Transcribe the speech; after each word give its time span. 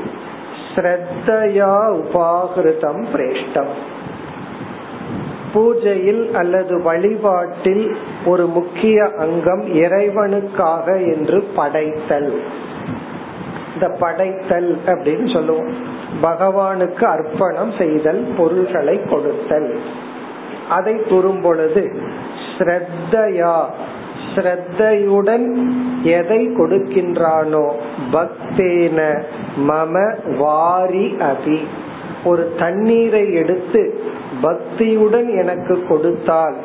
ஸ்ரத்தையா 0.75 1.99
உபாகிருதம் 1.99 3.05
பிரேஷ்டம். 3.15 3.71
பூஜையில் 5.53 6.31
அல்லது 6.31 6.81
வழிபாட்டில் 6.81 7.95
ஒரு 8.25 8.45
முக்கிய 8.45 9.09
அங்கம் 9.17 9.65
இறைவனுக்காக 9.73 11.13
என்று 11.13 11.43
படைத்தல். 11.55 12.41
இந்த 13.73 13.95
படைத்தல் 13.99 14.77
அப்படின்னு 14.85 15.33
சொல்லுவோம். 15.33 15.95
பகவானுக்கு 16.21 17.03
அர்ப்பணம் 17.05 17.73
செய்தல் 17.77 18.21
பொருள்களை 18.37 18.99
கொடுத்தல். 19.09 19.71
அதை 20.69 20.95
கூறும் 21.09 21.41
பொழுது 21.41 21.83
ஸ்ரத்தையா 22.57 23.57
ஸ்ரத்தையுடன் 24.35 25.45
எதை 26.03 26.47
கொடுக்கின்றானோ 26.47 27.65
பக்தேன 28.11 28.99
மம 29.69 29.93
வாரி 30.37 31.05
அபி. 31.19 31.59
ஒரு 32.23 32.55
தண்ணீரை 32.59 33.33
எடுத்து 33.33 33.81
பக்தியுடன் 34.41 35.29
எனக்கு 35.37 35.75
கொடுத்தால் 35.87 36.55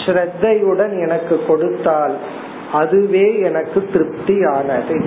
ஸ்ரத்தையுடன் 0.00 0.94
எனக்கு 1.00 1.44
கொடுத்தால் 1.46 2.14
அதுவே 2.72 3.40
எனக்கு 3.40 3.88
திருப்தியானது. 3.92 4.98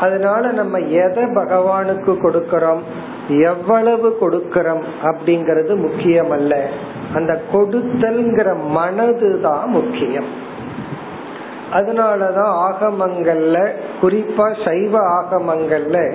அதனால 0.00 0.52
நம்ம 0.52 0.78
எதை 0.78 1.24
பகவானுக்கு 1.24 2.12
கொடுக்கிறோம்? 2.22 2.82
எவ்வளவு 3.28 4.16
கொடுக்கிறோம் 4.20 4.82
அப்படிங்கறது 5.02 5.76
முக்கியம் 5.76 6.30
அல்ல 6.30 6.68
அந்த 7.14 7.40
கொடுத்தல்ங்கிற 7.52 8.56
மனது 8.68 9.40
தான் 9.40 9.68
முக்கியம். 9.68 10.52
அதனாலதான் 11.72 12.52
ஆகமங்கள்ல 12.68 13.68
குறிப்பா 14.02 14.68
சைவ 14.68 14.98
ஆகமங்கள்ல 15.22 16.14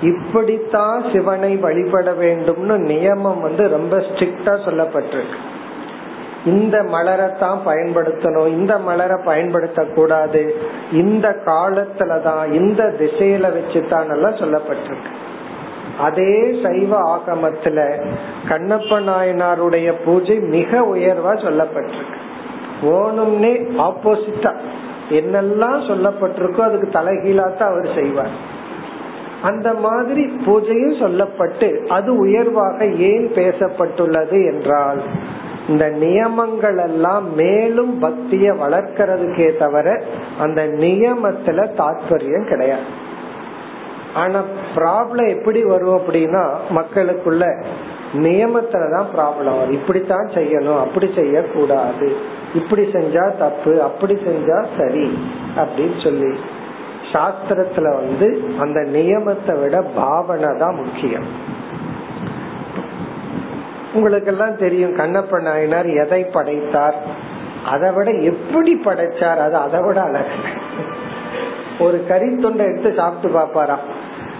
இப்படித்தான் 0.00 1.04
சிவனை 1.12 1.56
வழிபட 1.56 2.12
வேண்டும்னு 2.12 2.76
நியமம் 2.90 3.40
வந்து 3.40 3.68
ரொம்ப 3.68 3.96
ஸ்ட்ரிக்டா 3.96 4.44
சொல்லப்பட்டிருக்கு. 4.44 5.38
இந்த 6.44 6.82
மலரைத்தான் 6.82 7.58
பயன்படுத்தணும் 7.66 8.46
இந்த 8.46 8.78
மலரை 8.78 9.16
பயன்படுத்த 9.24 9.84
கூடாது 9.84 10.54
இந்த 10.92 11.36
காலத்துலதான் 11.44 12.52
இந்த 12.52 12.84
திசையில 12.84 13.52
வச்சுதான் 13.58 14.10
எல்லாம் 14.10 14.34
சொல்லப்பட்டிருக்கு. 14.34 15.22
அதே 15.98 16.60
சைவ 16.62 17.16
ஆகமத்துல 17.16 18.04
கண்ணப்ப 18.48 19.00
நாயனாருடைய 19.00 19.92
பூஜை 20.04 20.38
மிக 20.38 20.80
உயர்வா 20.80 21.34
சொல்லப்பட்டிருக்கு. 21.34 22.18
ஓணும்னே 22.82 23.52
ஆப்போசிட்டா 23.78 24.54
என்னெல்லாம் 25.10 25.80
சொல்லப்பட்டிருக்கோ 25.88 26.60
அதுக்கு 26.60 26.88
தலைகீழாத்தான் 27.00 27.72
அவர் 27.72 27.88
செய்வார். 27.94 28.52
அந்த 29.42 29.74
மாதிரி 29.74 30.32
பூஜையும் 30.46 31.00
சொல்லப்பட்டு 31.00 31.86
அது 31.86 32.16
உயர்வாக 32.16 32.84
ஏன் 32.84 33.30
பேசப்பட்டுள்ளது 33.34 34.52
என்றால் 34.52 35.02
இந்த 35.68 35.88
நியமங்கள் 35.88 36.76
எல்லாம் 36.76 37.34
மேலும் 37.34 38.02
பக்திய 38.02 38.56
வளர்க்கறதுக்கே 38.62 39.58
தவிர 39.58 40.02
அந்த 40.38 40.66
நியமத்துல 40.66 41.68
தாற்பயம் 41.78 42.48
கிடையாது. 42.48 42.82
ஆனா 44.14 44.40
ப்ராப்ளம் 44.74 45.28
எப்படி 45.36 45.62
வரும் 45.62 45.96
அப்படின்னா 45.98 46.42
மக்களுக்குள்ள 46.74 47.44
நியமத்துலதான் 48.14 49.08
ப்ராப்ளம் 49.14 49.58
வரும். 49.58 49.70
இப்படித்தான் 49.70 50.28
செய்யணும் 50.34 50.80
அப்படி 50.80 51.12
செய்ய 51.14 51.42
கூடாது 51.42 52.16
இப்படி 52.54 52.82
செஞ்சா 52.82 53.24
தப்பு 53.38 53.82
அப்படி 53.82 54.14
செஞ்சா 54.14 54.58
சரி 54.78 55.18
அப்படின்னு 55.56 56.04
சொல்லி 56.04 56.32
சாஸ்திரத்துல 57.12 57.88
வந்து 57.94 58.28
அந்த 58.58 58.80
நியமத்தை 58.80 59.60
விட 59.60 59.82
பாவனை 59.94 60.58
தான் 60.58 60.74
முக்கியம். 60.74 61.26
உங்களுக்கு 63.92 64.30
எல்லாம் 64.30 64.56
தெரியும் 64.56 64.96
கண்ணப்ப 64.96 65.42
நாயனார் 65.42 65.86
எதை 65.86 66.24
படைத்தார்? 66.24 66.96
அதை 67.66 67.90
விட 67.92 68.10
எப்படி 68.10 68.80
படைச்சார்? 68.84 69.36
அது 69.36 69.56
அதை 69.56 69.80
விட 69.82 70.00
அழகு. 70.02 70.38
ஒரு 71.78 72.04
கறி 72.08 72.36
தொண்டை 72.36 72.66
எடுத்து 72.66 72.94
சாப்பிட்டு 72.96 73.38
பாப்பாராம் 73.38 73.84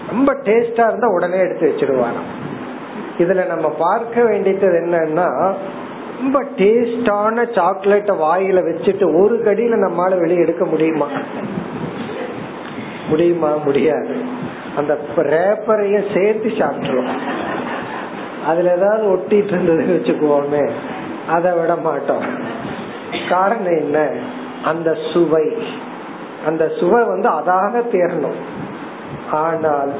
ரொம்ப 0.09 0.33
டேஸ்டா 0.33 0.87
இருந்தா 0.87 1.07
உடனே 1.07 1.37
எடுத்து 1.37 1.75
வச்சிருவாராம் 1.75 2.43
இதுல 3.17 3.45
நம்ம 3.45 3.69
பார்க்க 3.69 4.23
வேண்டியது 4.23 4.67
என்னன்னா 4.67 5.53
ரொம்ப 6.21 6.43
டேஸ்டான 6.43 7.47
சாக்லேட்ட 7.49 8.13
வாயில 8.13 8.59
வச்சுட்டு 8.59 9.21
ஒரு 9.21 9.41
கடியில 9.45 9.89
நம்மால 9.89 10.19
வெளியே 10.19 10.39
எடுக்க 10.39 10.65
முடியுமா? 10.65 11.07
முடியுமா? 13.09 13.55
முடியாது. 13.55 14.15
அந்த 14.75 14.97
ரேப்பரைய 15.15 16.13
சேர்த்து 16.13 16.49
சாப்பிட்டுருவோம். 16.49 17.17
அதுல 18.45 18.75
ஏதாவது 18.75 19.15
ஒட்டிட்டு 19.15 19.53
இருந்ததுன்னு 19.53 19.99
வச்சுக்குவோமே 19.99 20.69
அதை 21.27 21.51
விட 21.51 21.75
மாட்டோம். 21.75 22.23
காரணம் 23.29 23.77
என்ன? 23.77 24.09
அந்த 24.63 24.97
சுவை. 25.13 25.57
அந்த 26.45 26.71
சுவை 26.79 27.03
வந்து 27.03 27.29
அதாக 27.29 27.83
தேரணும் 27.91 28.54
ஆனால் 29.31 29.91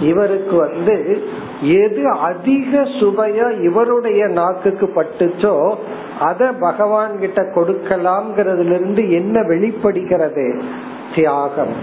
இவருக்கு 0.00 0.56
வந்து 0.56 1.22
எது 1.62 2.10
அதிக 2.10 2.80
சுவையா 2.80 3.62
இவருடைய 3.62 4.26
நாக்குக்கு 4.26 4.92
பட்டுச்சோ 4.96 5.74
அத 6.20 6.52
பகவான் 6.52 7.18
கிட்ட 7.18 7.42
கொடுக்கலாம்ங்கிறதுல 7.42 8.74
இருந்து 8.74 9.10
என்ன 9.10 9.42
வெளிப்படுகிறது? 9.42 10.62
தியாகம். 11.14 11.74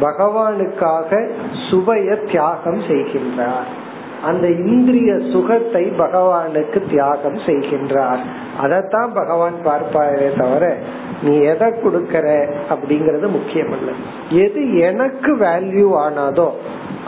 பகவானுக்காக 0.00 1.28
சுவைய 1.70 2.30
தியாகம் 2.30 2.80
செய்கின்றார். 2.80 3.79
அந்த 4.24 4.46
இந்திரிய 4.48 5.18
சுகத்தை 5.32 5.84
பகவானுக்கு 5.98 6.90
தியாகம் 6.90 7.38
செய்கின்றார். 7.38 8.18
அதைத்தான் 8.60 9.12
பகவான் 9.14 9.54
பார்ப்பாரே 9.64 10.38
தவிர 10.38 10.76
நீ 11.22 11.38
எதை 11.38 11.68
கொடுக்கற 11.68 12.26
அப்படிங்கறது 12.70 13.28
முக்கியம் 13.28 13.72
அல்ல 13.72 13.90
எது 14.30 14.76
எனக்கு 14.78 15.36
வேல்யூ 15.36 15.88
ஆனாதோ 15.96 16.48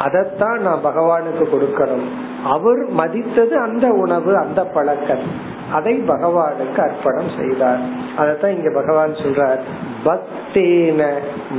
அதைத்தான் 0.02 0.60
நான் 0.60 0.84
பகவானுக்கு 0.84 1.42
கொடுக்கணும். 1.42 2.08
அவர் 2.44 2.86
மதித்தது 2.88 3.60
அந்த 3.60 3.88
உணவு 3.88 4.36
அந்த 4.36 4.64
பழக்கம் 4.64 5.50
அதை 5.72 6.02
பகவானுக்கு 6.08 6.80
அர்ப்பணம் 6.80 7.30
செய்தார். 7.38 7.78
அதத்தான் 8.18 8.48
இங்க 8.48 8.70
பகவான் 8.74 9.12
சொல்றார். 9.12 9.60
பக்தேன 10.04 11.12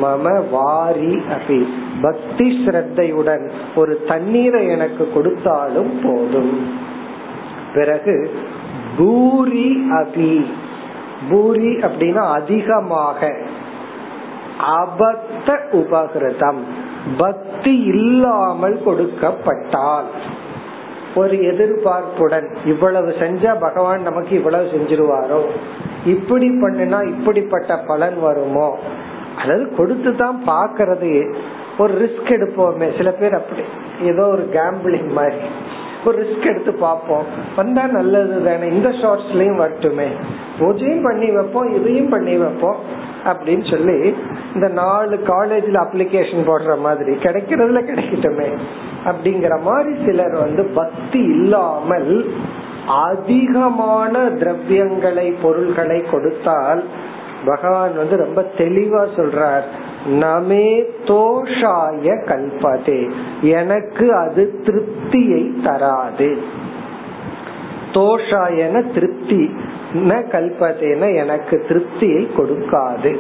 மம 0.04 0.50
வாரி 0.50 1.16
அபி. 1.16 1.68
பக்தி 2.02 2.64
ஸ்ரத்தையுடன் 2.66 3.52
ஒரு 3.76 4.04
தண்ணீரை 4.08 4.68
எனக்கு 4.68 5.12
கொடுத்தாலும் 5.14 6.00
போதும். 6.04 6.80
பிறகு 7.74 8.40
பூரி 8.98 9.92
அபி. 9.92 10.46
பூரி 11.30 11.76
அப்படின்னா 11.76 12.32
அதிகமாக. 12.32 13.38
அபத்த 14.82 15.58
உபகிருதம். 15.72 16.92
பக்தி 17.18 17.80
இல்லாமல் 17.84 18.82
கொடுக்கப்பட்டால். 18.86 20.04
ஒரு 21.16 21.36
எதிர்பார்ப்புடன் 21.38 22.56
இவ்வளவு 22.66 23.10
செஞ்சா 23.10 23.60
பகவான் 23.60 24.02
நமக்கு 24.02 24.36
இவ்வளவு 24.36 24.70
செஞ்சிருவாரோ? 24.70 25.42
இப்படி 26.06 26.50
பண்ணினா 26.50 27.08
இப்படிப்பட்ட 27.08 27.78
பலன் 27.78 28.20
வருமோ? 28.20 28.78
அதாவது 29.38 29.76
கொடுத்து 29.76 30.16
தான் 30.16 30.44
பாக்குறது 30.48 31.34
ஒரு 31.78 31.94
ரிஸ்க் 31.94 32.30
எடுப்போமே. 32.30 32.98
சில 32.98 33.12
பேர் 33.12 33.34
அப்படி 33.34 33.62
ஏதோ 34.02 34.28
ஒரு 34.28 34.50
கேம்பிளிங் 34.54 35.12
மாதிரி. 35.12 35.36
ஒரு 36.06 36.24
ரிஸ்க் 36.24 36.46
எடுத்து 36.46 36.74
பார்ப்போம். 36.74 37.24
வந்தா 37.56 37.86
நல்லது 37.86 38.44
தானே. 38.44 38.68
இந்த 38.68 38.90
ஷார்ட்ஸ்லயும் 38.90 39.62
வரட்டுமே. 39.62 40.08
பூஜையும் 40.60 41.04
பண்ணி 41.04 41.32
வைப்போம் 41.32 41.76
இதையும் 41.76 42.10
பண்ணி 42.10 42.38
வைப்போம் 42.38 42.76
அப்படின்னு 43.26 43.70
சொல்லி 43.70 44.16
இந்த 44.54 44.68
நாலு 44.68 45.20
காலேஜ்ல 45.28 45.86
அப்ளிகேஷன் 45.86 46.48
போடுற 46.48 46.80
மாதிரி 46.80 47.16
கிடைக்கிறதுல 47.16 47.82
கிடைக்கட்டுமே. 47.84 48.48
அப்படிங்கிற 49.06 49.62
மாதிரி 49.62 50.06
சிலர் 50.06 50.36
வந்து 50.40 50.64
பக்தி 50.64 51.20
இல்லாமல் 51.20 52.32
அதிகமான 52.88 54.20
திரவியங்களை 54.20 55.36
பொருள்களை 55.42 56.04
கொடுத்தால் 56.12 56.84
பகவான் 57.46 57.96
வந்து 57.98 58.18
ரொம்ப 58.18 58.42
தெளிவா 58.58 59.02
சொல்றார் 59.16 59.68
நமே 60.20 60.68
தோஷாய 61.06 62.16
கல்பதே 62.30 63.12
எனக்கு 63.42 64.16
அது 64.16 64.44
திருப்தியை 64.66 65.44
தராது. 65.64 66.38
தோஷாயன 67.94 68.94
திருப்தி 68.94 69.56
ந 69.94 70.14
கல்பதேன 70.34 71.16
எனக்கு 71.16 71.66
திருப்தியை 71.70 72.22
கொடுக்காது. 72.38 73.20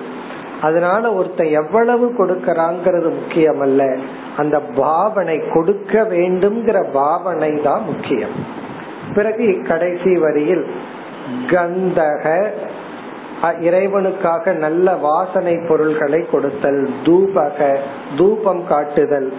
அதனால 0.62 1.14
ஒருத்தன் 1.14 1.52
எவ்வளவு 1.52 2.06
கொடுக்கறாங்கிறது 2.18 3.10
முக்கியம் 3.20 3.62
அல்ல 3.62 3.96
அந்த 4.38 4.60
பாவனை 4.60 5.38
கொடுக்க 5.54 6.02
வேண்டும்ங்கிற 6.02 6.84
பாவனை 6.94 7.62
தான் 7.62 7.84
முக்கியம். 7.84 8.36
பிறகு 9.16 9.62
கடைசி 9.68 10.18
வரியில் 10.18 10.66
கந்தக 11.48 12.52
இறைவனுக்காக 13.44 14.52
நல்ல 14.52 14.96
வாசனை 14.96 15.58
பொருள்களை 15.68 16.26
கொடுத்தல் 16.32 16.90
தூபக 17.04 17.76
தூபம் 18.18 18.68
காட்டுதல் 18.68 19.34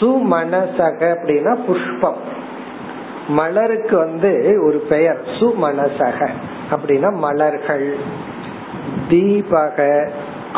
சுமனசக 0.00 1.16
அப்படின்னா 1.16 1.58
புஷ்பம். 1.66 2.16
மலருக்கு 3.28 3.96
வந்து 3.96 4.62
ஒரு 4.66 4.78
பெயர் 4.88 5.20
சுமனசக 5.40 6.28
அப்படின்னா 6.70 7.12
மலர்கள். 7.12 7.94
தீபக 9.08 10.08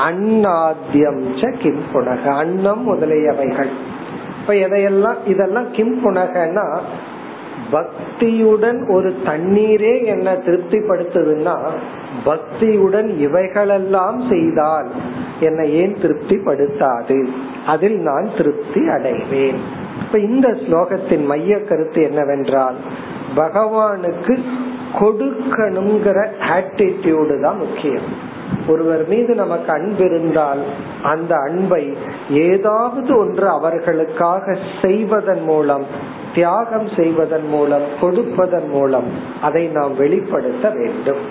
அன்னாத்தியம் 0.09 1.57
கிம் 1.59 1.83
புனக 1.95 2.25
அன்னம் 2.29 2.83
முதலியவைகள். 2.89 3.71
இப்ப 4.41 4.55
எதையெல்லாம் 4.55 5.17
இதெல்லாம் 5.25 5.71
கிம் 5.73 6.05
புனகன்னா 6.05 6.81
பக்தியுடன் 7.73 8.91
ஒரு 8.91 9.15
தண்ணீரே 9.27 10.07
என்ன 10.07 10.33
திருப்திப்படுத்துதுன்னா 10.33 11.57
பக்தியுடன் 12.25 13.19
இவைகளெல்லாம் 13.19 14.29
செய்தால் 14.29 14.89
என்னை 15.41 15.75
ஏன் 15.75 15.97
திருப்திப்படுத்தாது? 16.03 17.27
அதில் 17.67 17.99
நான் 17.99 18.29
திருப்தி 18.37 18.89
அடைவேன். 18.89 19.61
இப்ப 20.03 20.19
இந்த 20.19 20.49
ஸ்லோகத்தின் 20.49 21.25
மைய 21.25 21.59
கருத்து 21.61 22.03
என்னவென்றால் 22.03 22.75
பகவானுக்கு 23.37 24.43
கொடுக்கணுங்கிற 25.01 26.27
ஆட்டிடியூடு 26.55 27.41
தான் 27.41 27.57
முக்கியம். 27.57 28.29
ஒருவர் 28.69 29.09
மீது 29.09 29.35
நமக்கு 29.35 29.73
அன்பு 29.73 30.05
இருந்தால் 30.05 30.63
அந்த 31.03 31.37
அன்பை 31.37 31.97
ஏதாவது 32.31 33.19
ஒன்று 33.19 33.49
அவர்களுக்காக 33.49 34.57
செய்வதன் 34.83 35.43
மூலம் 35.43 35.85
தியாகம் 36.35 36.89
செய்வதன் 36.97 37.49
மூலம் 37.49 37.83
கொடுப்பதன் 38.01 38.69
மூலம் 38.69 39.05
அதை 39.43 39.67
நாம் 39.67 39.97
வெளிப்படுத்த 39.97 40.71
வேண்டும். 40.71 41.25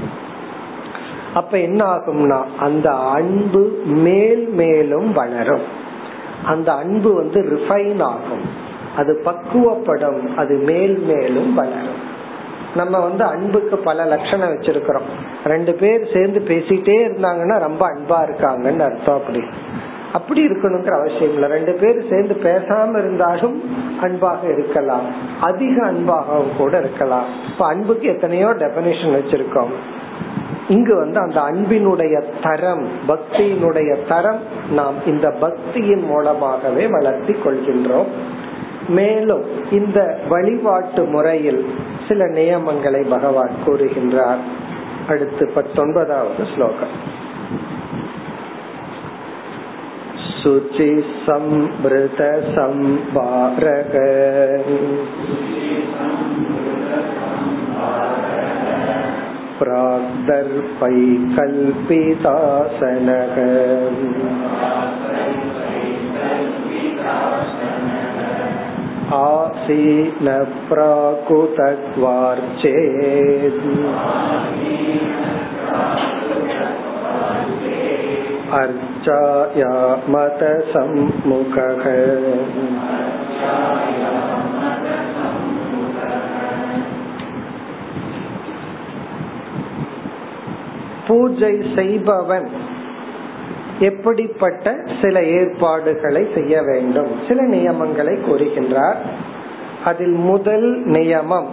அப்ப 1.33 1.57
என்ன 1.57 1.85
ஆகும்னா 1.85 2.43
அந்த 2.59 2.91
அன்பு 2.91 3.81
மேல் 3.85 4.47
மேலும் 4.47 5.13
வளரும். 5.13 5.61
அந்த 6.45 6.73
அன்பு 6.73 7.13
வந்து 7.13 7.41
ரிஃபைன் 7.41 8.01
ஆகும். 8.01 8.67
அது 8.95 9.21
பக்குவப்படும் 9.25 10.35
அது 10.35 10.55
மேல் 10.55 10.99
மேலும் 10.99 11.53
வளரும். 11.53 12.07
நம்ம 12.75 12.99
வந்து 12.99 13.23
அன்புக்கு 13.23 13.77
பல 13.77 14.05
லட்சணம் 14.05 14.49
வச்சிருக்கிறோம். 14.49 15.09
ரெண்டு 15.45 15.73
பேர் 15.73 16.09
சேர்ந்து 16.13 16.39
பேசிட்டே 16.39 17.11
இருந்தாங்கன்னா 17.11 17.59
ரொம்ப 17.59 17.87
அன்பா 17.87 18.29
இருக்காங்கன்னு 18.29 18.79
அர்த்தம் 18.79 19.15
அப்படி. 19.15 19.43
அப்படி 20.13 20.45
இருக்கணுங்கிற 20.45 20.91
அவசியம் 20.91 21.33
இல்லை. 21.33 21.49
ரெண்டு 21.49 21.73
பேர் 21.73 22.09
சேர்ந்து 22.09 22.37
பேசாம 22.43 22.97
இருந்தாலும் 22.97 23.63
அன்பாக 24.01 24.51
இருக்கலாம். 24.51 25.01
அதிக 25.41 25.85
அன்பாகவும் 25.85 26.57
கூட 26.57 26.79
இருக்கலாம். 26.79 27.25
இப்ப 27.51 27.65
அன்புக்கு 27.65 28.07
எத்தனையோ 28.07 28.47
டெபனிஷன் 28.47 29.19
வச்சிருக்கோம். 29.19 29.69
இங்கு 30.67 30.95
வந்து 30.95 31.19
அந்த 31.19 31.41
அன்பினுடைய 31.41 32.23
தரம் 32.43 32.87
பக்தியினுடைய 33.07 34.07
தரம் 34.07 34.39
நாம் 34.71 34.93
இந்த 35.05 35.33
பக்தியின் 35.41 36.05
மூலமாகவே 36.05 36.87
வளர்த்தி 36.87 37.33
கொள்கின்றோம். 37.33 38.07
மேலும் 38.87 39.71
இந்த 39.71 40.19
வழிபாட்டு 40.29 41.03
முறையில் 41.03 41.69
சில 42.07 42.25
நியமங்களை 42.25 43.09
பகவான் 43.09 43.51
கூறுகின்றார். 43.65 44.41
அடுத்து 45.07 45.51
பத்தொன்பதாவது 45.53 46.45
ஸ்லோகம். 46.55 47.08
சுச்சி 50.40 50.90
சம்பிருத 51.26 52.20
சம்பாரக 52.54 53.94
प्राग्दर्पैकल्पितासनः 62.04 63.36
आसीन 69.16 70.28
प्राकुतत्वार्चेत् 70.68 71.74
अर्चाया 78.98 79.72
मतसम्मुखः 80.14 81.84
பூஜை 91.08 91.54
செய்பவன் 91.76 92.46
எப்படிப்பட்ட 93.80 94.66
சில 95.00 95.16
ஏற்பாடுகளை 95.34 96.22
செய்ய 96.34 96.54
வேண்டும் 96.62 97.10
சில 97.28 97.42
நியமங்களை 97.46 98.14
கூறுகின்றார் 98.18 99.00
அதில் 99.84 100.16
முதல் 100.30 100.68
நியமம் 100.94 101.50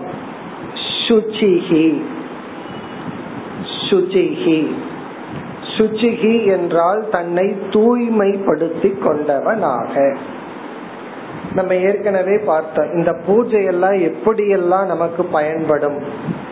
சுச்சிகி 1.01 1.87
சுச்சிகி 3.81 4.59
சுச்சிகி 5.76 6.46
என்றால் 6.46 7.08
தன்னை 7.10 7.56
தூய்மைப்படுத்தி 7.70 8.90
கொண்டவனாக. 9.06 10.16
நம்ம 11.54 11.74
ஏற்கனவே 11.74 12.38
பார்த்தோம் 12.46 12.92
இந்த 12.94 13.12
பூஜை 13.26 13.64
எல்லாம் 13.64 13.92
எப்படியெல்லாம் 13.92 14.86
நமக்கு 14.86 15.24
பயன்படும்? 15.24 15.98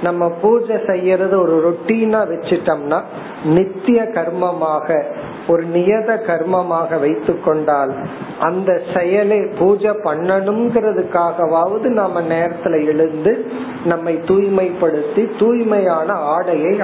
நம்ம 0.02 0.28
பூஜை 0.42 0.76
செய்யறது 0.86 1.40
ஒரு 1.40 1.54
ரொட்டீனா 1.68 2.20
வச்சிட்டோம்னா 2.30 3.00
நித்திய 3.44 4.02
கர்மமாக 4.02 5.02
ஒரு 5.48 5.64
நியத 5.74 6.16
கர்மமாக 6.26 7.00
வைத்து 7.00 7.40
கொண்டால் 7.40 7.92
அந்த 8.38 8.80
செயலை 8.96 9.40
பூஜை 9.58 9.90
பண்ணணுங்கிறதுக்காகவாவது 9.90 11.88
நாம 11.88 12.20
நேரத்துல 12.20 12.86
எழுந்து 12.86 13.46
நம்மை 13.84 14.14
தூய்மைப்படுத்தி 14.16 15.28
தூய்மையான 15.38 16.12
ஆடையை 16.12 16.80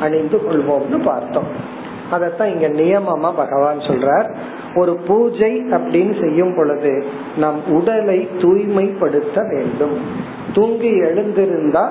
அணிந்து 0.00 0.38
கொள்வோம்னு 0.38 1.02
பார்த்தோம். 1.04 1.48
அதத்தான் 2.12 2.52
இங்க 2.54 2.68
நியமமா 2.68 3.32
பகவான் 3.36 3.78
சொல்றார். 3.78 4.28
ஒரு 4.74 4.96
பூஜை 4.96 5.52
அப்படின்னு 5.70 6.20
செய்யும் 6.20 6.54
பொழுது 6.56 7.04
நம் 7.36 7.60
உடலை 7.68 8.28
தூய்மைப்படுத்த 8.40 9.42
வேண்டும். 9.48 9.96
தூங்கி 10.54 10.90
எழுந்திருந்தா 11.00 11.88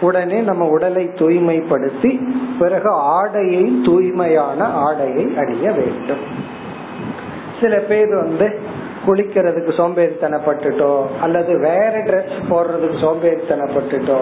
உடனே 0.00 0.40
நம்ம 0.40 0.68
உடலை 0.68 1.10
தூய்மைப்படுத்தி 1.14 2.10
பிறகு 2.58 2.90
ஆடையை 2.90 3.80
தூய்மையான 3.84 4.64
ஆடையை 4.64 5.34
அணிய 5.36 5.70
வேண்டும். 5.70 6.24
சில 7.60 7.78
பேர் 7.78 8.08
வந்து 8.08 8.58
குளிக்கிறதுக்கு 9.06 9.72
சோம்பேறித்தனப்பட்டுட்டோ 9.78 11.04
அல்லது 11.20 11.58
வேற 11.58 11.92
ட்ரெஸ் 11.98 12.36
போடுறதுக்கு 12.50 12.98
சோம்பேறித்தனப்பட்டுட்டோ 13.00 14.18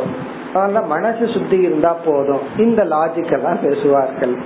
அதெல்லாம் 0.54 0.86
மனசு 0.86 1.28
சுத்தி 1.28 1.56
இருந்தா 1.56 1.96
போதும். 2.04 2.40
இந்த 2.58 2.84
லாஜிக் 2.84 3.32
எல்லாம் 3.32 3.60
பேசுவார்கள். 3.62 4.36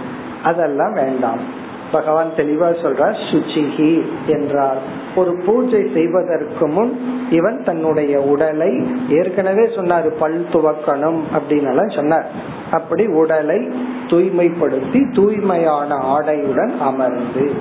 அதெல்லாம் 0.44 0.92
வேண்டாம். 0.92 1.64
பகவான் 1.92 2.32
தெளிவா 2.36 2.68
சொல்ற 2.82 3.16
சுச்சிகி 3.30 4.04
என்றால் 4.26 4.76
ஒரு 5.16 5.42
பூஜை 5.46 5.90
செய்வதற்கு 5.94 6.68
முன் 6.68 7.18
இவன் 7.30 7.62
தன்னுடைய 7.64 8.20
உடலை 8.20 8.86
ஏற்கனவே 9.08 9.62
சொன்னாரு 9.62 10.08
பல் 10.18 10.46
துவக்கணும் 10.52 11.20
அப்படின்னு 11.36 11.94
சொன்னார். 11.94 12.26
அப்படி 12.70 13.06
உடலை 13.06 13.68
தூய்மைப்படுத்தி 14.06 15.14
தூய்மையான 15.14 15.94
ஆடையுடன் 15.94 16.78
அமர்ந்து 16.78 17.52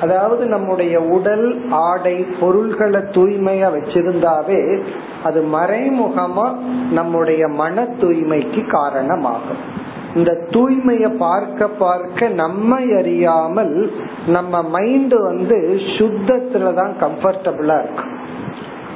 அதாவது 0.00 0.46
நம்முடைய 0.46 1.00
உடல் 1.00 1.70
ஆடை 1.70 2.26
பொருள்களை 2.40 3.00
தூய்மையா 3.00 3.68
வச்சிருந்தாவே 3.76 4.82
அது 5.24 5.44
மறைமுகமா 5.52 6.56
நம்முடைய 6.90 7.48
மன 7.48 7.82
தூய்மைக்கு 7.82 8.70
காரணமாகும். 8.70 9.76
இந்த 10.14 10.32
தூய்மைய 10.50 11.08
பார்க்க 11.08 11.68
பார்க்க 11.68 12.28
நம்மை 12.28 12.92
அறியாமல் 12.92 13.92
நம்ம 14.26 14.62
மைண்ட் 14.62 15.14
வந்து 15.14 15.80
சுத்தத்துலதான் 15.98 16.92
கம்ஃபர்டபுளா 17.00 17.78
இருக்கும் 17.78 18.16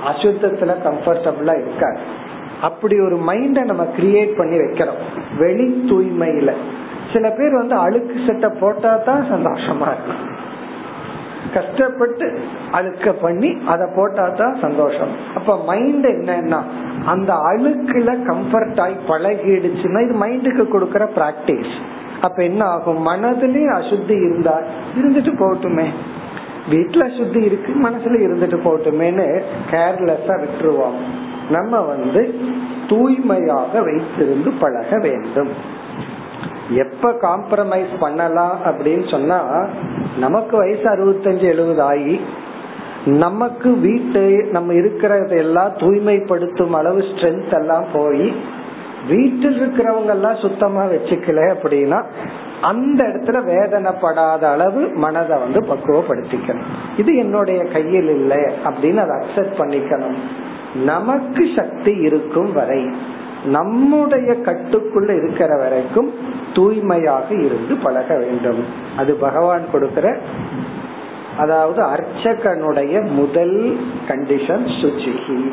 அசுத்தத்துல 0.06 0.75
கம்ஃபர்டபுளா 0.87 1.56
இருக்காது. 1.59 1.99
அப்படி 2.62 3.00
ஒரு 3.00 3.16
மைண்டை 3.16 3.64
நம்ம 3.64 3.87
கிரியேட் 3.97 4.37
பண்ணி 4.37 4.56
வைக்கிறோம். 4.56 5.02
வெளி 5.38 5.85
தூய்மையில. 5.90 6.52
சில 7.12 7.30
பேர் 7.30 7.50
வந்து 7.50 7.76
அழுக்கு 7.76 8.14
சட்டை 8.26 8.50
போட்டா 8.61 8.97
தான் 8.97 9.26
சந்தோஷமா 9.30 9.88
இருக்கும். 9.94 10.31
கஷ்டப்பட்டு 11.54 12.38
அழுக்க 12.72 13.12
பண்ணி 13.12 13.58
அதை 13.66 13.87
போட்டா 13.96 14.28
தான் 14.28 14.56
சந்தோஷம். 14.61 15.12
அப்ப 15.34 15.64
மைண்ட் 15.64 16.06
என்னன்னா 16.06 16.61
அந்த 17.06 17.34
அழுக்குல 17.34 18.11
கம்ஃபர்ட் 18.28 18.80
ஆகி 18.80 18.94
பழகிடுச்சுன்னா 19.08 20.00
இது 20.04 20.14
மைண்டுக்கு 20.25 20.64
கொடுக்கற 20.66 21.06
பிராக்டிஸ் 21.16 21.75
அப்ப 22.20 22.42
என்ன 22.42 22.64
ஆகும்? 22.64 23.06
மனதிலயும் 23.06 23.76
அசுத்தி 23.78 24.16
இருந்தா 24.25 24.61
இருந்துட்டு 24.96 25.32
போகட்டுமே. 25.42 25.87
வீட்டுல 26.70 27.16
சுத்தி 27.16 27.40
இருக்கு 27.40 27.72
மனசுல 27.82 28.18
இருந்துட்டு 28.26 28.58
போட்டுமேனு 28.64 29.42
கேர்லெஸ்ஸா 29.70 30.34
விட்டுருவோம். 30.42 30.99
நம்ம 31.50 31.80
வந்து 31.80 32.34
தூய்மையாக 32.88 33.80
வைத்திருந்து 33.80 34.52
பழக 34.61 34.99
வேண்டும். 34.99 35.80
எப்ப 36.69 37.12
காம்ப்ரமைஸ் 37.12 37.92
பண்ணலாம் 38.00 38.59
அப்படின்னு 38.64 39.11
சொன்னா 39.11 39.66
நமக்கு 40.19 40.57
வயசு 40.57 40.83
அறுபத்தஞ்சு 40.83 41.40
எழுபது 41.40 41.83
ஆகி 41.83 42.21
நமக்கு 43.04 43.78
வீட்டு 43.78 44.49
நம்ம 44.50 44.73
இருக்கிறத 44.73 45.37
எல்லாம் 45.37 45.71
தூய்மைப்படுத்தும் 45.78 46.73
அளவு 46.73 46.99
ஸ்ட்ரென்த் 46.99 47.54
எல்லாம் 47.61 47.85
போய் 47.92 48.33
வீட்டில் 49.09 49.61
இருக்கிறவங்க 49.61 50.09
எல்லாம் 50.09 50.37
சுத்தமா 50.37 50.85
வச்சுக்கல 50.85 51.54
அப்படின்னா 51.54 52.02
அந்த 52.61 53.04
இடத்துல 53.04 53.45
வேதனைப்படாத 53.45 54.40
அளவு 54.40 54.88
மனதை 54.95 55.38
வந்து 55.38 55.61
பக்குவப்படுத்திக்கணும். 55.61 56.71
இது 56.97 57.16
என்னுடைய 57.16 57.64
கையில் 57.64 58.09
இல்லை 58.09 58.38
அப்படின்னு 58.38 58.97
அதை 58.97 59.16
அக்செப்ட் 59.16 59.59
பண்ணிக்கணும். 59.59 60.14
நமக்கு 60.85 61.50
சக்தி 61.57 61.90
இருக்கும் 61.90 62.52
வரை 62.52 62.90
நம்முடைய 63.44 64.32
கட்டுக்குள்ள 64.32 65.11
இருக்கிற 65.16 65.56
வரைக்கும் 65.56 66.11
தூய்மையாக 66.52 67.34
இருந்து 67.34 67.75
பழக 67.75 68.16
வேண்டும். 68.16 68.64
அது 68.96 69.14
பகவான் 69.14 69.64
கொடுக்கிற 69.72 70.18
அதாவது 71.37 71.82
அர்ச்சகனுடைய 71.82 73.11
முதல் 73.11 73.76
கண்டிஷன் 74.08 74.64
சுச்சிகி 74.80 75.52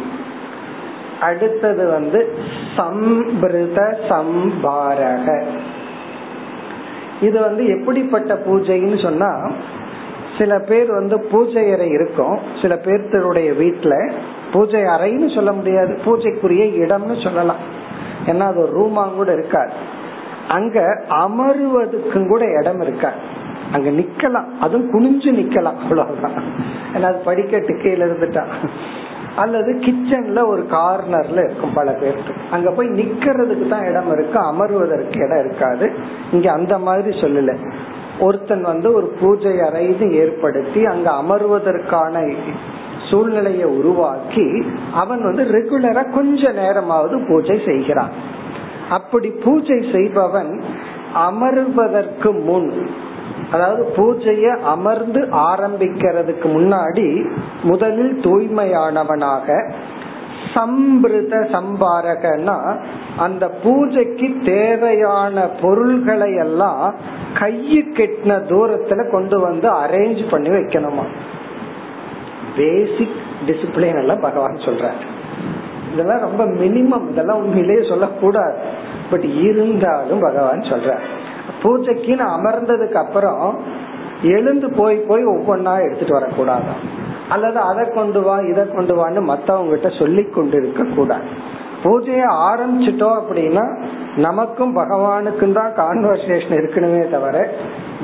அடுத்தது 1.19 1.87
வந்து 1.87 2.33
சம்பிருத 2.77 3.97
சம்பாரக. 4.09 5.43
இது 7.21 7.39
வந்து 7.39 7.67
எப்படிப்பட்ட 7.67 8.33
பூஜைன்னு 8.33 9.01
சொன்னா 9.03 9.51
சில 10.37 10.59
பேர் 10.59 10.91
வந்து 10.91 11.19
பூஜை 11.19 11.73
அறை 11.73 11.89
இருக்கும் 11.89 12.39
சில 12.61 12.75
பேர்த்தருடைய 12.75 13.49
வீட்டுல 13.57 14.11
பூஜை 14.53 14.81
அறைன்னு 14.81 15.35
சொல்ல 15.35 15.51
முடியாது. 15.51 15.99
பூஜைக்குரிய 16.05 16.63
இடம்னு 16.83 17.23
சொல்லலாம். 17.23 17.77
ஏன்னா 18.25 18.39
அது 18.39 18.61
ஒரு 18.61 18.79
ரூமா 18.79 19.13
கூட 19.13 19.33
இருக்காது. 19.33 19.71
அங்க 20.47 21.03
அமருவதுக்கும் 21.09 22.27
கூட 22.27 22.45
இடம் 22.45 22.81
இருக்காது 22.81 23.15
அங்க 23.71 23.89
நிக்கலாம். 23.89 24.45
அதுவும் 24.59 24.91
குனிஞ்சு 24.93 25.25
நிக்கலாம். 25.25 25.77
அவ்வளவுதான். 25.77 26.31
ஏன்னா 26.93 27.01
அது 27.01 27.17
படிக்கட்டு 27.17 27.79
கீழே 27.81 28.03
இருந்துட்டா. 28.05 28.43
அல்லது 29.35 29.73
கிச்சன்ல 29.73 30.47
ஒரு 30.47 30.65
கார்னர்ல 30.71 31.43
இருக்கும் 31.43 31.73
பல 31.73 31.91
பேருக்கு. 31.91 32.33
அங்க 32.51 32.71
போய் 32.71 32.87
நிக்கிறதுக்கு 32.87 33.67
தான் 33.67 33.85
இடம் 33.85 34.11
இருக்கு. 34.11 34.39
அமருவதற்கு 34.39 35.25
இடம் 35.25 35.45
இருக்காது. 35.45 35.91
இங்க 36.31 36.51
அந்த 36.51 36.77
மாதிரி 36.77 37.19
சொல்லல. 37.19 37.57
ஒருத்தன் 38.19 38.61
வந்து 38.61 38.93
ஒரு 38.93 39.13
பூஜை 39.19 39.51
அறைன்னு 39.51 40.11
ஏற்படுத்தி 40.11 40.85
அங்க 40.85 41.11
அமர்வதற்கான 41.11 42.35
சூழ்நிலையை 43.09 43.67
உருவாக்கி 43.79 44.47
அவன் 44.93 45.21
வந்து 45.21 45.43
ரெகுலரா 45.55 46.03
கொஞ்ச 46.13 46.51
நேரமாவது 46.61 47.15
பூஜை 47.29 47.57
செய்கிறான். 47.65 48.13
அப்படி 48.89 49.29
பூஜை 49.45 49.79
செய்பவன் 49.91 50.51
அமர்வதற்கு 51.27 52.29
முன் 52.45 52.71
அதாவது 53.51 53.83
பூஜைய 53.97 54.47
அமர்ந்து 54.63 55.21
ஆரம்பிக்கிறதுக்கு 55.49 56.47
முன்னாடி 56.57 57.07
முதலில் 57.61 58.15
தூய்மையானவனாக 58.25 59.47
சம்பிருத 60.53 61.35
சம்பாரகனா 61.53 62.57
அந்த 63.17 63.45
பூஜைக்கு 63.63 64.27
தேவையான 64.45 65.45
பொருள்களை 65.61 66.29
எல்லாம் 66.45 66.85
கையு 67.39 67.81
கெட்டின 67.97 68.37
தூரத்துல 68.51 69.03
கொண்டு 69.11 69.39
வந்து 69.39 69.67
அரேஞ்ச் 69.83 70.23
பண்ணி 70.29 70.49
வைக்கணுமா? 70.49 71.05
பேசிக் 72.57 73.17
டிசிப்ளின் 73.47 73.99
எல்லாம் 73.99 74.25
பகவான் 74.27 74.65
சொல்றாரு. 74.67 75.05
இதெல்லாம் 75.93 76.19
ரொம்ப 76.19 76.45
மினிமம் 76.45 77.09
இதெல்லாம் 77.09 77.37
உண்மையிலேயே 77.37 77.89
சொல்லக்கூடாது. 77.89 78.55
பட் 79.11 79.23
இருந்தாலும் 79.23 80.19
பகவான் 80.19 80.69
சொல்ற 80.71 80.95
பூஜைக்குன்னு 81.63 82.25
அமர்ந்ததுக்கு 82.37 82.99
அப்புறம் 83.03 83.45
எழுந்து 84.21 84.69
போய் 84.69 84.97
போய் 84.97 85.25
ஒவ்வொன்னா 85.25 85.73
எடுத்துட்டு 85.85 86.13
வரக்கூடாது? 86.13 86.73
அல்லது 87.29 87.59
அதை 87.59 87.83
கொண்டு 87.89 88.21
வா 88.21 88.39
இதை 88.39 88.63
கொண்டு 88.71 88.93
வான்னு 88.99 89.21
மத்தவங்க 89.21 89.69
கிட்ட 89.69 89.89
சொல்லி 89.99 90.23
கொண்டு 90.23 90.57
இருக்க 90.57 90.83
கூடாது 90.95 91.57
பூஜையை 91.83 92.27
ஆரம்பிச்சிட்டோம் 92.47 93.17
அப்படின்னா 93.19 93.65
நமக்கும் 94.15 94.73
பகவானுக்கும் 94.77 95.53
தான் 95.53 95.75
கான்வர்சேஷன் 95.77 96.57
இருக்கணுமே 96.59 97.09
தவிர 97.09 97.49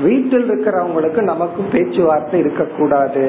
வீட்டில் 0.02 0.50
இருக்கிறவங்களுக்கு 0.50 1.22
நமக்கும் 1.22 1.72
பேச்சுவார்த்தை 1.72 2.40
இருக்கக்கூடாது. 2.40 3.24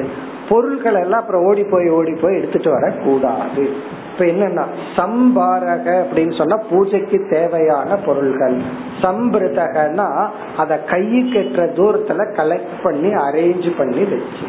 பொருள்கள் 0.50 0.96
எல்லாம் 0.96 1.20
அப்புறம் 1.20 1.46
ஓடி 1.46 1.64
போய் 1.64 1.90
ஓடி 1.90 2.14
போய் 2.14 2.36
எடுத்துட்டு 2.36 2.70
வரக்கூடாது. 2.70 3.70
இப்ப 4.12 4.26
என்னன்னா 4.26 4.64
சம்பாரக 4.96 6.04
அப்படின்னு 6.04 6.38
சொன்னா 6.38 6.58
பூஜைக்கு 6.70 7.28
தேவையான 7.30 7.96
பொருள்கள். 7.96 8.62
சம்பிரதகனா 9.02 10.28
அத 10.58 10.80
கைக்கு 10.80 11.40
எட்டுற 11.40 11.60
தூரத்துல 11.60 12.26
கலெக்ட் 12.38 12.76
பண்ணி 12.84 13.08
அரேஞ்ச் 13.08 13.78
பண்ணி 13.78 14.04
வச்சு. 14.04 14.48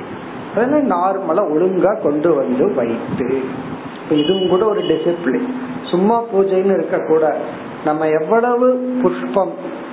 அதனால 0.56 0.82
நார்மலா 0.82 1.44
ஒழுங்கா 1.54 2.02
கொண்டு 2.02 2.34
வந்து 2.34 2.74
வைத்து. 2.74 3.40
இதுவும் 4.10 4.48
கூட 4.48 4.64
ஒரு 4.64 4.80
டிசிப்ளின் 4.80 5.48
சும்மா 5.82 6.22
பூஜைன்னு 6.22 6.72
இருக்க 6.72 6.98
கூட 6.98 7.36
நம்ம 7.84 8.08
எவ்வளவு 8.08 8.94
புஷ்பம் 9.02 9.52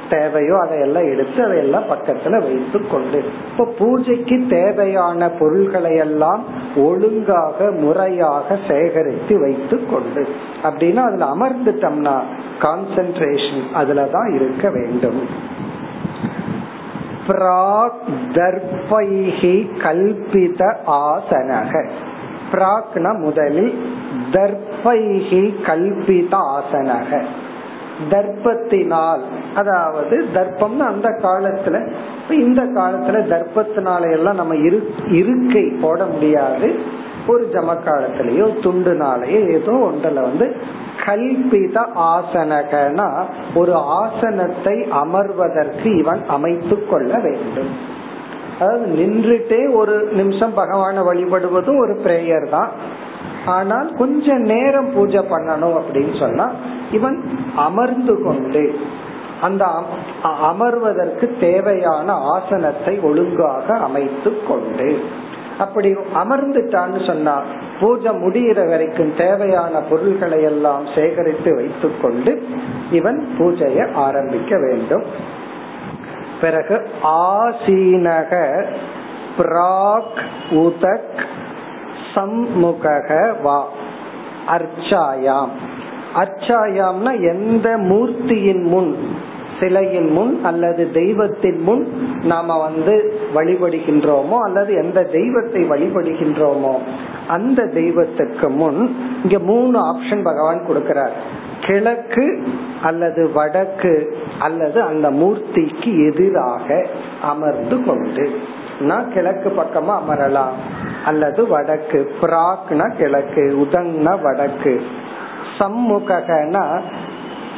தேவையோ 0.09 0.59
அதையெல்லாம் 0.59 1.03
எடுத்து 1.03 1.43
அதையெல்லாம் 1.43 1.83
பக்கத்துல 1.83 2.29
வைத்து 2.29 2.87
கொண்டு. 2.87 3.23
இப்போ 3.51 3.73
பூஜைக்கு 3.77 4.45
தேவையான 4.49 5.29
பொருள்களை 5.29 5.95
எல்லாம் 5.95 6.43
ஒழுங்காக 6.75 7.71
முறையாக 7.71 8.57
சேகரித்து 8.69 9.39
வைத்து 9.39 9.85
கொண்டு. 9.85 10.27
அப்படின்னா 10.63 10.95
அதுல 10.95 11.25
அமர்ந்துட்டோம்னா 11.25 12.19
கான்சென்ட்ரேஷன் 12.59 13.63
அதுலதான் 13.75 14.33
இருக்க 14.33 14.69
வேண்டும். 14.69 15.53
பிராக் 17.27 18.01
தர்பைகி 18.31 19.69
கல்பித 19.77 20.75
ஆசனக. 20.87 21.87
பிராக்னா 22.51 23.17
முதலில் 23.17 23.93
தர்பைகி 24.31 25.53
கல்பித 25.65 26.37
ஆசனக. 26.57 27.25
தர்ப்பத்தினால். 28.09 29.23
அதாவது 29.55 30.15
தர்ப்பம்னு 30.33 30.85
அந்த 30.91 31.09
காலத்துல 31.09 31.79
இந்த 32.29 32.61
காலத்துல 32.63 33.21
தர்ப்பத்தினால 33.33 34.11
எல்லாம் 34.11 34.35
நம்ம 34.35 34.55
இரு 34.55 34.79
இருக்கை 35.11 35.65
போட 35.81 36.05
முடியாது. 36.05 36.69
ஒரு 37.27 37.43
ஜமக்காலத்திலயோ 37.51 38.47
துண்டுனாலேயோ 38.63 39.39
ஏதோ 39.51 39.71
ஒன்றில் 39.71 40.21
வந்து 40.21 40.55
கல்பித 41.05 41.77
ஆசனகனா 42.13 43.07
ஒரு 43.55 43.73
ஆசனத்தை 43.73 44.75
அமர்வதற்கு 45.03 45.89
இவன் 45.99 46.21
அமைத்து 46.27 46.87
கொள்ள 46.87 47.11
வேண்டும். 47.17 47.71
அதாவது 48.59 48.85
நின்றுட்டே 48.85 49.73
ஒரு 49.73 49.95
நிமிஷம் 50.11 50.53
பகவான 50.57 51.01
வழிபடுவதும் 51.09 51.79
ஒரு 51.79 51.95
பிரேயர் 52.03 52.49
தான். 52.49 52.71
ஆனால் 53.45 53.95
கொஞ்ச 53.95 54.37
நேரம் 54.37 54.93
பூஜை 54.93 55.19
பண்ணணும் 55.19 55.75
அப்படின்னு 55.79 56.19
சொன்னா 56.19 56.51
இவன் 56.91 57.17
அமர்ந்து 57.55 58.23
கொண்டு 58.23 58.79
அந்த 59.41 59.65
அமர்வதற்கு 60.23 61.39
தேவையான 61.39 62.13
ஆசனத்தை 62.13 62.99
ஒழுங்காக 62.99 63.77
அமைத்து 63.77 64.43
கொண்டு. 64.47 65.03
அப்படி 65.57 65.89
அமர்ந்துட்டான்னு 65.93 67.05
சொன்னா 67.07 67.41
பூஜை 67.79 68.11
முடிகிற 68.11 68.69
வரைக்கும் 68.69 69.15
தேவையான 69.17 69.79
பொருள்களை 69.79 70.43
எல்லாம் 70.43 70.85
சேகரித்து 70.95 71.55
வைத்துக்கொண்டு 71.55 72.47
இவன் 72.91 73.27
பூஜையை 73.37 73.93
ஆரம்பிக்க 73.93 74.57
வேண்டும். 74.57 75.03
பிறகு 76.41 76.87
ஆசீனக 77.03 78.31
பிராக் 79.37 80.21
உதக் 80.49 81.25
சம்முக 82.15 83.33
வா. 83.41 83.67
அர்ச்சாயாம். 84.47 85.49
அர்ச்சாயாம்னா 86.15 87.29
எந்த 87.29 87.77
மூர்த்தியின் 87.77 88.63
முன் 88.63 88.97
சிலையின் 89.59 90.11
முன் 90.11 90.43
அல்லது 90.43 90.91
தெய்வத்தின் 90.91 91.59
முன் 91.61 91.87
நாம 92.23 92.61
வந்து 92.61 93.19
வழிபடுகின்றோமோ 93.35 94.37
அல்லது 94.39 94.73
எந்த 94.73 95.03
தெய்வத்தை 95.03 95.63
வழிபடுகின்றோமோ 95.63 96.77
அந்த 97.27 97.65
தெய்வத்துக்கு 97.65 98.49
முன் 98.49 98.95
இங்க 99.23 99.39
மூணு 99.39 99.79
ஆப்ஷன் 99.79 100.23
பகவான் 100.23 100.67
கொடுக்கிறார். 100.67 101.15
கிழக்கு 101.67 102.47
அல்லது 102.81 103.31
வடக்கு 103.31 104.17
அல்லது 104.39 104.81
அந்த 104.81 105.11
மூர்த்திக்கு 105.11 106.13
எதிராக 106.13 106.85
அமர்ந்து 107.21 107.83
கொண்டு. 107.83 108.39
நான் 108.79 109.11
கிழக்கு 109.13 109.49
பக்கமா 109.49 109.93
அமரலாம். 110.01 110.55
அல்லது 111.05 111.47
வடக்கு. 111.47 111.99
பிராக்னா 112.21 112.95
கிழக்கு 112.95 113.43
உதங்னா 113.63 114.21
வடக்கு. 114.21 114.81
சம்முகனா 115.59 116.79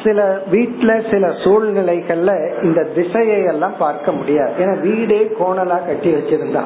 சில 0.04 0.40
வீட்டுல 0.52 1.12
சில 1.12 1.28
சூழ்நிலைகள்ல 1.28 2.64
இந்த 2.64 2.84
திசையை 2.84 3.44
எல்லாம் 3.44 3.78
பார்க்க 3.78 4.12
முடியாது. 4.12 4.52
ஏன்னா 4.60 4.80
வீடே 4.80 5.32
கோணலா 5.40 5.78
கட்டி 5.86 6.14
வச்சிருந்தா. 6.14 6.64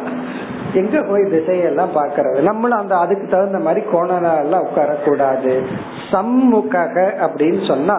எங்க 0.74 1.02
போய் 1.02 1.22
திசையெல்லாம் 1.22 1.94
பாக்குறது 1.96 2.40
நம்மளும் 2.40 2.80
அந்த 2.80 2.96
அதுக்கு 2.98 3.28
தகுந்த 3.28 3.60
மாதிரி 3.60 3.86
கோணலா 3.94 4.38
எல்லாம் 4.40 4.66
உட்காரக்கூடாது. 4.66 5.54
சம்முக 6.12 6.76
அப்படின்னு 7.26 7.68
சொன்னா 7.68 7.98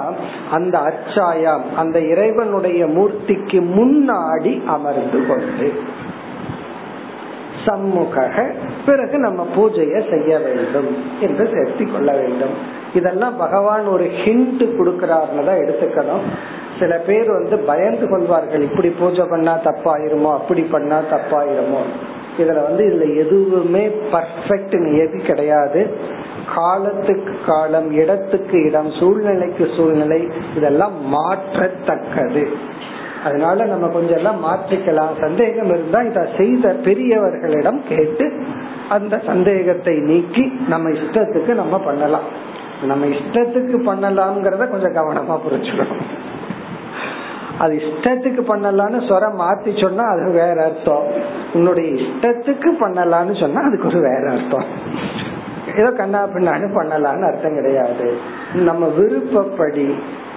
அந்த 0.50 0.78
அச்சாயம் 0.78 1.64
அந்த 1.76 1.98
இறைவனுடைய 2.00 2.87
மூர்த்திக்கு 2.87 3.61
முன்னாடி 3.78 4.66
அமர்ந்து 4.66 5.26
கொண்டு 5.26 5.72
சம்முக 7.66 8.16
பிறகு 8.87 9.18
நம்ம 9.18 9.46
பூஜையை 9.57 10.01
செய்ய 10.11 10.38
வேண்டும் 10.38 10.90
என்று 11.20 11.44
சேர்த்தி 11.55 11.92
கொள்ள 11.92 12.12
வேண்டும். 12.12 12.55
இதெல்லாம் 12.94 13.37
பகவான் 13.37 13.87
ஒரு 13.87 14.07
ஹிண்ட் 14.22 14.64
கொடுக்கிறார்னு 14.79 15.44
தான் 15.48 15.62
எடுத்துக்கணும். 15.64 16.25
சில 16.79 16.94
பேர் 17.07 17.29
வந்து 17.31 17.57
பயந்து 17.59 18.09
கொள்வார்கள் 18.09 18.62
இப்படி 18.62 18.88
பூஜை 19.01 19.25
பண்ணா 19.25 19.55
தப்பாயிருமோ 19.64 20.31
அப்படி 20.33 20.62
பண்ணா 20.75 20.98
தப்பாயிருமோ. 21.11 21.83
இதுல 22.38 22.61
வந்து 22.62 22.83
இதுல 22.90 23.07
எதுவுமே 23.16 23.85
பர்ஃபெக்ட் 24.12 24.77
எது 25.05 25.18
கிடையாது. 25.22 25.81
காலத்துக்கு 26.55 27.35
காலம் 27.46 27.90
இடத்துக்கு 27.92 28.57
இடம் 28.64 28.90
சூழ்நிலைக்கு 28.90 29.64
சூழ்நிலை 29.77 30.20
இதெல்லாம் 30.57 30.96
மாற்றத்தக்கது. 31.14 32.44
அதனால 33.24 33.64
நம்ம 33.64 33.88
கொஞ்சம் 33.88 34.16
எல்லாம் 34.16 34.44
மாற்றிக்கலாம். 34.44 35.12
சந்தேகம் 35.20 35.70
இருந்தா 35.70 36.00
இதை 36.02 36.22
செய்த 36.37 36.74
பெரியவர்களிடம் 36.85 37.80
கேட்டு 37.88 38.26
அந்த 38.88 39.20
சந்தேகத்தை 39.26 39.94
நீக்கி 39.98 40.44
நம்ம 40.68 40.90
இஷ்டத்துக்கு 40.90 41.54
நம்ம 41.54 41.78
பண்ணலாம். 41.78 42.28
நம்ம 42.87 43.06
இஷ்டத்துக்கு 43.06 43.76
பண்ணலாம்ங்கிறத 43.88 44.68
கொஞ்சம் 44.70 44.96
கவனமா 44.98 45.35
புரிஞ்சுக்கணும். 45.46 46.04
அது 47.58 47.74
இஷ்டத்துக்கு 47.74 48.42
பண்ணலாம்னு 48.52 49.00
சொரம் 49.08 49.40
மாத்தி 49.40 49.80
சொன்னா 49.80 50.04
அது 50.04 50.30
வேற 50.30 50.64
அர்த்தம். 50.64 51.04
உன்னுடைய 51.54 51.90
இஷ்டத்துக்கு 52.02 52.70
பண்ணலாம்னு 52.80 53.40
சொன்னா 53.40 53.61
அதுக்கு 53.62 53.87
ஒரு 53.87 54.00
வேற 54.00 54.24
அர்த்தம். 54.30 54.68
ஏதோ 55.76 55.90
கண்ணா 55.90 56.20
பின்னான்னு 56.24 56.68
பண்ணலாம்னு 56.78 57.28
அர்த்தம் 57.30 57.54
கிடையாது. 57.54 58.08
நம்ம 58.54 58.87
விருப்பப்படி 58.87 59.87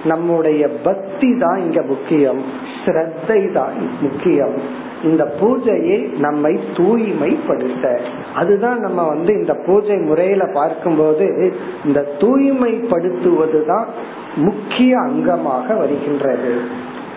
நம்முடைய 0.05 0.67
பக்தி 0.83 1.29
தான் 1.39 1.59
இங்க 1.59 1.81
முக்கியம். 1.81 2.41
ஸ்ரத்தை 2.85 3.51
தான் 3.51 3.77
முக்கியம். 4.01 4.55
இந்த 5.03 5.23
பூஜையை 5.39 5.97
நம்மை 6.19 6.59
தூய்மைப்படுத்த. 6.77 7.99
அதுதான் 8.35 8.79
நம்ம 8.79 9.07
வந்து 9.07 9.33
இந்த 9.33 9.53
பூஜை 9.65 9.97
முறையில 9.97 10.43
பார்க்கும்போது 10.53 11.53
இந்த 11.85 11.99
தூய்மைப்படுத்துவது 12.19 13.61
தான் 13.65 13.87
முக்கிய 14.35 14.97
அங்கமாக 14.99 15.77
வருகின்றது. 15.77 16.53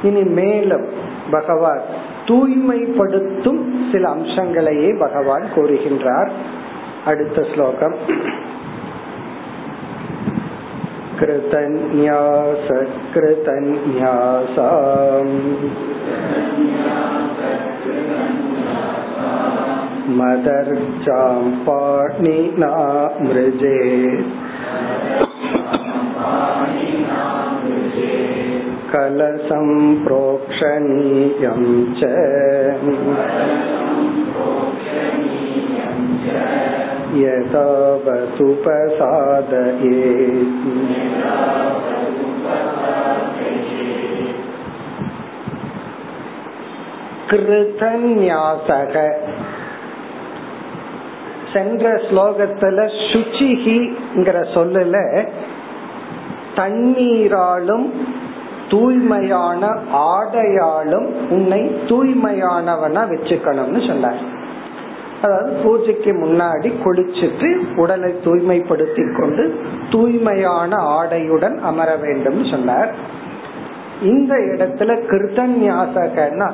இனி 0.03 0.23
மேலும் 0.23 0.87
பகவான் 1.31 1.81
தூய்மைப்படுத்தும் 2.27 3.63
சில 3.93 4.09
அம்சங்களையே 4.09 4.91
பகவான் 4.99 5.45
கூறுகின்றார். 5.55 6.31
அடுத்த 7.05 7.45
ஸ்லோகம். 7.55 7.95
कृतन्यास 11.20 12.68
कृतन्यासाम् 13.14 14.64
मदर्चां 20.20 21.44
पाणिना 21.68 22.72
मृजे 23.28 23.80
कलसं 28.94 29.70
प्रोक्षणीयं 30.06 31.64
च 32.00 32.12
கிருதன்யாசக 47.29 48.95
சென்ற 51.53 52.01
ஸ்லோகத்துல 52.11 52.79
சுச்சிகிங்கிற 53.11 54.37
சொல்லல 54.55 55.29
தண்ணீராலும் 56.57 57.87
தூய்மையான 58.69 59.67
ஆடையாலும் 59.93 61.09
உன்னை 61.31 61.61
தூய்மையானவனா 61.89 63.03
வச்சுக்கணும்னு 63.13 63.87
சொன்னார். 63.87 64.38
அதாவது 65.23 65.53
பூஜைக்கு 65.53 66.13
முன்னாடி 66.13 66.73
குளிச்சுட்டு 66.85 67.77
உடலை 67.77 68.15
தூய்மைப்படுத்தி 68.25 69.19
கொண்டு 69.19 69.61
தூய்மையான 69.91 70.77
ஆடையுடன் 70.77 71.59
அமர 71.59 71.97
வேண்டும் 71.97 72.45
சொன்னார். 72.45 72.91
இந்த 74.03 74.35
இடத்துல 74.35 74.91
கிருத்தன்யாசகன்னா 75.11 76.51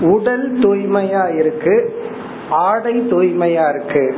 உடல் 0.00 0.58
தூய்மையா 0.58 1.34
இருக்கு 1.34 1.94
ஆடை 2.50 3.00
தூய்மையா 3.00 3.68
இருக்கு. 3.74 4.16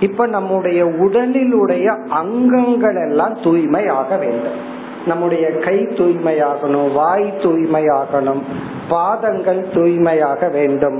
இப்ப 0.00 0.26
நம்முடைய 0.26 0.84
உடலிலுடைய 0.84 1.86
அங்கங்கள் 2.08 3.08
எல்லாம் 3.08 3.36
தூய்மை 3.42 3.88
ஆக 3.88 4.16
வேண்டும். 4.16 4.76
நம்முடைய 5.10 5.46
கை 5.66 5.78
தூய்மையாகணும் 5.98 6.88
வாய் 6.92 7.28
தூய்மையாகணும் 7.42 8.42
பாதங்கள் 8.88 9.62
தூய்மையாக 9.74 10.48
வேண்டும் 10.58 10.98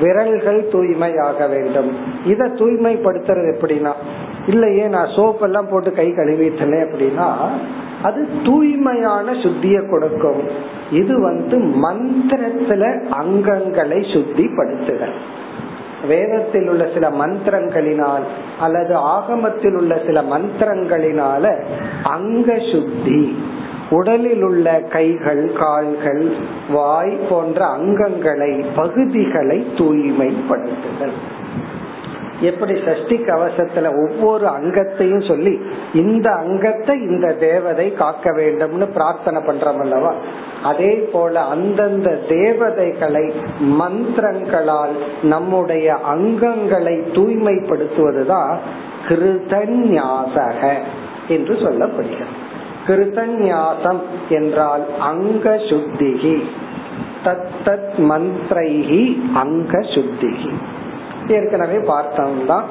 விரல்கள் 0.00 0.60
தூய்மையாக 0.72 1.46
வேண்டும். 1.54 1.90
இத 2.32 2.48
தூய்மைப்படுத்துறது 2.60 3.48
எப்படின்னா 3.54 3.92
இல்லையே 4.46 4.84
நான் 4.94 5.12
சோப் 5.16 5.42
எல்லாம் 5.46 5.68
போட்டு 5.70 5.90
கை 5.98 6.06
கழுவிட்டனே 6.18 6.78
அப்படின்னா 6.86 7.28
அது 8.02 8.20
தூய்மையான 8.44 9.32
சுத்திய 9.42 9.78
கொடுக்கும். 9.90 10.40
இது 11.00 11.14
வந்து 11.20 11.56
மந்திரத்துல 11.84 12.84
அங்கங்களை 13.20 14.00
சுத்திப்படுத்துதல். 14.14 15.16
வேதத்தில் 16.08 16.68
உள்ள 16.68 16.88
சில 16.94 17.10
மந்திரங்களினால் 17.10 18.22
அல்லது 18.60 18.94
ஆகமத்தில் 18.94 19.74
உள்ள 19.74 20.00
சில 20.06 20.22
மந்திரங்களினால 20.22 21.54
அங்க 22.02 22.58
சுத்தி 22.72 23.42
உடலில் 23.90 24.42
உள்ள 24.42 24.80
கைகள் 24.80 25.52
கால்கள் 25.52 26.32
வாய் 26.70 27.16
போன்ற 27.28 27.66
அங்கங்களை 27.66 28.64
பகுதிகளை 28.76 29.66
தூய்மைப்படுத்துதல். 29.76 31.16
எப்படி 32.40 32.72
சஷ்டி 32.84 33.16
கவசத்துல 33.16 34.10
ஒவ்வொரு 34.10 34.46
அங்கத்தையும் 34.46 35.28
சொல்லி 35.28 35.60
இந்த 35.94 36.32
அங்கத்தை 36.32 37.00
இந்த 37.00 37.32
தேவதை 37.32 37.92
காக்க 37.92 38.30
வேண்டும்னு 38.30 38.92
பிரார்த்தனை 38.92 39.42
பண்றோம் 39.42 39.80
அல்லவா? 39.80 40.14
அதே 40.62 40.94
போல 40.94 41.40
அந்தந்த 41.40 42.10
தேவதைகளை 42.28 43.32
மந்திரங்களால் 43.60 44.96
நம்முடைய 45.22 45.98
அங்கங்களை 46.12 47.02
தூய்மைப்படுத்துவதுதான் 47.14 48.56
கிருதன்யாசக 49.08 50.74
என்று 51.28 51.54
சொல்லப்படுகிறது. 51.54 52.48
கிருதன்யாசம் 52.86 54.00
என்றால் 54.28 54.84
அங்க 54.98 55.54
சுத்திகி 55.54 56.40
தத்தத் 57.24 57.98
மந்திரைகி 57.98 59.20
அங்க 59.34 59.78
சுத்திகி 59.78 60.52
ஏற்கனவே 61.30 61.78
பார்த்தோம் 61.86 62.46
தான் 62.46 62.64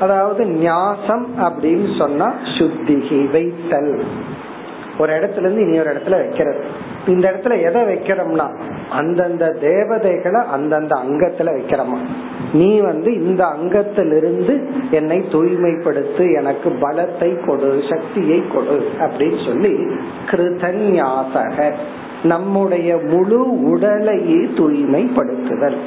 அதாவது 0.00 0.46
ஞாசம் 0.46 1.26
அப்படின்னு 1.38 1.98
சொன்னா 1.98 2.32
சுத்திகி 2.58 3.30
வைத்தல். 3.30 4.02
ஒரு 4.98 5.12
இடத்துல 5.12 5.38
இருந்து 5.38 5.60
இனி 5.60 5.78
ஒரு 5.78 5.90
இடத்துல 5.90 6.10
வைக்கிறது. 6.10 6.64
இந்த 7.06 7.24
இடத்துல 7.30 7.54
எதை 7.62 7.82
வைக்கிறோம்னா 7.82 8.46
அந்தந்த 8.90 9.56
தேவதைகளை 9.60 10.40
அந்தந்த 10.52 10.94
அங்கத்துல 10.94 11.52
வைக்கிறோமா. 11.56 11.98
நீ 12.52 12.80
வந்து 12.80 13.26
இந்த 13.26 13.44
அங்கத்திலிருந்து 13.44 14.54
என்னை 14.90 15.18
தூய்மைப்படுத்து 15.32 16.24
எனக்கு 16.36 16.70
பலத்தை 16.80 17.46
கொடு 17.46 17.82
சக்தியை 17.90 18.42
கொடு 18.52 18.88
அப்படின்னு 18.98 19.46
சொல்லி 19.46 19.72
கிருதன்யாசக 20.30 21.72
நம்முடைய 22.22 22.96
முழு 23.06 23.70
உடலையே 23.70 24.40
தூய்மைப்படுத்துதல். 24.58 25.78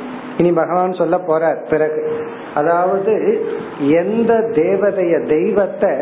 இனி 0.42 0.52
பகவான் 0.52 0.94
சொல்ல 0.94 1.16
போற 1.20 1.44
பிறகு 1.70 2.02
அதாவது 2.56 3.14
எந்த 4.02 4.32
தேவதைய 4.52 5.16
தெய்வத்தை 5.28 5.94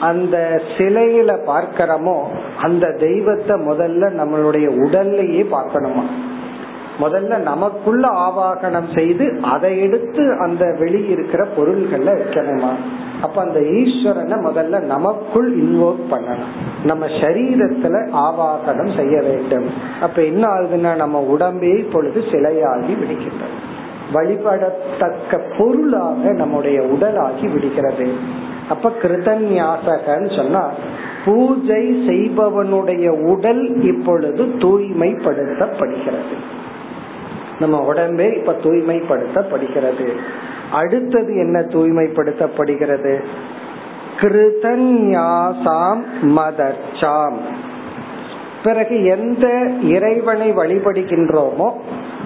அந்த 0.00 0.36
சிலையில 0.78 1.30
பார்க்கிறோமோ 1.46 2.16
அந்த 2.60 2.86
தெய்வத்தை 2.98 3.56
முதல்ல 3.68 4.10
நம்மளுடைய 4.20 4.66
உடல்லையே 4.84 5.42
பார்க்கணுமா? 5.50 6.04
முதல்ல 7.00 7.38
நமக்குள்ள 7.38 8.08
ஆவாகனம் 8.08 8.94
செய்து 8.94 9.38
அதை 9.42 9.80
எடுத்து 9.80 10.36
அந்த 10.40 10.64
வெளியிருக்கிற 10.64 11.46
பொருள்கள்ல 11.56 12.18
வைக்கணுமா? 12.18 12.72
அப்ப 13.22 13.42
அந்த 13.42 13.60
ஈஸ்வரனை 13.60 14.36
முதல்ல 14.48 14.80
நமக்குள் 14.80 15.62
இன்வோக் 15.62 16.04
பண்ணணும். 16.10 16.52
நம்ம 16.84 17.06
சரீரத்துல 17.06 17.94
ஆவாகனம் 18.12 18.96
செய்ய 18.96 19.20
வேண்டும். 19.20 19.66
அப்ப 20.00 20.22
என்ன 20.22 20.48
ஆகுதுன்னா 20.48 20.96
நம்ம 20.96 21.26
உடம்பே 21.32 21.78
இப்பொழுது 21.78 22.20
சிலையாகி 22.20 22.96
விடுகின்றது. 23.00 23.56
வழிபடத்தக்க 24.14 25.40
பொருளாக 25.58 26.32
நம்முடைய 26.32 26.80
உடலாகி 26.80 27.52
விடுகிறது. 27.52 28.12
அப்ப 28.68 28.92
கிருதன்யாசகன்னு 29.02 30.36
சொன்னா 30.36 30.70
பூஜை 31.24 32.08
செய்பவனுடைய 32.08 33.08
உடல் 33.08 33.82
இப்பொழுது 33.82 34.44
தூய்மைப்படுத்தப்படுகிறது. 34.44 36.36
நம்ம 37.60 37.92
உடம்பே 37.92 38.36
இப்ப 38.36 38.52
தூய்மைப்படுத்தப்படுகிறது. 38.52 40.16
அடுத்தது 40.72 41.36
என்ன 41.36 41.60
தூய்மைப்படுத்தப்படுகிறது? 41.60 43.24
கிருதன்யாசாம் 44.16 46.02
மதச்சாம் 46.22 47.36
பிறகு 48.64 49.04
எந்த 49.04 49.70
இறைவனை 49.82 50.52
வழிபடுகின்றோமோ 50.52 51.72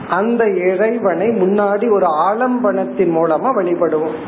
அந்த 0.09 0.49
இறைவனை 0.49 1.29
முன்னாடி 1.29 1.93
ஒரு 1.93 2.07
ஆலம்பனத்தின் 2.07 3.12
மூலமா 3.12 3.49
வழிபடுவோம். 3.57 4.19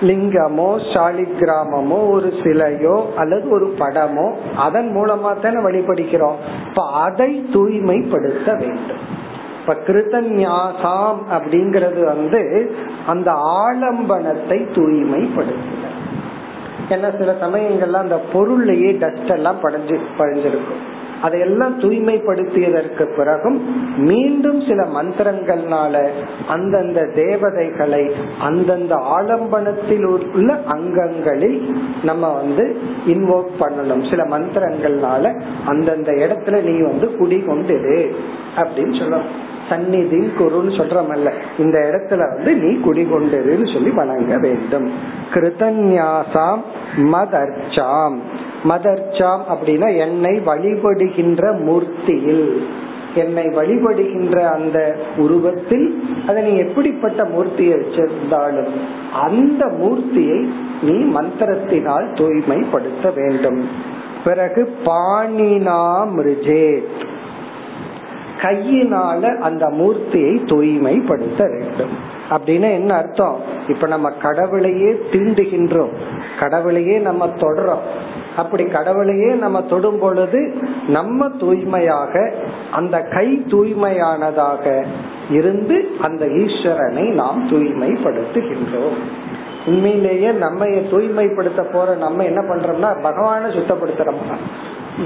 லிங்கமோ 0.00 0.68
சாலிகிராமமோ 0.94 2.10
ஒரு 2.10 2.26
சிலையோ 2.26 3.14
அல்லது 3.16 3.50
ஒரு 3.50 3.74
படமோ 3.78 4.34
அதன் 4.56 4.96
மூலமா 4.96 5.40
தானே 5.40 5.58
வழிபடுகிறோம். 5.60 6.38
இப்ப 6.68 6.86
அதை 6.90 7.44
தூய்மைப்படுத்த 7.52 8.54
வேண்டும். 8.54 9.20
இப்ப 9.62 9.74
கிருதன்யாசாம் 9.86 11.20
அப்படிங்கறது 11.30 12.04
வந்து 12.04 12.74
அந்த 13.06 13.30
ஆலம்பனத்தை 13.32 14.58
தூய்மைப்படுத்துதல். 14.76 15.98
ஏன்னா 16.88 17.10
சில 17.18 17.32
சமயங்கள்ல 17.40 17.92
அந்த 17.92 18.20
பொருள்லயே 18.32 18.98
டஸ்ட் 18.98 19.30
எல்லாம் 19.30 19.60
படைஞ்சு 19.62 19.98
பழிஞ்சிருக்கும் 20.18 20.82
அதையெல்லாம் 21.22 21.80
தூய்மைப்படுத்தியதற்கு 21.80 23.04
பிறகும் 23.16 23.58
மீண்டும் 23.96 24.60
சில 24.60 24.84
மந்திரங்கள்னால 24.84 26.04
அந்தந்த 26.48 27.04
தேவதைகளை 27.14 28.10
அந்தந்த 28.40 28.94
ஆலம்பனத்தில் 28.94 30.04
உள்ள 30.04 30.60
அங்கங்களில் 30.66 31.74
நம்ம 32.02 32.32
வந்து 32.32 32.80
இன்வோக் 33.06 33.54
பண்ணணும். 33.60 34.10
சில 34.10 34.24
மந்திரங்கள்னால 34.24 35.42
அந்தந்த 35.66 36.12
இடத்துல 36.12 36.62
நீ 36.62 36.80
வந்து 36.80 37.16
குடி 37.16 37.36
கொண்டுடு 37.36 38.14
அப்படின்னு 38.56 38.94
சொல்லணும். 39.02 39.32
சந்நிதி 39.72 40.32
குருன்னு 40.38 40.78
சொல்றமல்ல. 40.78 41.32
இந்த 41.58 41.78
இடத்துல 41.78 42.18
வந்து 42.18 42.54
நீ 42.54 42.84
குடிகொண்டிருன்னு 42.84 43.72
சொல்லி 43.72 43.90
வணங்க 43.90 44.38
வேண்டும். 44.38 44.90
கிருதன்யாசாம் 45.32 46.60
மதர்ச்சாம். 46.96 48.16
மதர்ச்சாம் 48.68 49.40
அப்படின்னா 49.52 49.96
என்னை 49.96 50.40
வழிபடுகின்ற 50.46 51.64
மூர்த்தியில். 51.64 52.56
என்னை 53.14 53.44
வழிபடுகின்ற 53.44 54.48
அந்த 54.48 54.96
உருவத்தில் 55.16 56.04
அதை 56.26 56.42
நீ 56.42 56.58
எப்படிப்பட்ட 56.58 57.24
மூர்த்தியை 57.24 57.56
வச்சிருந்தாலும் 57.56 58.70
அந்த 59.14 59.66
மூர்த்தியை 59.66 60.48
நீ 60.82 60.90
மந்திரத்தினால் 60.90 62.16
தூய்மைப்படுத்த 62.16 63.10
வேண்டும். 63.10 63.68
பிறகு 64.24 64.76
பாணினாமிருஜேத். 64.84 67.10
கையினால 68.42 69.38
அந்த 69.38 69.66
மூர்த்தியை 69.66 70.46
தூய்மைப்படுத்த 70.46 71.44
வேண்டும். 71.44 71.90
அப்படின்னு 72.30 72.72
என்ன 72.72 72.94
அர்த்தம்? 72.94 73.36
இப்ப 73.68 73.86
நம்ம 73.86 74.10
கடவுளையே 74.10 75.00
தீண்டுகின்றோம். 75.12 75.90
கடவுளையே 76.40 76.98
நம்ம 76.98 77.26
தொடறோம். 77.26 77.82
அப்படி 78.36 78.64
கடவுளையே 78.64 79.32
நம்ம 79.32 79.62
தொடும் 79.62 79.98
பொழுது 79.98 80.54
நம்ம 80.88 81.28
தூய்மையாக 81.28 82.34
அந்த 82.70 83.00
கை 83.00 83.44
தூய்மையானதாக 83.46 84.84
இருந்து 85.30 85.90
அந்த 86.00 86.26
ஈஸ்வரனை 86.26 87.12
நாம் 87.12 87.48
தூய்மைப்படுத்துகின்றோம். 87.50 88.98
உண்மையிலேயே 89.66 90.30
நம்ம 90.30 90.66
தூய்மைப்படுத்த 90.90 91.62
போற 91.62 91.94
நம்ம 91.94 92.24
என்ன 92.24 92.40
பண்றோம்னா 92.40 92.96
பகவான 93.02 93.46
சுத்தப்படுத்துறோம். 93.48 94.22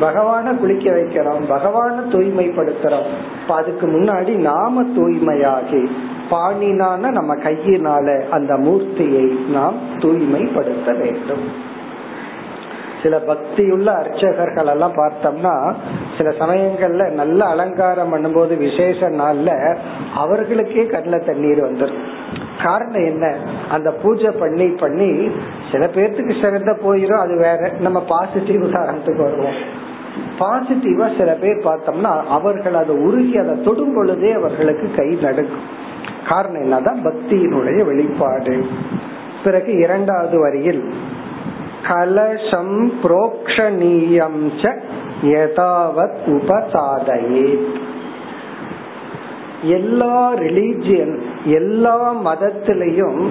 பகவான 0.00 0.56
குளிக்க 0.56 0.90
வைக்கிறோம். 0.90 1.42
பகவான 1.48 2.00
தூய்மைப்படுத்துறோம். 2.10 3.06
அதுக்கு 3.48 3.86
முன்னாடி 3.86 4.34
நாம 4.34 4.82
தூய்மையாகி 4.82 5.90
பாணினான 6.30 7.10
நம்ம 7.10 7.36
கையினால 7.36 8.28
அந்த 8.28 8.54
மூர்த்தியை 8.54 9.50
நாம் 9.50 9.74
தூய்மைப்படுத்த 9.98 10.92
வேண்டும். 10.92 11.74
சில 13.02 13.22
பக்தியுள்ள 13.28 13.86
அர்ச்சகர்கள் 13.86 14.66
எல்லாம் 14.66 14.92
பார்த்தோம்னா 14.92 15.74
சில 16.16 16.30
சமயங்கள்ல 16.30 17.10
நல்ல 17.10 17.44
அலங்காரம் 17.44 18.14
பண்ணும்போது 18.14 18.56
விசேஷ 18.56 19.10
நாள்ல 19.10 19.76
அவர்களுக்கே 20.14 20.82
கடல 20.82 21.26
தண்ணீர் 21.26 21.72
வந்துடும் 21.72 21.98
காரணம் 22.62 23.04
என்ன? 23.04 23.34
அந்த 23.70 23.90
பூஜை 23.90 24.30
பண்ணி 24.30 24.66
பண்ணி 24.66 25.30
சில 25.72 25.86
பேர்த்துக்கு 25.86 26.44
சிறந்த 26.44 26.76
போயிடும் 26.84 27.18
அது 27.18 27.36
வேற. 27.36 27.70
நம்ம 27.80 28.04
பாசிட்டிவ் 28.08 28.62
உதாரணத்துக்கு 28.62 29.16
வருவோம். 29.16 29.84
பாசிட்டிவா 30.38 31.18
சில 31.18 31.32
பேர் 31.32 31.64
பார்த்தோம்னா 31.64 32.24
அவர்கள் 32.26 32.74
அதை 32.74 32.96
உருகி 32.96 33.38
அதை 33.38 33.62
தொடும் 33.62 33.94
பொழுதே 33.94 34.32
அவர்களுக்கு 34.32 34.90
கை 34.96 35.18
நடுக்கும் 35.22 35.84
காரணம் 36.28 36.62
என்னதான்? 36.62 37.04
பக்தியினுடைய 37.04 37.84
வெளிப்பாடு. 37.84 38.66
பிறகு 39.44 39.76
இரண்டாவது 39.76 40.40
வரியில் 40.40 40.94
கலசம் 41.88 42.92
புரோக்ஷணீயம் 43.02 44.72
யதாவத் 45.22 46.16
உபசாதையே 46.26 47.58
எல்லா 49.62 50.34
ரிலீஜியன் 50.34 51.18
எல்லா 51.44 52.14
மதத்திலையும் 52.24 53.28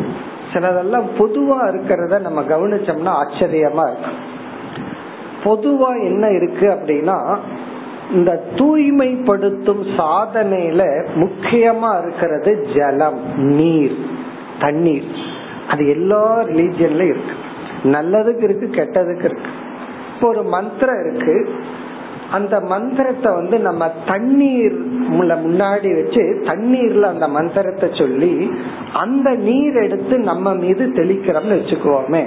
சிலதெல்லாம் 0.53 1.03
பொதுவா 1.17 1.59
இருக்கிறத 1.67 2.19
நம்ம 2.19 2.41
கவனிச்சோம்னா 2.41 3.13
ஆச்சரியமா 3.23 3.91
இருக்கும் 3.91 4.33
பொதுவா 5.43 6.03
என்ன 6.03 6.29
இருக்கு 6.29 6.67
அப்படின்னா 6.67 7.37
இந்த 8.13 8.43
தூய்மைப்படுத்தும் 8.55 9.83
சாதனையில 9.97 11.05
முக்கியமா 11.15 12.01
இருக்கிறது 12.01 12.67
ஜலம் 12.75 13.19
நீர் 13.37 13.95
தண்ணீர். 14.59 15.03
அது 15.69 15.87
எல்லா 15.87 16.41
ரிலீஜியன்ல 16.41 17.01
இருக்கு. 17.01 17.33
நல்லதுக்கு 17.83 18.43
இருக்கு 18.43 18.69
கெட்டதுக்கு 18.71 19.23
இருக்கு. 19.23 19.49
இப்போ 20.15 20.27
ஒரு 20.27 20.43
மந்திரம் 20.43 21.05
இருக்கு 21.05 21.49
அந்த 22.35 22.59
மந்திரத்தை 22.59 23.33
வந்து 23.33 23.59
நம்ம 23.59 23.91
தண்ணீர் 24.07 24.75
முன்னாடி 25.09 25.89
வச்சு 25.95 26.21
தண்ணீர்ல 26.43 27.01
அந்த 27.01 27.27
மந்திரத்தை 27.27 27.89
சொல்லி 27.93 28.33
அந்த 28.93 29.29
நீர் 29.31 29.75
எடுத்து 29.75 30.19
நம்ம 30.19 30.53
மீது 30.53 30.85
தெளிக்கிறோம்னு 30.95 31.57
வச்சுக்குவோமே. 31.57 32.23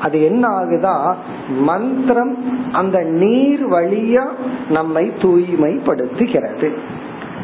அது 0.00 0.22
என்ன 0.22 0.48
ஆகுதா? 0.48 1.14
மந்திரம் 1.48 2.34
அந்த 2.72 2.98
நீர் 3.00 3.64
வழியா 3.68 4.26
நம்மை 4.70 5.12
தூய்மைப்படுத்துகிறது. 5.18 6.68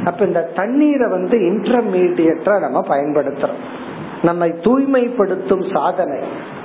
அப்ப 0.05 0.25
இந்த 0.25 0.51
தண்ணீரை 0.57 1.11
வந்து 1.11 1.39
இன்டர்மீடியட்டா 1.39 2.61
நம்ம 2.61 2.85
பயன்படுத்துறோம். 2.89 3.63
நம்மை 4.23 4.55
தூய்மைப்படுத்தும் 4.63 5.65
சாதனை. 5.73 6.19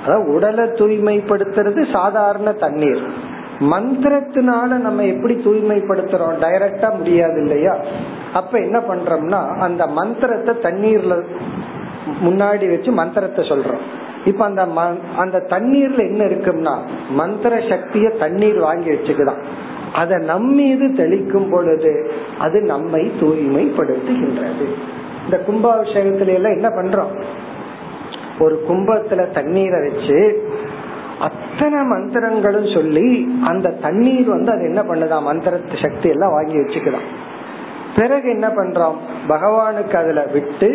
அதாவது 0.06 0.32
உடலை 0.32 0.64
தூய்மைப்படுத்துறது 0.64 1.92
சாதாரண 1.92 2.52
தண்ணீர். 2.52 3.04
மந்திரத்தினால 3.60 4.78
நம்ம 4.78 5.04
எப்படி 5.04 5.34
தூய்மைப்படுத்துறோம்? 5.34 6.38
டைரக்டா 6.40 6.96
முடியாது 6.96 7.42
இல்லையா? 7.42 7.76
அப்ப 8.32 8.58
என்ன 8.58 8.78
பண்றோம்னா 8.78 9.58
அந்த 9.58 9.86
மந்திரத்தை 9.86 10.54
தண்ணீர்ல 10.54 11.24
முன்னாடி 12.24 12.68
வச்சு 12.68 12.92
மந்திரத்தை 12.92 13.48
சொல்றோம். 13.48 13.80
இப்ப 14.24 14.44
அந்த 14.44 14.66
அந்த 15.16 15.38
தண்ணீர்ல 15.48 15.98
என்ன 15.98 16.24
இருக்கும்னா 16.24 16.78
மந்திர 17.10 17.56
சக்திய 17.56 18.16
தண்ணீர் 18.16 18.58
வாங்கி 18.58 18.90
வச்சுக்குதான். 18.90 19.42
அத 19.92 20.16
நம்மீது 20.16 20.86
தெளிக்கும் 20.86 21.50
பொழுது 21.50 22.10
அது 22.38 22.60
நம்மை 22.60 23.12
தூய்மைப்படுத்துகின்றது. 23.20 24.66
இந்த 25.24 25.42
கும்பாபிஷேகத்துல 25.48 26.34
எல்லாம் 26.34 26.52
என்ன 26.52 26.68
பண்றோம்? 26.68 27.22
ஒரு 28.38 28.64
கும்பத்துல 28.68 29.30
தண்ணீரை 29.30 29.88
வச்சு 29.88 30.48
அத்தனை 31.20 31.78
மந்திரங்களும் 31.90 32.74
சொல்லி 32.74 33.08
அந்த 33.42 33.70
தண்ணீர் 33.70 34.28
வந்து 34.28 34.52
அது 34.52 34.62
என்ன 34.62 34.82
பண்ணுதான் 34.82 35.22
மந்திர 35.22 35.60
சக்தி 35.82 36.08
எல்லாம் 36.08 36.30
வாங்கி 36.30 36.56
வச்சுக்கலாம் 36.56 37.08
பிறகு 37.96 38.30
என்ன 38.30 38.48
பண்றோம்? 38.48 38.96
பகவானுக்கு 39.28 39.96
அதுல 39.96 40.26
விட்டு 40.32 40.68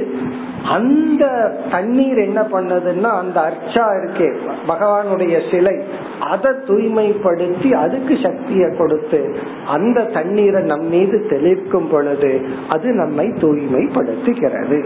அந்த 0.64 1.24
தண்ணீர் 1.72 2.18
என்ன 2.18 2.42
பண்ணதுன்னா 2.42 3.10
அந்த 3.18 3.38
அர்ச்சா 3.42 3.84
இருக்கே 3.98 4.28
பகவானுடைய 4.68 5.52
சிலை 5.52 5.76
அதை 6.20 6.52
தூய்மைப்படுத்தி 6.52 7.72
அதுக்கு 7.74 8.18
சக்தியை 8.24 8.70
கொடுத்து 8.78 9.36
அந்த 9.68 10.04
தண்ணீரை 10.04 10.64
நம் 10.64 10.88
மீது 10.88 11.26
தெளிக்கும் 11.30 11.90
பொழுது 11.92 12.46
அது 12.70 12.92
நம்மை 12.92 13.28
தூய்மைப்படுத்துகிறது. 13.28 14.86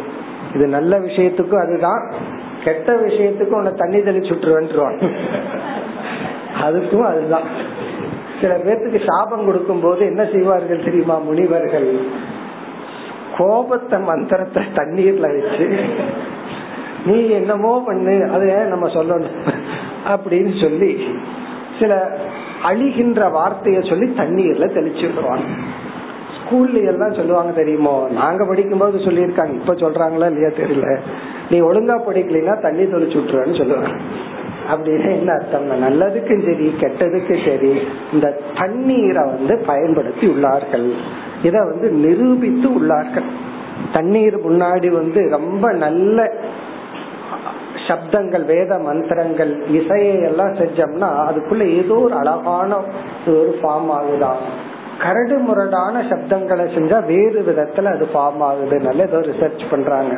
இது 0.55 0.67
நல்ல 0.67 0.99
விஷயத்துக்கும் 0.99 1.63
அதுதான். 1.65 2.13
கெட்ட 2.63 2.93
விஷயத்துக்கும் 2.95 3.57
உன்னை 3.57 3.73
தண்ணி 3.73 3.97
தெளிச்சுட்டுருவான் 3.97 4.99
அதுக்கும் 6.61 7.01
அதுதான். 7.01 7.43
சில 8.41 8.57
பேர்த்துக்கு 8.57 9.07
சாபம் 9.07 9.45
கொடுக்கும் 9.45 9.79
போது 9.79 10.05
என்ன 10.05 10.25
செய்வார்கள் 10.25 10.83
தெரியுமா 10.83 11.17
முனிவர்கள்? 11.17 11.99
கோபத்தை 13.37 13.99
மந்திரத்தை 13.99 14.63
தண்ணீர்ல 14.75 15.27
வச்சு 15.35 15.67
நீ 17.05 17.29
என்னமோ 17.29 17.83
பண்ணு 17.85 18.29
அது 18.31 18.65
நம்ம 18.67 18.87
சொல்லணும் 18.87 19.37
அப்படின்னு 20.07 20.61
சொல்லி 20.61 21.07
சில 21.79 21.93
அழிகின்ற 22.63 23.27
வார்த்தைய 23.29 23.89
சொல்லி 23.89 24.05
தண்ணீர்ல 24.05 24.65
தெளிச்சுடுவான் 24.73 25.45
ஸ்கூல்ல 26.49 26.85
எல்லாம் 26.85 27.13
சொல்லுவாங்க 27.13 27.51
தெரியுமோ? 27.51 28.07
நாங்க 28.11 28.45
படிக்கும் 28.45 28.79
போது 28.79 28.97
சொல்லியிருக்காங்க. 28.97 29.53
இப்ப 29.53 29.73
சொல்றாங்களா 29.73 30.25
இல்லையா 30.31 30.47
தெரியல. 30.47 30.99
நீ 31.49 31.61
ஒழுங்கா 31.61 31.99
படிக்கலைன்னா 32.07 32.61
தண்ணி 32.61 32.83
தொழிச்சு 32.83 33.19
விட்டுருன்னு 33.19 33.57
சொல்லுவாங்க. 33.57 33.89
அப்படின்னு 34.71 35.17
என்ன 35.17 35.31
அர்த்தம்? 35.33 35.71
நல்லதுக்கும் 35.71 36.45
சரி 36.45 36.73
கெட்டதுக்கும் 36.79 37.45
சரி 37.45 37.79
இந்த 38.13 38.39
தண்ணீரை 38.59 39.23
வந்து 39.25 39.57
பயன்படுத்தி 39.57 40.27
உள்ளார்கள். 40.27 40.91
இத 41.43 41.59
வந்து 41.59 41.89
நிரூபித்து 41.91 42.69
உள்ளார்கள். 42.69 43.29
தண்ணீர் 43.93 44.51
முன்னாடி 44.51 44.89
வந்து 44.89 45.29
ரொம்ப 45.29 45.71
நல்ல 45.71 46.33
சப்தங்கள் 47.87 48.45
வேத 48.45 48.79
மந்திரங்கள் 48.79 49.67
இசையை 49.67 50.21
எல்லாம் 50.21 50.53
செஞ்சோம்னா 50.53 51.31
அதுக்குள்ள 51.31 51.83
ஏதோ 51.83 51.93
ஒரு 51.93 52.13
அழகான 52.13 52.77
ஒரு 53.27 53.59
ஃபார்ம் 53.61 53.89
ஆகுதான். 53.89 54.67
கரடு 54.99 55.37
முரடான 55.37 56.01
சப்தங்களை 56.01 56.65
செஞ்சா 56.75 57.05
வேறு 57.05 57.43
விதத்துல 57.47 57.83
அது 57.83 58.07
ஃபார்ம் 58.13 58.43
ஆகுது. 58.49 58.79
நல்ல 58.79 59.03
ஏதோ 59.03 59.17
ரிசர்ச் 59.17 59.61
பண்றாங்க. 59.71 60.17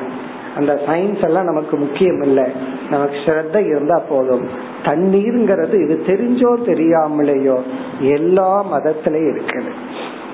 அந்த 0.55 0.79
சயின்ஸ் 0.87 1.23
எல்லாம் 1.23 1.45
நமக்கு 1.45 1.77
முக்கியம் 1.77 2.21
இல்லை. 2.21 2.43
நமக்கு 2.89 3.15
ஸ்ரத்த 3.15 3.65
இருந்தா 3.65 4.01
போதும். 4.09 4.49
தண்ணீர்ங்கிறது 4.83 5.73
இது 5.83 6.03
தெரிஞ்சோ 6.07 6.51
தெரியாமலேயோ 6.65 7.61
எல்லா 7.99 8.65
மதத்திலயும் 8.73 9.31
இருக்குது. 9.31 9.71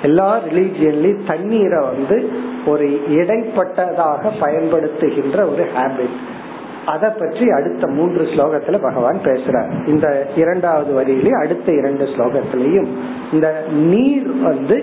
எல்லா 0.01 0.39
ரிலீஜியன்லயும் 0.49 1.27
தண்ணீரை 1.27 1.79
வந்து 1.85 2.31
ஒரு 2.65 3.01
இடைப்பட்டதாக 3.09 4.31
பயன்படுத்துகின்ற 4.41 5.51
ஒரு 5.51 5.67
ஹேபிட் 5.75 6.17
அதை 6.87 7.09
பற்றி 7.19 7.45
அடுத்த 7.49 7.87
மூன்று 7.87 8.23
ஸ்லோகத்துல 8.23 8.81
பகவான் 8.81 9.19
பேசுறார். 9.23 9.71
இந்த 9.87 10.07
இரண்டாவது 10.35 10.91
வரியிலே 10.99 11.31
அடுத்த 11.43 11.71
இரண்டு 11.71 12.05
ஸ்லோகத்திலையும் 12.05 12.89
இந்த 13.31 13.49
நீர் 13.91 14.29
வந்து 14.41 14.77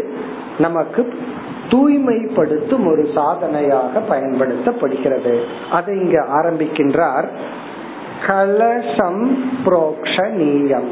நமக்கு 0.59 1.03
தூய்மைப்படுத்தும் 1.69 2.87
ஒரு 2.87 3.05
சாதனையாக 3.15 4.03
பயன்படுத்தப்படுகிறது. 4.11 5.35
அதை 5.71 5.93
இங்க 5.97 6.19
ஆரம்பிக்கின்றார். 6.39 7.29
கலசம் 8.27 9.23
புரோக்ஷணீயம் 9.65 10.91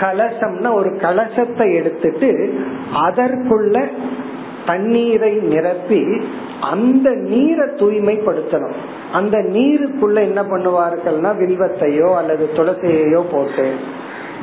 கலசம்னா 0.00 0.68
ஒரு 0.74 0.90
கலசத்தை 0.90 1.66
எடுத்துட்டு 1.74 2.30
அதற்குள்ள 2.94 3.76
தண்ணீரை 4.66 5.32
நிரப்பி 5.52 6.02
அந்த 6.70 7.10
நீரை 7.10 7.66
தூய்மைப்படுத்தணும். 7.80 8.78
அந்த 9.12 9.36
நீருக்குள்ள 9.38 10.18
என்ன 10.20 10.42
பண்ணுவார்கள்னா 10.42 11.30
வில்வத்தையோ 11.42 12.16
அல்லது 12.16 12.50
துளசியையோ 12.56 13.22
போட்டு 13.32 13.74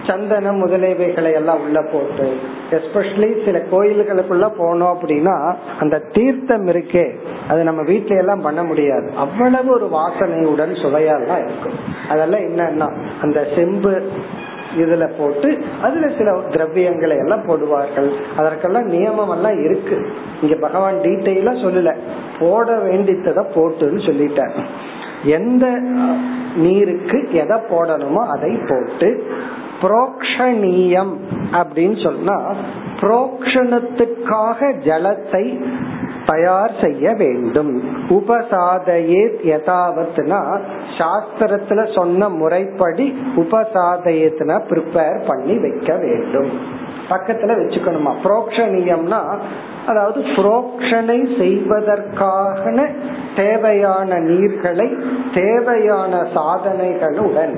சந்தனம் 0.06 0.60
முதலியவைகளை 0.64 1.34
எல்லாம் 1.34 1.62
உள்ள 1.62 1.80
போட்டு 1.92 2.26
எஸ்பெஷலி 2.72 3.30
சில 3.46 3.58
கோயில்களுக்குள்ள 3.72 4.46
போனோம் 4.60 4.94
அப்படின்னா 4.96 5.56
அந்த 5.80 6.00
தீர்த்தம் 6.00 6.68
இருக்கே 6.68 7.06
அது 7.48 7.64
நம்ம 7.64 7.82
வீட்டில 7.82 8.18
எல்லாம் 8.18 8.42
பண்ண 8.42 8.64
முடியாது. 8.64 9.08
அவ்வளவு 9.16 9.70
ஒரு 9.74 9.90
வாசனையுடன் 9.96 10.74
சுவையெல்லாம் 10.84 11.42
இருக்கும். 11.46 11.78
அதெல்லாம் 12.10 12.42
என்னன்னா 12.42 12.88
அந்த 13.22 13.48
செம்பு 13.56 13.94
இதுல 14.78 15.06
போட்டு 15.18 15.50
அதுல 15.82 16.10
சில 16.18 16.32
திரவியங்களை 16.52 17.18
எல்லாம் 17.18 17.46
போடுவார்கள். 17.50 18.10
அதற்கெல்லாம் 18.38 18.92
நியமம் 18.92 19.32
எல்லாம் 19.32 19.64
இருக்கு. 19.64 19.98
இங்க 20.42 20.56
பகவான் 20.56 21.00
டீட்டெயிலா 21.04 21.54
சொல்லல. 21.66 21.94
போட 22.40 22.76
வேண்டியதை 22.80 23.44
போட்டுன்னு 23.56 24.02
சொல்லிட்டார். 24.10 24.58
எந்த 25.24 25.66
நீருக்கு 26.56 27.18
எதை 27.32 27.58
போடணுமோ 27.72 28.22
அதை 28.28 28.52
போட்டு 28.70 29.10
புரோக்ஷணீயம் 29.82 31.14
அப்படின்னு 31.52 32.04
சொன்னா 32.04 32.36
புரோக்ஷணத்துக்காக 33.02 34.70
ஜலத்தை 34.86 35.44
தயார் 36.28 36.74
செய்ய 36.82 37.14
வேண்டும். 37.14 37.72
உபசாதையே 38.10 39.24
யதாவத்னா 39.46 40.42
சாஸ்திரத்துல 40.98 41.96
சொன்ன 41.96 42.30
முறைப்படி 42.30 43.06
உபசாதயத்தின 43.36 44.60
ப்ரிப்பேர் 44.70 45.28
பண்ணி 45.28 45.58
வைக்க 45.58 45.96
வேண்டும். 45.96 46.52
பக்கத்துல 47.10 47.52
வச்சுக்கணுமா? 47.60 48.14
புரோக்ஷணியம்னா 48.24 49.22
அதாவது 49.88 50.20
புரோக்ஷனை 50.22 51.20
செய்வதற்கான 51.38 52.88
தேவையான 53.36 54.20
நீர்களை 54.20 54.90
தேவையான 55.34 56.28
சாதனைகளுடன் 56.36 57.56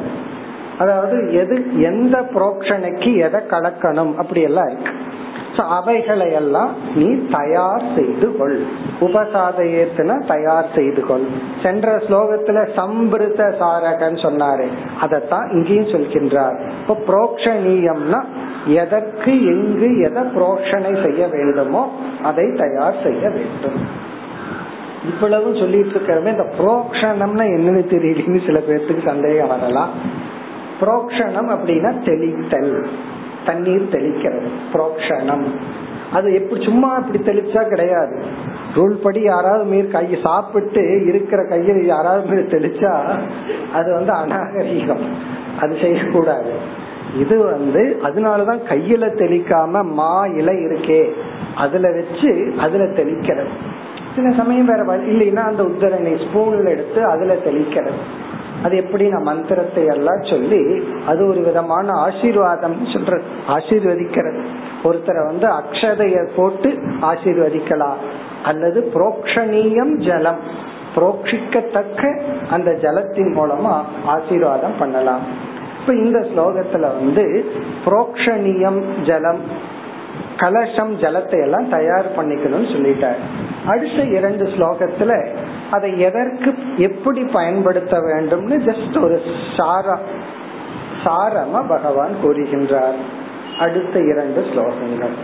அதாவது 0.77 1.34
எது 1.34 1.82
எந்த 1.82 2.21
புரோக்ஷனைக்கு 2.34 3.12
எதை 3.17 3.39
கலக்கணும்? 3.49 4.15
அப்படி 4.15 4.41
எல்லாம் 4.41 4.67
இருக்கு. 4.67 4.91
அவைகளை 5.58 6.32
எல்லாம் 6.32 6.72
நீ 6.96 7.16
தயார் 7.32 7.84
செய்து 7.96 8.38
கொள் 8.38 8.60
உபசாதயத்துல 9.02 10.26
தயார் 10.26 10.68
செய்து 10.76 11.02
கொள் 11.02 11.26
சென்ற 11.64 11.96
ஸ்லோகத்துல 11.98 12.68
சம்பிருத 12.76 13.42
சாரகன் 13.60 14.18
சொன்னாரு. 14.26 14.68
அதத்தான் 15.02 15.52
இங்கேயும் 15.52 15.92
சொல்கின்றார். 15.94 16.72
இப்போ 16.80 16.98
புரோக்ஷணீயம்னா 17.10 18.22
எதற்கு 18.66 19.46
எங்கு 19.46 20.00
எதை 20.00 20.24
புரோக்ஷனை 20.24 21.04
செய்ய 21.04 21.28
வேண்டுமோ 21.28 21.92
அதை 22.24 22.46
தயார் 22.56 23.04
செய்ய 23.04 23.30
வேண்டும். 23.30 24.08
இவ்வளவு 25.14 25.56
சொல்லிட்டு 25.56 26.00
இருக்கிறமே 26.00 26.28
இந்த 26.28 26.48
புரோக்ஷணம்னா 26.58 27.46
என்னன்னு 27.56 27.84
தெரியலன்னு 27.96 28.46
சில 28.46 28.60
பேர்த்துக்கு 28.60 29.06
சந்தேகம் 29.06 29.48
வரலாம். 29.48 29.90
புரோக்ஷணம் 30.80 31.50
அப்படின்னா 31.56 32.04
தெளித்தல். 32.04 32.88
தண்ணீர் 33.45 33.89
தெளிக்கிறது 33.91 34.47
புரோக்ஷணம். 34.73 35.43
அது 36.13 36.34
எப்படி 36.34 36.63
சும்மா 36.63 36.95
அப்படி 36.95 37.17
தெளிச்சா 37.17 37.67
கிடையாது. 37.67 38.21
ரூல் 38.75 39.02
படி 39.04 39.21
யாராவது 39.21 39.71
மீர் 39.71 39.91
கையை 39.91 40.19
சாப்பிட்டு 40.23 41.06
இருக்கிற 41.06 41.45
கையை 41.45 41.86
யாராவது 41.86 42.28
மீர் 42.28 42.54
தெளிச்சா 42.54 43.19
அது 43.73 43.93
வந்து 43.93 44.13
அநாகரீகம். 44.13 45.06
அது 45.60 45.78
செய்யக்கூடாது. 45.82 46.52
இது 47.19 47.43
வந்து 47.43 47.99
அதனாலதான் 48.04 48.60
கையில 48.69 49.06
தெளிக்காம 49.15 49.84
மா 49.84 50.25
இலை 50.25 50.56
இருக்கே. 50.56 51.10
அதுல 51.56 51.91
வச்சு 51.91 52.54
அதுல 52.60 52.84
தெளிக்கிறது. 52.84 53.47
சில 54.15 54.30
சமயம் 54.38 54.65
வேற 54.65 54.84
இல்லைன்னா 54.97 55.43
அந்த 55.43 55.63
உத்தரணை 55.63 56.19
ஸ்பூன்ல 56.19 56.69
எடுத்து 56.69 57.04
அதுல 57.04 57.34
தெளிக்கிறது. 57.34 58.28
அது 58.63 58.78
எப்படி 58.78 59.10
நான் 59.10 59.22
மந்திரத்தை 59.22 59.86
எல்லாம் 59.86 60.24
சொல்லி 60.24 60.84
அது 61.08 61.28
ஒரு 61.28 61.41
விதமான 61.41 61.91
ஆசீர்வாதம் 61.91 62.88
சொல்ற 62.88 63.22
ஆசீர்வதிக்கிறது. 63.48 64.41
ஒருத்தரை 64.84 65.26
வந்து 65.26 65.48
அக்ஷதைய 65.48 66.30
போட்டு 66.36 66.69
ஆசீர்வதிக்கலாம். 67.02 68.00
அல்லது 68.43 68.91
புரோக்ஷணீயம் 68.93 69.98
ஜலம். 69.98 70.39
புரோக்ஷிக்கத்தக்க 70.95 72.22
அந்த 72.50 72.74
ஜலத்தின் 72.74 73.38
மூலமா 73.38 73.82
ஆசீர்வாதம் 74.06 74.78
பண்ணலாம். 74.80 75.22
இப்ப 75.80 75.93
இந்த 75.93 76.19
ஸ்லோகத்துல 76.19 76.80
வந்து 76.80 77.52
புரோக்ஷணியம் 77.86 79.02
ஜலம் 79.06 79.67
கலசம் 80.38 80.93
ஜலத்தை 80.98 81.41
எல்லாம் 81.41 81.69
தயார் 81.69 82.06
பண்ணிக்கணும்னு 82.17 82.72
சொல்லிட்டார். 82.74 83.19
அடுத்த 83.68 84.01
இரண்டு 84.16 84.44
ஸ்லோகத்துல 84.47 85.12
அதை 85.70 85.90
எதற்கு 86.01 86.51
எப்படி 86.79 87.23
பயன்படுத்த 87.33 87.97
வேண்டும்னு 88.01 88.59
ஜஸ்ட் 88.68 88.99
ஒரு 89.03 89.18
சாரா 89.57 89.97
சாரமா 91.05 91.62
பகவான் 91.68 92.14
கூறுகின்றார் 92.23 92.99
அடுத்த 93.59 93.97
இரண்டு 94.12 94.42
ஸ்லோகங்கள் 94.51 95.16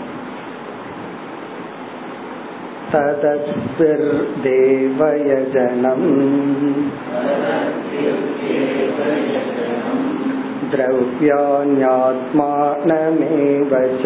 तदस्भिर्देवयजनम् 4.80 6.06
द्रव्याण्यात्मानमेव 12.32 13.72
च 14.02 14.04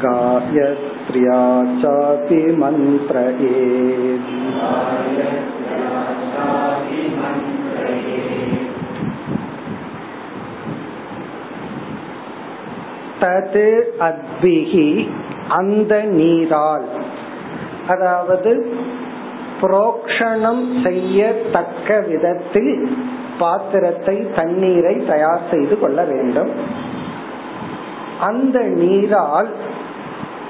गायत्र्या 0.05 1.41
चापि 1.83 2.41
मन्त्रये 2.63 3.65
தது 13.24 13.68
அத்பிகி 14.00 15.10
அந்த 15.50 16.02
நீரால். 16.02 16.88
அதாவது 17.88 18.52
புரோக்ஷணம் 19.62 20.64
செய்யத்தக்க 20.84 22.00
விதத்தில் 22.08 22.74
பாத்திரத்தை 23.40 24.28
தண்ணீரை 24.36 24.96
தயார் 25.08 25.50
செய்து 25.52 25.80
கொள்ள 25.80 26.04
வேண்டும். 26.04 26.52
அந்த 28.20 28.60
நீரால் 28.60 29.50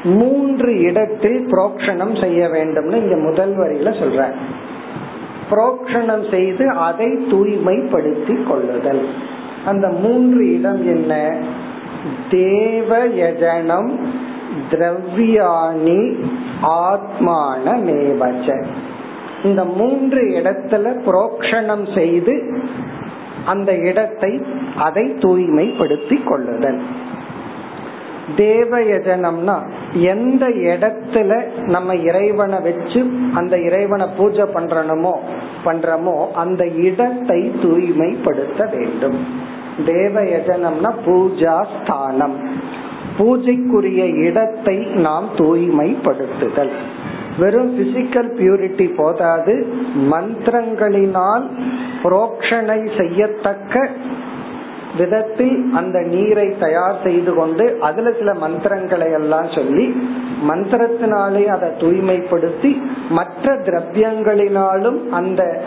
மூன்று 0.03 0.79
இடத்தில் 0.79 1.39
புரோக்ஷணம் 1.51 2.15
செய்ய 2.21 2.47
வேண்டும்னு 2.47 2.95
இங்க 2.95 3.15
முதல் 3.15 3.53
வரியில 3.57 3.91
சொல்ற 4.01 4.21
புரோக்ஷணம் 5.49 6.25
செய்து 6.29 6.69
அதை 6.69 7.09
தூய்மைப்படுத்தி 7.31 8.35
கொள்ளுதல். 8.43 9.03
அந்த 9.65 9.87
மூன்று 9.89 10.41
இடம் 10.59 10.83
என்ன? 10.85 11.13
தேவயஜனம் 12.29 13.99
திரவியாணி 14.71 16.17
ஆத்மானமேவச்ச. 16.61 18.65
இந்த 19.43 19.63
மூன்று 19.63 20.39
இடத்துல 20.39 21.05
புரோக்ஷணம் 21.05 21.95
செய்து 21.95 22.53
அந்த 23.45 23.77
இடத்தை 23.77 24.41
அதை 24.77 25.15
தூய்மைப்படுத்தி 25.19 26.23
கொள்ளுதல். 26.23 26.81
தேவயஜனம்னா 28.37 29.61
எந்த 29.93 30.49
இடத்துல 30.49 31.45
நம்ம 31.67 31.95
இறைவனை 31.95 32.59
வச்சு 32.59 33.11
அந்த 33.33 33.57
இறைவனை 33.57 34.07
பூஜை 34.17 34.43
பண்றனமோ 34.43 35.19
பண்றமோ 35.65 36.31
அந்த 36.31 36.67
இடத்தை 36.67 37.51
தூய்மைப்படுத்த 37.61 38.65
வேண்டும். 38.65 39.51
தேவயஜனம்னா 39.77 40.91
பூஜா 41.05 41.65
ஸ்தானம். 41.73 42.35
பூஜைக்குரிய 43.17 44.03
இடத்தை 44.15 44.77
நாம் 44.77 45.29
தூய்மைப்படுத்துதல். 45.37 46.73
வெறும் 47.39 47.79
பிசிக்கல் 47.79 48.31
பியூரிட்டி 48.39 48.95
போதாது. 48.95 49.67
மந்திரங்களினால் 50.11 51.43
புரோக்ஷனை 52.03 52.97
செய்யத்தக்க 52.97 53.89
விதத்தில் 54.97 55.71
அந்த 55.75 55.99
நீரை 55.99 56.55
தயார் 56.59 56.97
செய்து 57.03 57.33
கொண்டு 57.33 57.77
அதுல 57.79 58.11
சில 58.11 58.33
மந்திரங்களை 58.33 59.11
எல்லாம் 59.11 59.49
சொல்லி 59.49 59.85
மந்திரத்தினாலே 60.49 61.45
அதை 61.45 61.69
தூய்மைப்படுத்தி 61.69 62.81
மற்ற 63.09 63.55
திரவியங்களினாலும் 63.55 65.09
அந்த 65.09 65.61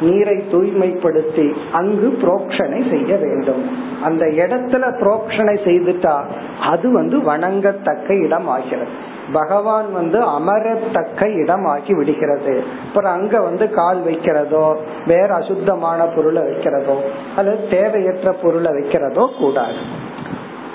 நீரை 0.00 0.36
தூய்மைப்படுத்தி 0.36 1.54
அங்கு 1.72 2.18
புரோக்ஷனை 2.22 2.90
செய்ய 2.90 3.16
வேண்டும். 3.16 3.62
அந்த 4.02 4.26
இடத்துல 4.26 4.84
புரோக்ஷனை 5.00 5.56
செய்துட்டா 5.64 6.24
அது 6.60 6.92
வந்து 6.92 7.18
வணங்கத்தக்க 7.18 8.24
இடம் 8.24 8.48
ஆகிறது 8.48 9.16
பகவான் 9.32 9.92
வந்து 9.92 10.18
அமரத்தக்க 10.18 11.34
இடம் 11.34 11.64
ஆக்கி 11.64 11.94
விடுகிறது. 11.94 12.62
அப்புறம் 12.88 13.12
அங்க 13.12 13.40
வந்து 13.40 13.70
கால் 13.70 13.98
வைக்கிறதோ 14.04 14.76
வேற 15.06 15.34
அசுத்தமான 15.34 16.04
பொருளை 16.04 16.42
வைக்கிறதோ 16.42 16.96
அல்லது 17.36 17.68
தேவையற்ற 17.70 18.32
பொருளை 18.32 18.72
வைக்கிறதோ 18.72 19.28
கூடாது. 19.38 20.06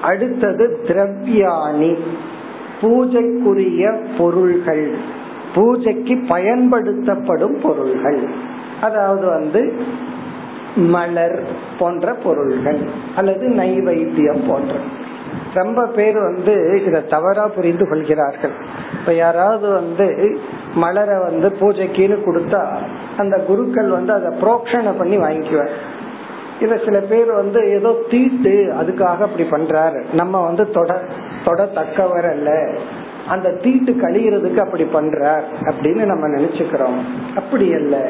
அடுத்தது 0.01 0.80
திரவியாணி 0.88 1.97
பூஜைக்குரிய 2.82 4.01
பொருள்கள். 4.17 4.95
பூஜைக்கு 5.55 6.24
பயன்படுத்தப்படும் 6.28 7.61
பொருள்கள். 7.61 8.51
அதாவது 8.84 9.25
வந்து 9.25 9.61
மலர் 10.75 11.41
போன்ற 11.79 12.13
பொருள்கள் 12.13 12.79
அல்லது 13.15 13.47
நைவைத்தியம் 13.49 14.47
போன்ற. 14.47 14.73
ரொம்ப 15.53 15.86
பேர் 15.86 16.19
வந்து 16.19 16.84
இதை 16.86 17.07
தவறா 17.07 17.47
புரிந்து 17.47 17.88
கொள்கிறார்கள். 17.88 18.53
இப்ப 18.99 19.13
யாராவது 19.13 19.67
வந்து 19.69 20.38
மலரை 20.73 21.17
வந்து 21.19 21.49
பூஜைக்குன்னு 21.59 22.17
கொடுத்தா 22.25 22.63
அந்த 23.17 23.38
குருக்கள் 23.38 23.89
வந்து 23.89 24.13
அதை 24.13 24.29
புரோக்ஷனை 24.39 24.97
பண்ணி 24.97 25.17
வாங்கிக்குவார். 25.17 25.75
இல்ல 26.59 26.77
சில 26.86 26.99
பேர் 26.99 27.31
வந்து 27.31 27.69
ஏதோ 27.69 27.91
தீட்டு 28.09 28.73
அதுக்காக 28.81 29.19
அப்படி 29.27 29.43
பண்றாரு. 29.43 29.99
நம்ம 30.13 30.41
வந்து 30.43 30.69
தொட 30.69 31.01
தொட 31.45 31.65
தக்கவர் 31.65 32.29
அல்ல. 32.29 32.49
அந்த 33.27 33.49
தீட்டு 33.49 33.91
கழிகிறதுக்கு 33.91 34.57
அப்படி 34.57 34.84
பண்றார் 34.84 35.43
அப்படின்னு 35.65 36.05
நம்ம 36.05 36.27
நினைச்சுக்கிறோம். 36.27 36.99
அப்படி 37.36 37.73
அல்ல. 37.73 38.09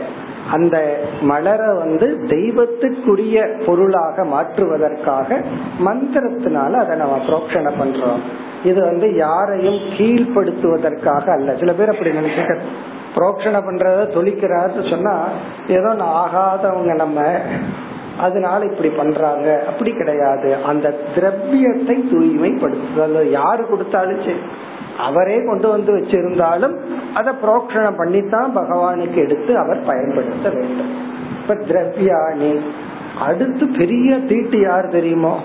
அந்த 0.52 1.00
மலரை 1.22 1.76
வந்து 1.78 2.20
தெய்வத்துக்குரிய 2.28 3.66
பொருளாக 3.66 4.26
மாற்றுவதற்காக 4.26 5.42
மந்திரத்தினால 5.86 6.72
அதை 6.72 6.98
நம்ம 6.98 7.18
புரோக்ஷனை 7.28 7.72
பண்றோம். 7.80 8.20
இது 8.64 8.82
வந்து 8.82 9.16
யாரையும் 9.16 9.76
கீழ்ப்படுத்துவதற்காக 9.76 11.30
அல்ல. 11.30 11.56
சில 11.56 11.74
பேர் 11.74 11.90
அப்படி 11.90 12.10
நினைச்சுக்க 12.10 12.58
புரோக்ஷனை 13.16 13.62
பண்றத 13.68 14.08
தொழிக்கிறாரு 14.14 14.90
சொன்னா 14.90 15.28
ஏதோ 15.68 15.90
ஆகாதவங்க 15.90 16.96
நம்ம 16.96 17.22
அதனால 18.20 18.66
இப்படி 18.66 18.90
பண்றாங்க. 18.90 19.64
அப்படி 19.68 19.92
கிடையாது. 19.92 20.56
அந்த 20.66 20.96
திரவியத்தை 21.16 22.04
தூய்மைப்படுத்துதல் 22.12 23.30
யாரு 23.30 23.68
கொடுத்தாலும் 23.68 24.20
சரி. 24.20 24.38
அவரே 24.98 25.44
கொண்டு 25.44 25.70
வந்து 25.70 25.94
வச்சிருந்தாலும் 25.94 26.76
அதை 27.14 27.34
புரோக்ஷணம் 27.44 27.98
பண்ணித்தான் 27.98 28.58
பகவானுக்கு 28.58 29.16
எடுத்து 29.16 29.58
அவர் 29.58 29.84
பயன்படுத்த 29.86 30.50
வேண்டும். 30.50 30.92
இப்ப 31.42 31.54
திரவியாணி 31.54 32.60
அடுத்து 33.20 33.68
பெரிய 33.68 34.20
தீட்டு 34.20 34.60
யார் 34.60 34.88
தெரியுமோ? 34.88 35.42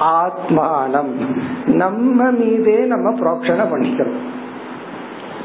ஆத்மானம். 0.00 1.40
நம்ம 1.66 2.30
மீதே 2.30 2.78
நம்ம 2.78 3.10
புரோக்ஷணம் 3.10 3.68
பண்ணிக்கிறோம். 3.72 4.16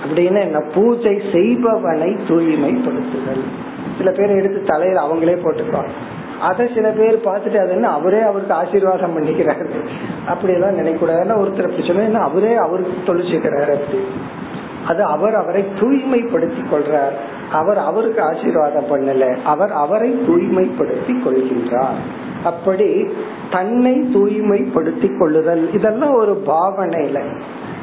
அப்படின்னு 0.06 0.40
என்ன? 0.40 0.60
பூஜை 0.60 1.22
செய்பவனை 1.34 2.18
தூய்மைப்படுத்துதல். 2.28 3.44
சில 3.98 4.12
பேர் 4.12 4.30
எடுத்து 4.30 4.64
தலையில 4.64 5.08
அவங்களே 5.08 5.38
போட்டுக்குவாங்க 5.38 5.90
அதை 6.42 6.70
சில 6.76 6.90
பேர் 6.90 7.22
பார்த்துட்டு 7.26 7.60
அது 7.60 7.70
என்ன 7.70 7.90
அவரே 7.90 8.22
அவருக்கு 8.22 8.54
ஆசீர்வாதம் 8.54 9.18
பண்ணிக்கிறாரு. 9.18 9.70
அப்படி 10.28 10.54
எல்லாம் 10.54 10.78
நினைக்கூடாது 10.78 11.46
ஒருத்தர் 11.46 11.64
அப்படி 11.64 11.88
சொன்னா 11.88 12.20
அவரே 12.20 12.56
அவருக்கு 12.56 13.14
தொழிச்சுக்கிறாரு 13.14 13.74
அப்படி. 13.74 14.06
அது 14.88 15.04
அவர் 15.04 15.36
அவரை 15.36 15.66
தூய்மைப்படுத்தி 15.80 16.64
கொள்றார். 16.72 17.14
அவர் 17.52 17.78
அவருக்கு 17.78 18.22
ஆசீர்வாதம் 18.22 18.86
பண்ணல. 18.86 19.44
அவர் 19.44 19.72
அவரை 19.72 20.12
தூய்மைப்படுத்தி 20.12 21.22
கொள்கின்றார். 21.26 22.00
அப்படி 22.44 23.08
தன்னை 23.52 23.92
தூய்மைப்படுத்தி 23.92 25.20
கொள்ளுதல் 25.20 25.74
இதெல்லாம் 25.74 26.14
ஒரு 26.14 26.44
பாவனையில. 26.46 27.42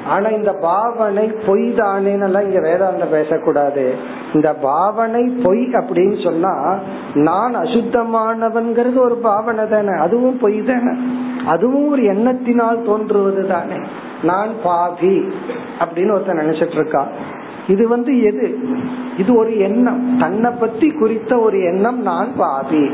ஆனா 0.09 0.29
இந்த 0.29 0.53
பாவனை 0.53 1.33
பொய் 1.47 1.75
தானேன்னு 1.75 2.43
இங்க 2.43 2.61
வேதாந்த 2.61 3.05
பேசக்கூடாது. 3.05 3.95
இந்த 4.35 4.55
பாவனை 4.55 5.25
பொய் 5.43 5.65
அப்படின்னு 5.65 6.23
சொன்னா 6.23 6.79
நான் 7.15 7.57
அசுத்தமானவன்கிறது 7.57 8.99
ஒரு 8.99 9.15
பாவனை 9.15 9.69
தானே 9.69 10.01
அதுவும் 10.01 10.39
பொய் 10.39 10.63
தானே. 10.63 10.99
அதுவும் 11.47 11.91
ஒரு 11.91 12.03
எண்ணத்தினால் 12.03 12.85
தோன்றுவது 12.85 13.47
தானே. 13.47 13.77
நான் 14.23 14.49
பாவி 14.63 15.33
அப்படின்னு 15.79 16.13
ஒருத்தன் 16.13 16.39
நினைச்சிட்டு 16.39 16.79
இருக்கான். 16.79 17.07
இது 17.69 17.89
வந்து 17.89 18.23
எது? 18.23 18.59
இது 19.19 19.39
ஒரு 19.39 19.59
எண்ணம். 19.59 20.19
தன்னை 20.19 20.51
பத்தி 20.61 20.91
குறித்த 20.91 21.39
ஒரு 21.39 21.63
எண்ணம் 21.63 22.03
நான் 22.03 22.37
பாவி. 22.37 22.91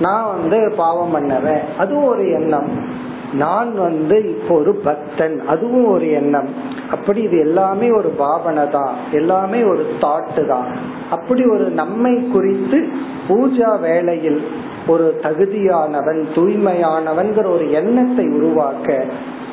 நான் 0.00 0.26
வந்து 0.26 0.74
பாவம் 0.76 1.16
பண்ணவன். 1.16 1.60
அதுவும் 1.78 2.04
ஒரு 2.04 2.30
எண்ணம். 2.30 3.04
நான் 3.32 3.74
வந்து 3.74 4.28
இப்போ 4.28 4.54
ஒரு 4.54 4.74
பக்தன் 4.74 5.46
அதுவும் 5.46 5.86
ஒரு 5.86 6.10
எண்ணம். 6.10 6.48
அப்படி 6.90 7.22
இது 7.22 7.38
எல்லாமே 7.38 7.90
ஒரு 7.90 8.08
பாவனை 8.08 8.70
தான். 8.70 8.94
எல்லாமே 9.12 9.62
ஒரு 9.62 9.86
தாட்டு 10.00 10.46
தான். 10.46 10.66
அப்படி 11.10 11.44
ஒரு 11.44 11.70
நம்மை 11.70 12.28
குறித்து 12.32 12.88
பூஜா 13.28 13.80
வேளையில் 13.80 14.46
ஒரு 14.86 15.20
தகுதியானவன் 15.22 16.24
தூய்மையானவன்கிற 16.34 17.52
ஒரு 17.52 17.70
எண்ணத்தை 17.70 18.26
உருவாக்க 18.26 19.04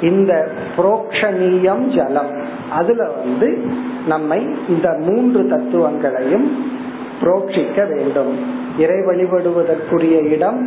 இந்த 0.01 0.51
புரோக்ஷணீயம் 0.77 1.95
ஜலம். 1.95 2.31
அதுல 2.71 3.09
வந்து 3.09 3.65
நம்மை 4.07 4.47
இந்த 4.69 4.97
மூன்று 4.99 5.47
தத்துவங்களையும் 5.47 6.65
புரோக்ஷிக்க 7.23 7.95
வேண்டும். 7.95 8.37
இறை 8.77 8.95
வழிபடுவதற்குரிய 8.95 10.29
இடம் 10.29 10.59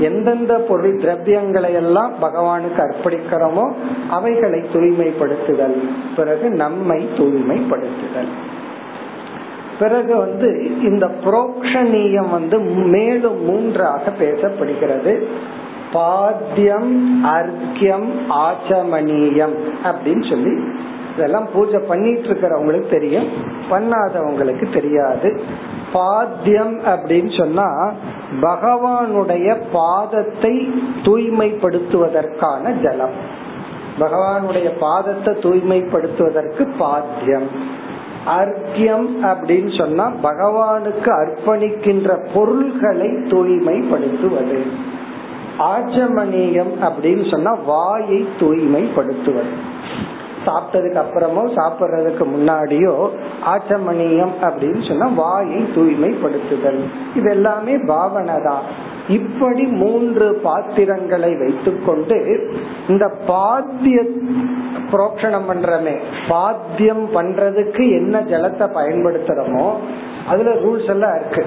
எந்தெந்த 0.00 0.54
பொருள் 0.54 0.96
திரவியங்களை 0.96 1.72
எல்லாம் 1.72 2.12
பகவானுக்கு 2.22 2.78
அர்ப்பணிக்கிறோமோ 2.78 3.72
அவைகளை 4.10 4.60
தூய்மைப்படுத்துதல். 4.72 5.88
பிறகு 6.16 6.50
நம்மை 6.50 7.08
தூய்மைப்படுத்துதல். 7.18 8.32
பிறகு 9.78 10.16
வந்து 10.16 10.80
இந்த 10.82 11.10
புரோக்ஷணீயம் 11.24 12.30
வந்து 12.30 12.58
மேலும் 12.60 13.44
மூன்றாக 13.44 14.02
பேசப்படுகிறது. 14.20 15.22
பாத்தியம் 15.92 17.24
அர்க்கியம் 17.24 18.08
ஆச்சமணியம் 18.28 19.54
அப்படின்னு 19.84 20.28
சொல்லி 20.30 20.64
இதெல்லாம் 21.16 21.46
பூஜை 21.54 21.78
பண்ணிட்டு 21.78 22.28
இருக்கிறவங்களுக்கு 22.28 22.88
தெரியும். 22.90 23.28
பண்ணாதவங்களுக்கு 23.70 24.72
தெரியாது. 24.72 25.40
பாத்தியம் 25.92 26.80
அப்படின்னு 26.80 27.38
சொன்னா 27.38 27.92
பகவானுடைய 28.40 29.56
பாதத்தை 29.72 30.72
தூய்மைப்படுத்துவதற்கான 31.02 32.80
ஜலம். 32.82 33.38
பகவானுடைய 33.98 34.68
பாதத்தை 34.80 35.34
தூய்மைப்படுத்துவதற்கு 35.34 36.68
பாத்தியம். 36.78 37.78
அர்க்கியம் 38.26 39.08
அப்படின்னு 39.22 39.78
சொன்னா 39.78 40.12
பகவானுக்கு 40.22 41.10
அர்ப்பணிக்கின்ற 41.10 42.28
பொருள்களை 42.34 43.06
தூய்மைப்படுத்துவது. 43.06 44.62
ஆச்சமணியம் 45.58 46.72
அப்படின்னு 46.82 47.30
சொன்னா 47.30 47.54
வாயை 47.54 48.28
தூய்மைப்படுத்துவது. 48.40 49.52
சாப்பிட்டதுக்கு 50.46 51.00
அப்புறமோ 51.02 51.42
சாப்பிடுறதுக்கு 51.58 52.24
முன்னாடியோ 52.34 52.94
ஆச்சமணியம் 53.52 54.34
அப்படின்னு 54.48 54.82
சொன்னா 54.88 55.08
வாயை 55.22 55.60
தூய்மைப்படுத்துதல். 55.76 56.80
இது 57.18 57.28
எல்லாமே 57.36 57.74
பாவனை 57.92 58.36
தான். 58.48 58.64
இப்படி 59.18 59.64
மூன்று 59.82 60.26
பாத்திரங்களை 60.42 61.30
வைத்துக்கொண்டு 61.42 62.16
இந்த 62.92 63.06
பாத்திய 63.30 63.98
புரோக்ஷணம் 64.92 65.48
பண்றமே 65.50 65.94
பாத்தியம் 66.28 67.04
பண்றதுக்கு 67.16 67.84
என்ன 67.98 68.20
ஜலத்தை 68.30 68.68
பயன்படுத்துறோமோ 68.78 69.66
அதுல 70.30 70.52
ரூல்ஸ் 70.64 70.90
எல்லாம் 70.94 71.16
இருக்கு. 71.20 71.42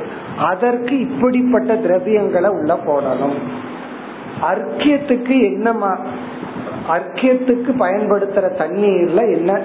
அதற்கு 0.50 0.94
இப்படிப்பட்ட 1.08 1.74
திரவியங்களை 1.86 2.50
உள்ள 2.60 2.74
போடணும். 2.88 3.38
அர்க்கியத்துக்கு 4.52 5.36
என்ன 5.52 5.70
அர்க்கியத்துக்கு 6.90 7.72
பயன்படுத்துற 7.80 8.48
தண்ணீர்ல 8.58 9.20
என்ன 9.34 9.62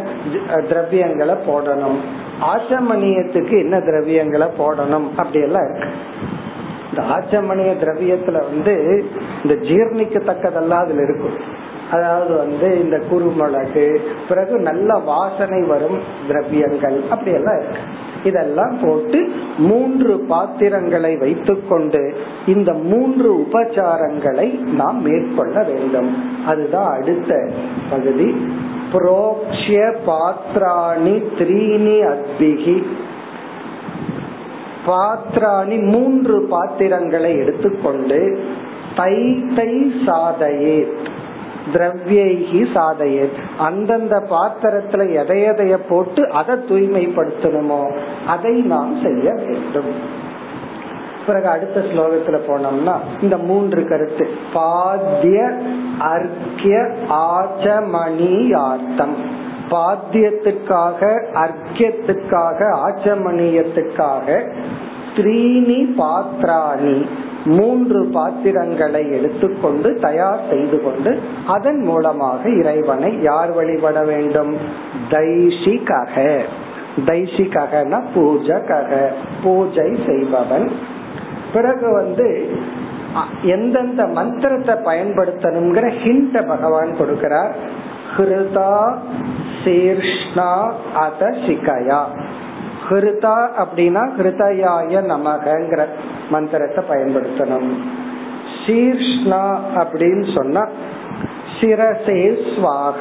திரவியங்களை 0.49 1.37
போடணும். 1.47 1.99
ஆச்சமணியத்துக்கு 2.41 3.59
என்ன 3.59 3.79
திரவியங்களை 3.79 4.49
போடணும்? 4.59 5.09
அப்படி 5.16 5.41
எல்லாம் 5.41 5.71
இருக்கு. 5.71 5.89
இந்த 6.91 7.03
ஆச்சமணிய 7.14 7.73
திரவியத்துல 7.81 8.33
வந்து 8.33 9.05
இந்த 9.45 9.55
ஜீர்ணிக்கத்தக்கதெல்லாம் 9.55 10.85
அதுல 10.85 11.03
இருக்கும். 11.03 11.66
அதாவது 11.91 12.37
வந்து 12.37 12.81
இந்த 12.83 13.01
குருமிளகு 13.11 13.99
பிறகு 14.29 14.59
நல்ல 14.59 14.99
வாசனை 14.99 15.62
வரும் 15.62 15.99
திரவியங்கள். 16.27 17.03
அப்படி 17.11 17.31
எல்லாம் 17.31 17.59
இருக்கு. 17.59 17.79
இதெல்லாம் 18.25 18.79
போட்டு 18.83 19.29
மூன்று 19.59 20.19
பாத்திரங்களை 20.19 21.16
வைத்துக்கொண்டு 21.16 22.14
இந்த 22.47 22.73
மூன்று 22.73 23.35
உபச்சாரங்களை 23.35 24.61
நாம் 24.61 25.03
மேற்கொள்ள 25.03 25.62
வேண்டும். 25.62 26.14
அதுதான் 26.47 27.01
அடுத்த 27.01 27.51
பகுதி. 27.91 28.35
புரோக்ஷிய 28.93 29.95
பாத்ராணி 30.07 31.23
த்ரீனி 31.39 32.16
அத்பிகி. 32.16 32.83
பாத்ராணி 34.87 35.83
மூன்று 35.83 36.43
பாத்திரங்களை 36.43 37.39
எடுத்துக்கொண்டு 37.39 38.45
தை 38.97 39.45
தை 39.57 39.93
சாதையே 40.07 40.89
திரவியைகி 41.73 42.75
சாதையே 42.75 43.31
அந்தந்த 43.59 44.27
பாத்திரத்துல 44.31 44.93
எதையதைய 44.93 45.79
போட்டு 45.89 46.31
அதை 46.31 46.55
தூய்மைப்படுத்தணுமோ 46.55 47.93
அதை 48.27 48.61
நாம் 48.61 49.03
செய்ய 49.03 49.33
வேண்டும். 49.33 49.95
பிறகு 51.27 51.49
அடுத்த 51.49 51.81
ஸ்லோகத்துல 51.81 52.27
போனோம்னா 52.27 52.95
இந்த 53.21 53.37
மூன்று 53.37 53.89
கருத்து. 53.89 54.29
பாத்திய 54.55 55.59
அர்க்கிய 55.99 56.95
ஆச்சமணியார்த்தம். 57.09 59.16
பாத்தியத்துக்காக 59.71 61.31
அர்க்கியத்துக்காக 61.35 62.87
ஆச்சமணியத்துக்காக 62.87 64.47
த்ரீனி 65.19 65.81
பாத்ராணி 66.01 66.99
மூன்று 67.45 68.01
பாத்திரங்களை 68.12 69.03
எடுத்துக்கொண்டு 69.11 69.89
தயார் 70.01 70.41
செய்து 70.51 70.79
கொண்டு 70.83 71.11
அதன் 71.47 71.83
மூலமாக 71.83 72.51
இறைவனை 72.51 73.11
யார் 73.23 73.53
வழிபட 73.53 73.99
வேண்டும்? 74.05 74.53
தைஷிகக 75.11 76.16
தைஷிககன 77.07 78.01
பூஜகக 78.14 78.91
பூஜை 79.43 79.89
செய்பவன். 80.07 80.66
பிறகு 81.53 81.93
வந்து 81.93 82.29
எந்தெந்த 83.43 84.07
மந்திரத்தை 84.07 84.75
பயன்படுத்தணுங்கிற 84.85 85.87
ஹிண்ட 86.03 86.47
பகவான் 86.47 86.91
கொடுக்கிறார். 87.01 87.55
ஹிருதா 88.16 88.75
சீர்ஷ்ணா 89.62 90.51
அத 90.95 91.31
சிகயா 91.47 92.03
ஹிருதா 92.89 93.36
அப்படின்னா 93.62 94.03
ஹிருதயாய 94.18 95.01
நமகங்கிற 95.12 95.84
மந்திரத்தை 96.30 96.84
பயன்படுத்தணும். 96.91 97.70
சீர்ஷ்ணா 98.66 99.45
அப்படின்னு 99.74 100.24
சொன்னா 100.36 100.62
சிரசே 101.61 102.20
ஸ்வாக 102.51 103.01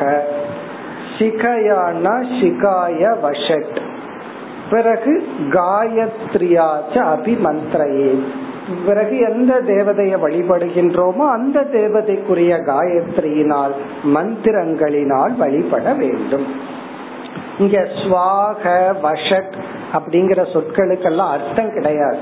சிகயானா 1.17 2.15
சிகாய 2.39 3.01
வஷட். 3.23 3.77
பிறகு 4.69 5.13
காயத்ரியாச்ச 5.49 6.95
அபிமந்திரையே. 7.13 8.11
பிறகு 8.85 9.17
எந்த 9.17 9.53
தேவதையை 9.67 10.17
வழிபடுகின்றோமோ 10.23 11.25
அந்த 11.35 11.59
தேவதைக்குரிய 11.71 12.53
காயத்ரியினால் 12.71 13.75
மந்திரங்களினால் 14.15 15.35
வழிபட 15.35 15.93
வேண்டும். 15.93 16.47
இங்க 17.59 17.77
ஸ்வாக 17.99 18.63
வஷட் 19.03 19.55
அப்படிங்கிற 19.93 20.45
சொற்களுக்கெல்லாம் 20.53 21.29
அர்த்தம் 21.29 21.73
கிடையாது. 21.73 22.17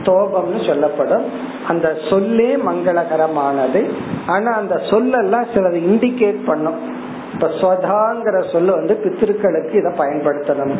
ஸ்தோபம்னு 0.00 0.66
சொல்லப்படும். 0.66 1.24
அந்த 1.68 1.96
சொல்லே 2.10 2.56
மங்களகரமானது. 2.56 3.90
ஆனா 4.26 4.52
அந்த 4.52 4.74
சொல்லெல்லாம் 4.74 5.46
சிலது 5.54 5.76
இண்டிகேட் 5.76 6.46
பண்ணும். 6.46 7.02
இப்ப 7.32 7.46
ஸ்வதாங்கிற 7.46 8.52
சொல் 8.52 8.64
வந்து 8.64 8.94
பித்திருக்களுக்கு 8.94 9.78
இதை 9.78 9.92
பயன்படுத்தணும். 9.92 10.74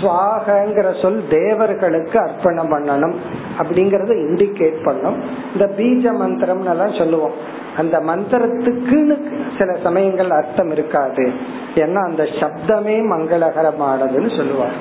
சுவாகங்கிற 0.00 1.02
சொல் 1.02 1.24
தேவர்களுக்கு 1.28 2.18
அர்ப்பணம் 2.18 2.72
பண்ணணும். 2.72 3.14
அப்படிங்கறத 3.58 4.10
இண்டிகேட் 4.16 4.84
பண்ணும். 4.84 5.22
இந்த 5.52 5.70
பீஜ 5.76 6.16
மந்திரம் 6.16 6.66
எல்லாம் 6.66 6.94
சொல்லுவோம். 6.94 7.32
அந்த 7.76 8.00
மந்திரத்துக்குன்னு 8.00 9.16
சில 9.58 9.76
சமயங்கள் 9.82 10.30
அர்த்தம் 10.30 10.70
இருக்காது. 10.70 11.32
ஏன்னா 11.74 12.04
அந்த 12.04 12.22
சப்தமே 12.22 12.96
மங்களகரமானதுன்னு 13.12 14.36
சொல்லுவாங்க. 14.36 14.74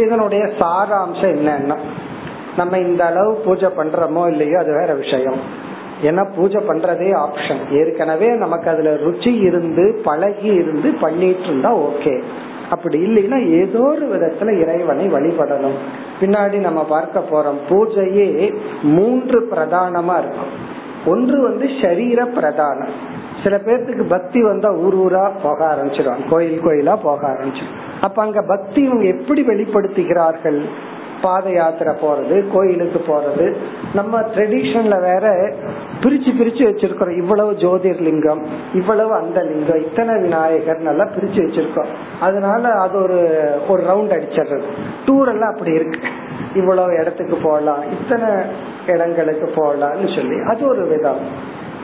இதனுடைய 0.00 0.44
சாராம்சம் 0.58 1.34
என்னன்னா 1.36 1.76
நம்ம 2.56 2.78
இந்த 2.78 3.04
அளவு 3.04 3.32
பூஜை 3.44 3.68
பண்றோமோ 3.78 4.28
இல்லையோ 4.28 4.58
அது 4.58 4.72
வேற 4.72 4.94
விஷயம். 4.94 5.38
ஏன்னா 6.02 6.22
பூஜை 6.36 6.60
பண்றதே 6.60 7.10
ஆப்ஷன் 7.24 7.60
ஏற்கனவே 7.70 8.28
நமக்கு 8.36 8.70
அதுல 8.70 8.90
ருச்சி 8.90 9.32
இருந்து 9.40 10.00
பழகி 10.04 10.50
இருந்து 10.54 10.94
பண்ணிட்டு 11.00 11.42
இருந்தா 11.42 11.70
ஓகே 11.74 12.22
அப்படி 12.70 12.98
இல்லைன்னா 13.06 13.38
ஏதோ 13.50 13.78
ஒரு 13.78 14.06
விதத்துல 14.06 14.60
இறைவனை 14.60 15.08
வழிபடணும். 15.08 15.76
பின்னாடி 16.20 16.58
நம்ம 16.58 16.84
பார்க்க 16.84 17.22
போறோம் 17.30 17.60
பூஜையே 17.68 18.54
மூன்று 18.82 19.48
பிரதானமா 19.50 20.16
இருக்கும். 20.18 20.52
ஒன்று 21.06 21.42
வந்து 21.42 21.66
சரீர 21.82 22.24
பிரதானம். 22.24 22.94
சில 23.42 23.56
பேர்த்துக்கு 23.56 24.04
பக்தி 24.08 24.42
வந்தா 24.42 24.72
ஊர் 24.74 24.96
ஊரா 24.96 25.30
போக 25.42 25.74
ஆரம்பிச்சிடும் 25.74 26.28
கோயில் 26.30 26.60
கோயிலா 26.64 26.96
போக 27.02 27.20
ஆரம்பிச்சிடும் 27.28 27.85
அப்ப 28.00 28.22
அங்க 28.22 28.42
பக்தி 28.42 28.82
இவங்க 28.82 29.04
எப்படி 29.04 29.46
வெளிப்படுத்துகிறார்கள்? 29.46 30.64
பாத 31.22 31.50
யாத்திரை 31.50 31.94
போறது 31.94 32.52
கோயிலுக்கு 32.52 33.04
போறது. 33.06 33.56
நம்ம 33.94 34.20
ட்ரெடிஷன்ல 34.20 35.00
வேற 35.00 35.52
பிரிச்சு 36.00 36.32
பிரிச்சு 36.40 36.62
வச்சிருக்கிறோம். 36.66 37.16
இவ்வளவு 37.16 37.52
ஜோதிர்லிங்கம் 37.52 38.46
இவ்வளவு 38.74 39.14
அந்த 39.14 39.42
லிங்கம் 39.42 39.80
இத்தனை 39.80 40.20
விநாயகர் 40.20 40.78
நல்லா 40.78 41.04
பிரிச்சு 41.04 41.36
வச்சிருக்கோம். 41.36 41.86
அதனால 42.20 42.68
அது 42.68 43.02
ஒரு 43.02 43.50
ஒரு 43.68 43.82
ரவுண்ட் 43.82 44.20
அடிச்சிடுறது. 44.20 44.62
டூர் 45.06 45.28
எல்லாம் 45.28 45.52
அப்படி 45.52 45.72
இருக்கு. 45.72 46.08
இவ்வளவு 46.54 46.94
இடத்துக்கு 47.00 47.36
போகலாம் 47.36 47.82
இத்தனை 47.90 48.28
இடங்களுக்கு 48.86 49.46
போகலாம்னு 49.46 50.14
சொல்லி. 50.14 50.40
அது 50.48 50.68
ஒரு 50.68 50.86
விதம். 50.86 51.20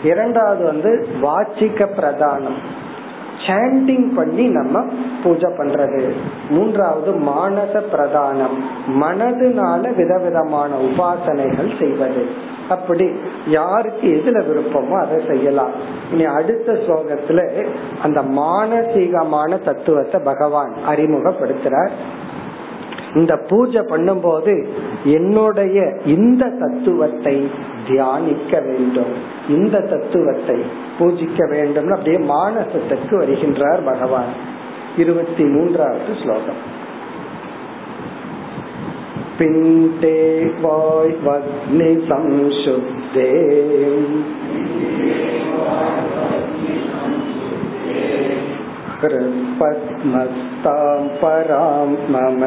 இரண்டாவது 0.05 0.65
வந்து 0.65 1.09
வாச்சிக்க 1.23 1.87
பிரதானம். 1.97 2.59
சாண்டிங் 3.47 4.15
பண்ணி 4.15 4.47
நம்ம 4.47 4.85
பூஜை 5.25 5.51
பண்றது. 5.59 6.11
மூன்றாவது 6.49 7.13
மானச 7.13 7.83
பிரதானம். 7.93 8.57
மனதுனால 9.01 9.95
விதவிதமான 9.95 10.75
உபாசனைகள் 10.77 11.79
செய்வது. 11.79 12.51
அப்படி 12.69 13.11
யாருக்கு 13.47 14.07
எதுல 14.09 14.45
விருப்பமோ 14.49 15.01
அதை 15.01 15.21
செய்யலாம். 15.29 15.71
இனி 16.13 16.25
அடுத்த 16.25 16.73
ஸ்லோகத்துல 16.73 17.67
அந்த 18.03 18.23
மானசீகமான 18.23 19.63
தத்துவத்தை 19.65 20.21
பகவான் 20.25 20.75
அறிமுகப்படுத்துறார். 20.89 21.91
இந்த 23.15 23.37
பூஜை 23.37 23.81
பண்ணும்போது 23.81 24.67
என்னுடைய 25.05 25.97
இந்த 26.05 26.49
தத்துவத்தை 26.49 27.51
தியானிக்க 27.89 28.61
வேண்டும். 28.61 29.13
இந்த 29.49 29.81
தத்துவத்தை 29.81 30.57
பூஜிக்க 30.99 31.51
வேண்டும் 31.51 31.91
அப்படியே 31.91 32.25
மானசத்துக்கு 32.27 33.11
வருகின்றார் 33.11 33.85
பகவான். 33.85 34.33
இருபத்தி 34.97 35.45
மூன்றாவது 35.45 36.15
ஸ்லோகம். 36.23 36.81
பிண்டே 39.39 40.51
வாய் 40.63 41.21
कृपद्मस्तां 49.05 50.99
परां 51.23 51.87
मम 52.15 52.43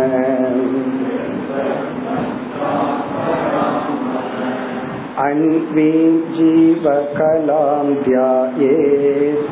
अन्वीं 5.23 6.05
जीवकलां 6.37 7.85
ध्यायेत् 8.07 9.51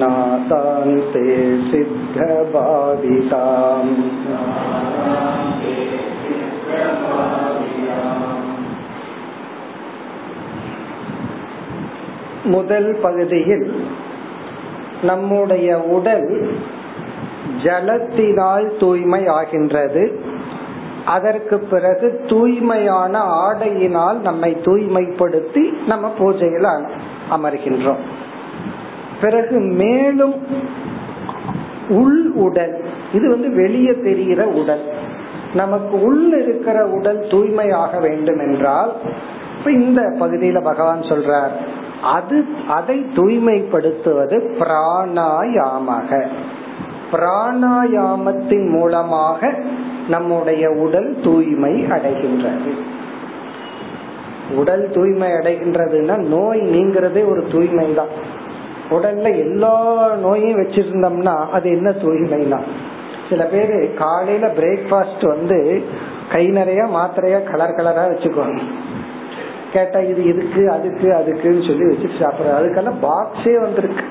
नातान्ते 0.00 1.26
सिद्धबाधिताम् 1.70 3.10
முதல் 12.44 12.98
பகுதியில் 13.02 13.84
நம்முடைய 15.02 15.78
உடல் 15.78 16.50
ஜலத்தினால் 17.62 18.78
தூய்மை 18.78 19.26
ஆகின்றது. 19.26 20.20
அதற்கு 21.04 21.58
பிறகு 21.58 22.24
தூய்மையான 22.26 23.18
ஆடையினால் 23.18 24.20
நம்மை 24.20 24.56
தூய்மைப்படுத்தி 24.64 25.86
நம்ம 25.86 26.12
பூஜையில் 26.18 26.86
அமர்கின்றோம். 27.30 28.02
பிறகு 29.20 29.58
மேலும் 29.58 30.34
உள் 31.88 32.32
உடல் 32.32 32.84
இது 33.12 33.28
வந்து 33.28 33.54
வெளியே 33.54 33.92
தெரிகிற 34.02 34.46
உடல். 34.46 34.84
நமக்கு 35.54 36.02
உள் 36.02 36.42
இருக்கிற 36.42 36.86
உடல் 36.86 37.26
தூய்மையாக 37.30 38.00
வேண்டும் 38.00 38.38
என்றால் 38.38 38.92
இப்ப 39.58 39.70
இந்த 39.70 40.02
பகுதியில 40.02 40.62
பகவான் 40.62 41.00
சொல்றார் 41.00 41.50
அது 42.02 42.44
அதை 42.68 43.06
தூய்மைப்படுத்துவது 43.14 44.36
பிராணாயாமக. 44.58 46.26
பிராணாயாமத்தின் 47.12 48.68
மூலமாக 48.68 49.54
நம்முடைய 50.08 50.70
உடல் 50.70 51.20
தூய்மை 51.22 51.84
அடைகின்றது. 51.90 52.72
உடல் 54.56 54.90
தூய்மை 54.90 55.30
அடைகின்றதுன்னா 55.30 56.16
நோய் 56.16 56.60
நீங்கிறதே 56.60 57.28
ஒரு 57.28 57.46
தூய்மை 57.52 57.94
தான் 57.94 58.08
உடல்ல 58.90 59.38
எல்லா 59.38 60.08
நோயும் 60.16 60.58
வச்சிருந்தோம்னா 60.58 61.48
அது 61.48 61.70
என்ன 61.70 61.92
தூய்மை 61.92 62.48
தான் 62.48 62.64
சில 63.28 63.44
பேரு 63.44 63.94
காலையில 63.98 64.46
பிரேக்ஃபாஸ்ட் 64.46 65.26
வந்து 65.26 65.82
கை 66.32 66.46
நிறைய 66.46 66.84
மாத்திரையா 66.84 67.50
கலர் 67.50 67.76
கலரா 67.76 68.04
வச்சுக்குவாங்க. 68.10 68.60
கேட்டா 69.72 69.98
இது 70.10 70.22
இதுக்கு 70.32 70.62
அதுக்கு 70.76 71.08
அதுக்குன்னு 71.20 71.66
சொல்லி 71.68 71.84
வச்சுட்டு 71.90 72.20
சாப்பிடுறது 72.22 72.58
அதுக்கெல்லாம் 72.60 73.00
பாக்ஸே 73.06 73.54
வந்திருக்கு. 73.64 74.04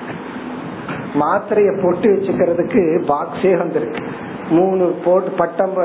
மாத்திரைய 1.22 1.72
பொட்டி 1.84 2.08
வச்சுக்கிறதுக்கு 2.14 2.82
பாக்ஸே 3.12 3.54
வந்திருக்கு. 3.62 4.02
மூணு 4.58 4.86
போட்டு 5.06 5.30
பட்டம் 5.42 5.76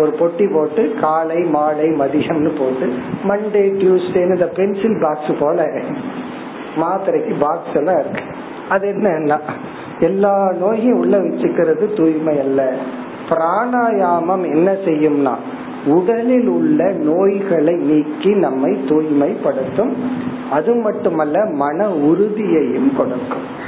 ஒரு 0.00 0.10
பொட்டி 0.18 0.44
போட்டு 0.54 0.82
காலை 1.00 1.40
மாலை 1.54 1.88
மதியம்னு 2.00 2.52
போட்டு 2.58 2.86
மண்டே 3.28 3.62
டியூஸ்டேன்னு 3.80 4.36
இந்த 4.38 4.48
பென்சில் 4.58 4.98
பாக்ஸ் 5.04 5.32
போல 5.40 5.66
மாத்திரைக்கு 6.82 7.34
பாக்ஸ் 7.44 7.76
எல்லாம் 7.80 8.00
இருக்கு. 8.02 8.22
அது 8.74 8.86
என்ன 8.92 9.38
எல்லா 10.08 10.34
நோயும் 10.60 11.00
உள்ள 11.02 11.16
வச்சுக்கிறது 11.24 11.84
தூய்மை 11.98 12.36
அல்ல. 12.44 12.60
பிராணாயாமம் 13.28 14.44
என்ன 14.54 14.70
செய்யும்னா 14.86 15.34
உடலில் 15.86 16.48
உள்ள 16.48 16.90
நோய்களை 16.90 17.74
நீக்கி 17.74 18.34
நம்மை 18.34 18.72
தூய்மைப்படுத்தும். 18.88 19.92
அது 20.50 20.74
மட்டுமல்ல 20.74 21.44
மன 21.44 21.88
உறுதியையும் 21.88 22.96
கொடுக்கும். 22.96 23.62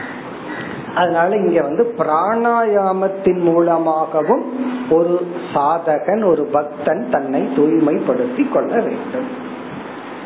அதனால 0.94 1.36
இங்க 1.36 1.62
வந்து 1.62 1.94
பிராணாயாமத்தின் 1.98 3.40
மூலமாகவும் 3.40 4.44
ஒரு 4.90 5.26
சாதகன் 5.54 6.24
ஒரு 6.24 6.44
பக்தன் 6.44 7.08
தன்னை 7.10 7.48
தூய்மைப்படுத்தி 7.56 8.52
கொள்ள 8.52 8.74
வேண்டும். 8.80 9.44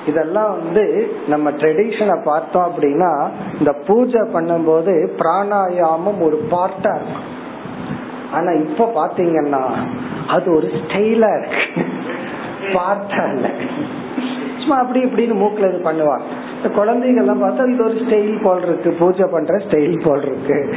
இதெல்லாம் 0.06 0.50
வந்து 0.50 1.12
நம்ம 1.28 1.50
ட்ரெடிஷனை 1.50 2.24
பார்த்தோம் 2.24 2.70
அப்படின்னா 2.70 3.28
இந்த 3.58 3.72
பூஜை 3.72 4.20
பண்ணும்போது 4.20 5.08
பிராணாயாமம் 5.18 6.20
ஒரு 6.20 6.46
பார்ட்டா 6.50 6.94
இருக்கும். 6.94 7.38
ஆனா 8.32 8.50
இப்ப 8.50 8.92
பாத்தீங்கன்னா 8.94 9.72
அது 10.30 10.54
ஒரு 10.54 10.70
ஸ்டைலா 10.72 11.30
இருக்கு. 11.38 11.82
பார்த்தா 12.72 13.34
இல்ல. 13.34 13.50
சும்மா 14.58 14.76
அப்படி 14.78 15.04
இப்படின்னு 15.04 15.36
மூக்குல 15.36 15.68
இது 15.68 15.80
பண்ணுவாங்க 15.84 16.26
இந்த 16.56 16.68
குழந்தைகள்லாம் 16.68 17.42
பார்த்தா 17.44 17.72
இது 17.72 17.84
ஒரு 17.84 17.94
ஸ்டைல் 17.94 18.42
போல் 18.42 18.62
இருக்கு. 18.62 18.90
பூஜை 18.98 19.26
பண்ற 19.32 19.56
ஸ்டைல் 19.56 20.04
போல் 20.04 20.22
இருக்கு. 20.22 20.74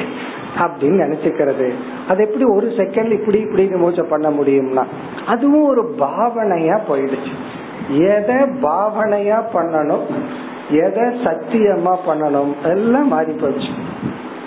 அப்படின்னு 0.59 1.01
நினைச்சுக்கிறது. 1.03 1.73
அது 2.07 2.23
எப்படி 2.23 2.43
ஒரு 2.43 2.67
செகண்ட் 2.67 3.11
இப்படி 3.11 3.43
இப்படின்னு 3.43 3.79
பூஜை 3.79 4.05
பண்ண 4.09 4.29
முடியும்னா 4.29 4.83
அதுவும் 5.27 5.67
ஒரு 5.67 5.95
பாவனையா 5.99 6.79
போயிடுச்சு. 6.89 7.33
எதை 7.89 8.35
பாவனையா 8.35 9.43
பண்ணணும்? 9.53 10.05
எதை 10.69 11.03
சத்தியமா 11.03 11.97
பண்ணணும்? 12.07 12.53
எல்லாம் 12.63 13.07
மாறி 13.07 13.31
போச்சு 13.31 13.71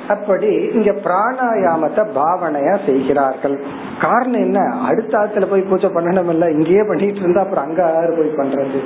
அப்படி 0.09 0.71
இங்க 0.75 0.91
பிராணாயாமத்தை 0.93 2.07
பாவனையா 2.15 2.85
செய்கிறார்கள். 2.87 3.61
காரணம் 4.01 4.41
என்ன? 4.41 4.61
அடுத்த 4.61 5.19
ஆத்துல 5.19 5.51
போய் 5.51 5.61
பூஜை 5.61 5.89
பண்ணணும் 5.89 6.29
இல்ல 6.29 6.51
இங்கேயே 6.51 6.83
பண்ணிட்டு 6.83 7.21
இருந்தா 7.21 7.41
அப்புறம் 7.41 7.65
அங்க 7.65 7.83
யாரு 7.95 8.13
போய் 8.13 8.37
பண்றது? 8.37 8.81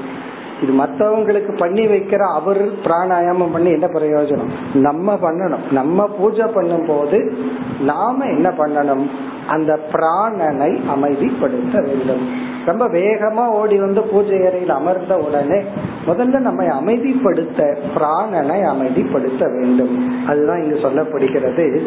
இது 0.63 0.73
மத்தவங்களுக்கு 0.73 1.57
பண்ணி 1.59 1.87
வைக்கிற 1.87 2.19
அவர் 2.35 2.63
பிராணாயாமம் 2.85 3.53
பண்ணி 3.53 3.71
என்ன 3.71 3.87
பிரயோஜனம்? 3.87 4.51
நம்ம 4.75 5.15
பண்ணணும். 5.15 5.73
நம்ம 5.73 6.07
பூஜை 6.07 6.47
பண்ணும் 6.55 6.87
போது 6.87 7.33
நாம 7.81 8.25
என்ன 8.25 8.49
பண்ணணும்? 8.49 9.11
அந்த 9.47 9.79
பிராணனை 9.93 10.81
அமைதிப்படுத்த 10.89 11.83
வேண்டும். 11.83 12.49
ரொம்ப 12.71 12.89
வேகமா 12.89 13.47
ஓடி 13.49 13.79
வந்து 13.79 14.03
பூஜை 14.03 14.47
அறையில் 14.47 14.71
அமர்ந்த 14.71 15.17
உடனே 15.17 15.63
முதல்ல 16.07 16.39
நம்மை 16.39 16.67
அமைதிப்படுத்த 16.67 17.77
பிராணனை 17.97 18.59
அமைதிப்படுத்த 18.73 19.59
வேண்டும். 19.59 20.27
அதுதான் 20.27 20.63
இங்கு 20.63 20.79
சொல்லப்படுகிறது. 20.79 21.87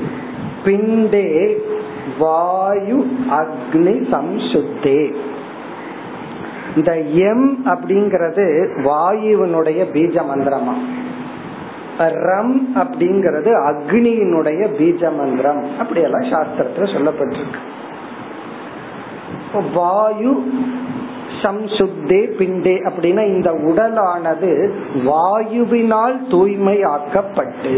பிண்டே 0.65 1.57
வாயு 2.19 3.05
அக்னி 3.31 3.95
சம்சுத்தே. 4.11 5.13
இந்த 6.75 6.99
எம் 6.99 7.65
அப்படிங்கிறது 7.65 8.45
வாயுவினுடைய 8.83 9.85
பீஜ 9.93 10.21
மந்திரமா? 10.33 10.75
ரம் 11.97 12.67
அப்படிங்கிறது 12.75 13.51
அக்னியினுடைய 13.69 14.67
பீஜ 14.79 15.15
மந்திரம். 15.15 15.65
அப்படியெல்லாம் 15.79 16.21
சாஸ்திரத்துல 16.21 16.83
சொல்லப்பட்டிருக்கு. 16.83 17.61
வாயு 19.75 20.33
சம்சுத்தே 21.43 22.19
பிண்டே 22.39 22.75
அப்படின்னா 22.89 23.23
இந்த 23.27 23.51
உடலானது 23.69 24.51
வாயுவினால் 25.07 26.17
தூய்மை 26.29 26.83
ஆக்கப்பட்டு 26.83 27.73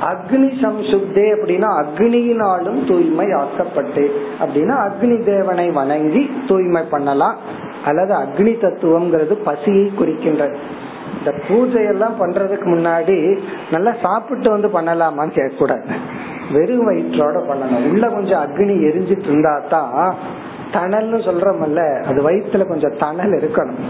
அக்னி 0.00 0.48
சம்சுத்தே 0.62 1.26
அப்படின்னா 1.34 1.68
அக்னியினாலும் 1.82 2.80
தூய்மை 2.88 3.26
ஆக்கப்பட்டு 3.32 4.04
அப்படின்னா 4.40 4.74
அக்னி 4.88 5.24
தேவனை 5.24 5.70
வணங்கி 5.70 6.30
தூய்மை 6.48 6.82
பண்ணலாம். 6.90 7.36
அல்லது 7.84 8.14
அக்னி 8.14 8.52
தத்துவம்ங்கிறது 8.64 9.34
பசியை 9.44 9.92
குறிக்கின்றது. 9.98 10.56
இந்த 11.18 11.34
பூஜை 11.48 11.84
எல்லாம் 11.84 12.20
பண்றதுக்கு 12.20 12.66
முன்னாடி 12.74 13.38
நல்லா 13.70 13.92
சாப்பிட்டு 14.02 14.50
வந்து 14.50 14.68
பண்ணலாமான்னு 14.68 15.36
கேட்கக்கூடாது. 15.38 15.84
வெறும் 16.54 16.86
வயிற்றோட 16.88 17.36
பண்ணணும். 17.48 17.86
உள்ள 17.90 18.04
கொஞ்சம் 18.08 18.42
அக்னி 18.44 18.74
எரிஞ்சிட்டு 18.88 19.28
இருந்தா 19.30 19.54
தான் 19.68 20.14
தணல்னு 20.72 21.18
சொல்றோம்ல 21.26 21.82
அது 22.08 22.18
வயிற்றுல 22.28 22.64
கொஞ்சம் 22.68 22.96
தணல் 23.02 23.34
இருக்கணும். 23.40 23.82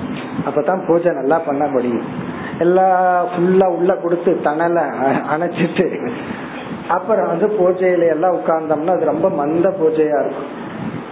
அப்பதான் 0.49 0.83
பூஜை 0.87 1.13
நல்லா 1.13 1.39
பண்ண 1.39 1.65
முடியும். 1.67 2.07
எல்லாம் 2.59 3.27
ஃபுல்லா 3.33 3.67
உள்ள 3.79 3.95
கொடுத்து 3.95 4.33
தணலை 4.45 4.85
அணைச்சிட்டு 5.33 5.87
அப்புறம் 6.89 7.27
வந்து 7.27 7.47
பூஜையில 7.61 8.09
எல்லாம் 8.15 8.37
உட்கார்ந்தோம்னா 8.39 8.95
அது 8.97 9.13
ரொம்ப 9.13 9.29
மந்த 9.41 9.69
பூஜையா 9.81 10.19
இருக்கும். 10.25 10.53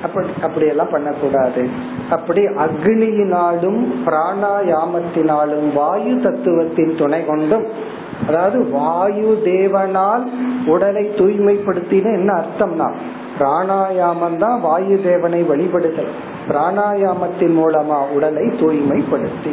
அப்படி 0.02 0.26
அப்படி 0.42 0.66
எல்லாம் 0.66 0.90
பண்ணக்கூடாது. 0.90 1.62
அப்படி 2.10 2.42
அக்னியினாலும் 2.64 3.80
பிராணாயாமத்தினாலும் 4.06 5.68
வாயு 5.74 6.14
தத்துவத்தின் 6.24 6.94
துணை 6.96 7.20
கொண்டும் 7.26 7.66
அதாவது 8.26 8.58
வாயு 8.70 9.40
தேவனால் 9.44 10.24
உடலை 10.66 11.04
தூய்மைப்படுத்தின 11.16 12.12
என்ன 12.12 12.30
அர்த்தம்னா 12.32 12.88
பிராணாயாமம் 13.38 14.36
தான் 14.36 14.60
வாயு 14.60 14.96
தேவனை 15.02 15.42
வழிபடுதல். 15.42 16.10
பிராணாயாமத்தின் 16.48 17.54
மூலமா 17.60 17.98
உடலை 18.12 18.44
தூய்மைப்படுத்தி. 18.60 19.52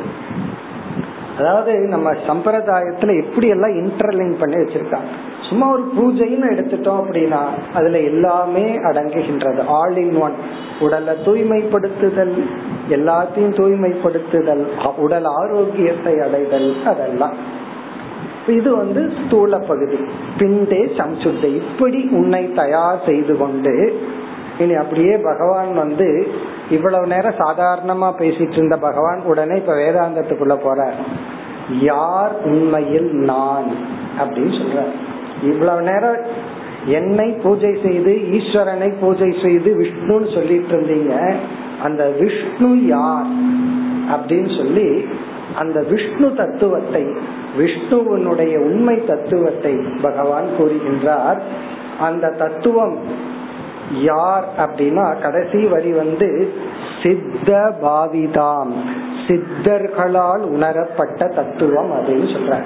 அதாவது 1.38 1.74
நம்ம 1.74 2.12
சம்பிரதாயத்துல 2.28 3.24
எப்படி 3.24 3.48
எல்லாம் 3.48 3.72
இன்டர்லிங் 3.72 4.36
பண்ணி 4.40 4.56
வச்சிருக்காங்க. 4.56 5.12
சும்மா 5.50 5.72
ஒரு 5.72 5.84
பூஜைன்னு 5.98 6.50
எடுத்துட்டோம் 6.52 7.00
அப்படின்னா 7.04 7.40
அதுல 7.74 8.00
எல்லாமே 8.00 8.66
அடங்குகின்றது. 8.90 9.62
ஆல் 9.68 9.98
இன் 9.98 10.16
ஒன் 10.16 10.36
உடலை 10.80 11.14
தூய்மைப்படுத்துதல் 11.26 12.36
எல்லாத்தையும் 12.90 13.58
தூய்மைப்படுத்துதல் 13.60 14.64
உடல் 14.98 15.26
ஆரோக்கியத்தை 15.26 16.20
அடைதல் 16.20 16.70
அதெல்லாம். 16.86 17.36
இது 18.48 18.76
வந்து 18.76 19.12
ஸ்தூல 19.26 19.58
பகுதி. 19.58 19.98
பிண்டே 20.38 20.92
சம்சுத்த. 20.98 21.44
இப்படி 21.44 22.08
உன்னை 22.12 22.54
தயார் 22.54 23.02
செய்து 23.06 23.38
கொண்டு 23.38 24.02
இனி 24.60 24.74
அப்படியே 24.74 25.18
பகவான் 25.18 25.74
வந்து 25.74 26.28
இவ்வளவு 26.70 27.08
நேரம் 27.08 27.34
சாதாரணமா 27.34 28.14
பேசிட்டு 28.18 28.52
இருந்த 28.52 28.78
பகவான் 28.78 29.22
உடனே 29.22 29.58
இப்ப 29.58 29.74
வேதாந்தத்துக்குள்ள 29.74 30.60
போற 30.64 30.94
யார் 31.80 32.32
உண்மையில் 32.44 33.14
நான்? 33.14 33.66
அப்படின்னு 34.20 34.62
சொல்ற 34.62 34.84
இவ்வளவு 35.44 35.82
நேரம் 35.82 36.18
என்னை 36.86 37.32
பூஜை 37.32 37.78
செய்து 37.84 38.12
ஈஸ்வரனை 38.32 38.94
பூஜை 39.00 39.36
செய்து 39.44 39.76
விஷ்ணுன்னு 39.80 40.34
சொல்லிட்டு 40.34 40.82
இருந்தீங்க. 40.82 41.34
அந்த 41.84 42.10
விஷ்ணு 42.20 42.86
யார்? 42.86 43.26
அப்படின்னு 44.12 44.58
சொல்லி 44.58 45.06
அந்த 45.56 45.84
விஷ்ணு 45.90 46.36
தத்துவத்தை 46.36 47.08
விஷ்ணுவனுடைய 47.58 48.58
உண்மை 48.58 49.06
தத்துவத்தை 49.06 49.76
பகவான் 50.02 50.46
கூறுகின்றார். 50.60 51.40
அந்த 52.00 52.30
தத்துவம் 52.30 53.00
யார் 53.94 54.46
அப்படின்னா 54.58 55.22
கடைசி 55.22 55.66
வரி 55.66 55.92
வந்து 55.92 56.54
சித்த 57.04 57.78
பாவிதாம். 57.82 58.72
சித்தர்களால் 59.28 60.40
உணரப்பட்ட 60.40 61.28
தத்துவம் 61.28 61.92
அப்படின்னு 61.92 62.30
சொல்ற 62.36 62.64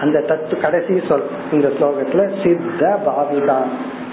அந்த 0.00 0.24
தத்து 0.28 0.60
கடைசி 0.60 1.02
சொல் 1.08 1.22
இந்த 1.52 1.68
ஸ்லோகத்துல 1.68 2.46
சித்த 2.46 2.98
பாவிதாம். 3.06 3.72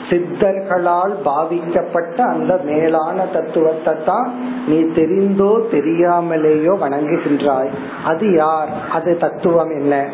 சித்தர்களால் 0.10 1.14
பாவிக்கப்பட்ட 1.26 2.18
அந்த 2.18 2.60
மேலான 2.66 3.26
தத்துவத்தை 3.26 3.94
தான் 4.06 4.34
நீ 4.68 4.80
தெரிந்தோ 4.82 5.52
தெரியாமலேயோ 5.72 6.74
வணங்குகின்றாய். 6.82 7.70
அது 8.04 8.34
யார்? 8.34 8.70
அது 8.92 9.18
தத்துவம் 9.18 9.70
என்ன? 9.70 10.06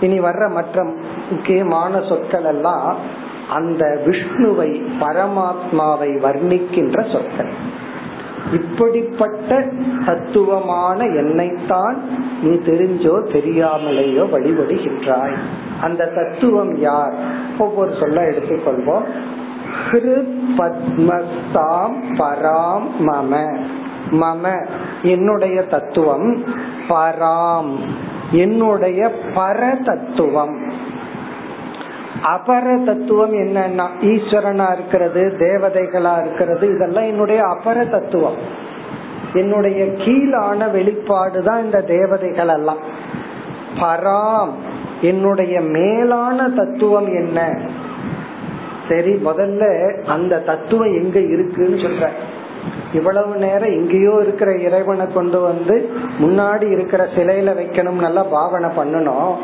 இனி 0.00 0.20
வர்ற 0.20 0.50
மற்ற 0.52 0.84
முக்கியமான 1.30 2.00
சொற்கள் 2.00 2.44
எல்லாம் 2.44 2.96
அந்த 3.50 4.02
விஷ்ணுவை 4.06 4.70
பரமாத்மாவை 5.00 6.10
வர்ணிக்கின்ற 6.20 7.12
சொற்கள். 7.12 7.80
இப்படிப்பட்ட 8.52 9.68
தத்துவமான 10.06 11.04
என்னைத்தான் 11.04 12.02
நீ 12.42 12.56
தெரிஞ்சோ 12.56 13.32
தெரியாமலேயோ 13.32 14.26
வழிபடுகின்றாய். 14.32 15.36
அந்த 15.82 16.06
தத்துவம் 16.06 16.78
யார்? 16.78 17.14
ஒவ்வொரு 17.58 17.94
சொல்ல 18.00 18.22
எடுத்துக்கொள்வோம். 18.22 19.04
பத்மஸ்தாம் 20.58 21.94
பராம் 22.18 22.86
மம. 23.00 23.58
மம 24.10 24.68
என்னுடைய 25.02 25.62
தத்துவம். 25.62 26.44
பராம் 26.88 27.78
என்னுடைய 28.30 29.12
பர 29.34 29.84
தத்துவம் 29.84 30.71
அபர 32.22 32.84
தத்துவம் 32.84 33.32
என்னன்னா? 33.32 33.86
ஈஸ்வரனா 34.00 34.72
இருக்கிறது 34.72 35.34
தேவதைகளா 35.38 36.20
இருக்கிறது 36.20 36.74
இதெல்லாம் 36.74 37.04
என்னுடைய 37.04 37.42
அபர 37.42 37.90
தத்துவம். 37.90 38.36
என்னுடைய 39.32 39.84
கீழான 39.84 40.70
வெளிப்பாடு 40.70 41.42
தான் 41.42 41.64
இந்த 41.64 41.80
தேவதைகள் 41.80 42.48
எல்லாம். 42.48 42.78
பராம் 43.80 44.50
என்னுடைய 45.00 45.60
மேலான 45.60 46.48
தத்துவம் 46.48 47.06
என்ன? 47.06 47.58
சரி 48.88 49.12
முதல்ல 49.12 49.62
அந்த 50.04 50.38
தத்துவம் 50.38 50.92
எங்க 50.92 51.18
இருக்குன்னு 51.18 51.76
சொல்ற. 51.76 52.08
இவ்வளவு 52.92 53.36
நேரம் 53.36 53.72
எங்கேயோ 53.72 54.18
இருக்கிற 54.22 54.54
இறைவனை 54.54 55.06
கொண்டு 55.12 55.40
வந்து 55.40 55.90
முன்னாடி 56.20 56.70
இருக்கிற 56.70 57.08
சிலையில 57.16 57.54
வைக்கணும் 57.58 58.00
நல்லா 58.00 58.22
பாவனை 58.22 58.68
பண்ணணும். 58.76 59.34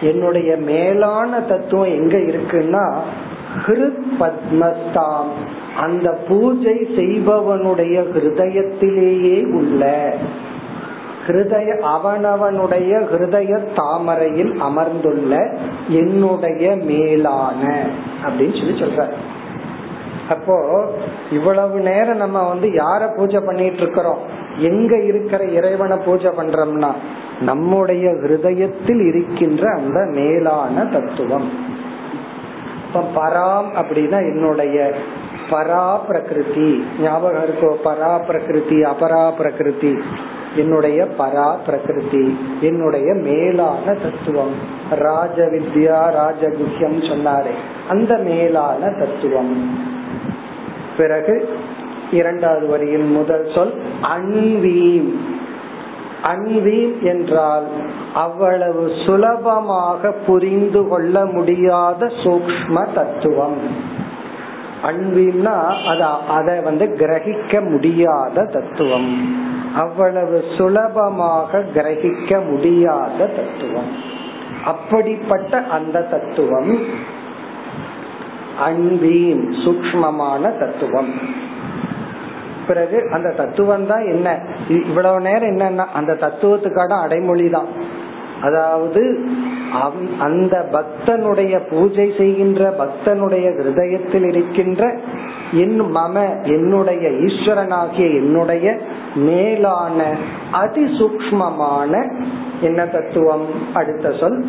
என்னுடைய 0.00 0.56
மேலான 0.64 1.40
தத்துவம் 1.42 1.94
எங்க 1.94 2.16
இருக்குன்னா 2.30 2.84
ஹிருத் 3.64 4.04
பத்மஸ்தாம் 4.20 5.30
அந்த 5.76 6.18
பூஜை 6.28 6.76
செய்பவனுடைய 6.96 7.96
ஹிருதயத்திலேயே 8.12 9.38
உள்ள 9.52 9.82
ஹிருதய 11.26 11.70
அவனவனுடைய 11.90 12.92
ஹிருதய 13.10 13.58
தாமரையில் 13.74 14.52
அமர்ந்துள்ள 14.60 15.32
என்னுடைய 15.94 16.76
மேலான 16.84 17.62
அப்படின்னு 18.24 18.58
சொல்லி 18.58 18.76
சொல்ற 18.80 19.04
அப்போ 20.28 20.56
இவ்வளவு 21.30 21.80
நேரம் 21.80 22.16
நம்ம 22.16 22.42
வந்து 22.42 22.68
யார 22.74 23.16
பூஜை 23.16 23.40
பண்ணிட்டு 23.40 23.82
இருக்கிறோம்? 23.82 24.20
எங்க 24.60 24.96
இருக்கிற 25.02 25.44
இறைவனை 25.50 25.96
பூஜை 26.04 26.30
பண்றோம்னா 26.30 26.90
நம்முடைய 27.40 28.10
ஹிருதயத்தில் 28.10 29.06
இருக்கின்ற 29.06 29.72
அந்த 29.76 30.06
மேலான 30.10 30.84
தத்துவம். 30.84 31.50
இப்ப 32.86 33.04
பராம் 33.14 33.78
அப்படின்னா 33.78 34.18
என்னுடைய 34.18 34.94
பரா 35.50 35.98
பிரகிருதி 36.06 36.84
ஞாபகம் 37.00 37.42
இருக்கோ? 37.42 37.74
பரா 37.84 38.24
பிரகிருதி 38.26 38.82
அபரா 38.82 39.32
பிரகிருதி 39.36 39.98
என்னுடைய 40.56 41.08
பரா 41.18 41.56
பிரகிருதி 41.66 42.38
என்னுடைய 42.60 43.14
மேலான 43.14 43.92
தத்துவம். 43.92 44.54
ராஜ 44.90 45.42
வித்யா 45.42 46.12
ராஜகுஹ்யம் 46.20 47.08
சொன்னாரே. 47.08 47.54
அந்த 47.88 48.16
மேலான 48.16 48.90
தத்துவம். 48.98 49.78
பிறகு 50.96 51.48
இரண்டாவது 52.10 52.66
வரியில் 52.66 53.04
முதல் 53.04 53.50
சொல் 53.54 53.82
அன்வீம். 54.02 55.38
அன்வீம் 56.24 57.02
என்றால் 57.02 57.66
அவ்வளவு 58.14 58.92
சுலபமாக 59.06 60.12
புரிந்து 60.26 60.88
கொள்ள 60.88 61.24
முடியாத 61.24 62.06
சூக்ம 62.06 62.86
தத்துவம். 62.94 63.58
அன்பின்னா 64.84 65.58
அதை 66.28 66.60
வந்து 66.60 66.86
கிரகிக்க 66.98 67.70
முடியாத 67.70 68.44
தத்துவம். 68.44 69.10
அவ்வளவு 69.76 70.44
சுலபமாக 70.56 71.64
கிரகிக்க 71.74 72.48
முடியாத 72.50 73.18
தத்துவம். 73.26 73.90
அப்படிப்பட்ட 74.64 75.62
அந்த 75.70 76.02
தத்துவம் 76.02 76.78
அன்பின் 78.60 79.44
சூக்மமான 79.64 80.42
தத்துவம். 80.58 81.12
பிறகு 82.70 82.98
அந்த 83.12 83.28
தத்துவம் 83.40 83.88
தான் 83.92 84.04
என்ன? 84.14 84.28
இவ்வளவு 84.80 85.20
நேரம் 85.20 85.50
என்னன்னா 85.50 85.86
அந்த 86.00 86.12
தத்துவத்துக்கான 86.24 87.00
அடைமொழி 87.04 87.48
தான். 87.56 87.70
அதாவது 88.42 89.02
அந்த 90.18 90.54
பக்தனுடைய 90.74 91.54
பூஜை 91.70 92.06
செய்கின்ற 92.18 92.62
பக்தனுடைய 92.78 93.46
ஹிருதயத்தில் 93.56 94.26
இருக்கின்ற 94.28 94.82
என் 95.62 95.76
மம 95.96 96.16
என்னுடைய 96.54 97.04
ஈஸ்வரனாகிய 97.26 98.06
என்னுடைய 98.20 98.66
மேலான 99.26 99.98
அதிசூக்மமான 100.62 101.92
என்ன 102.60 102.80
தத்துவம்? 102.94 103.46
அடுத்த 103.74 104.12
சொல் 104.20 104.40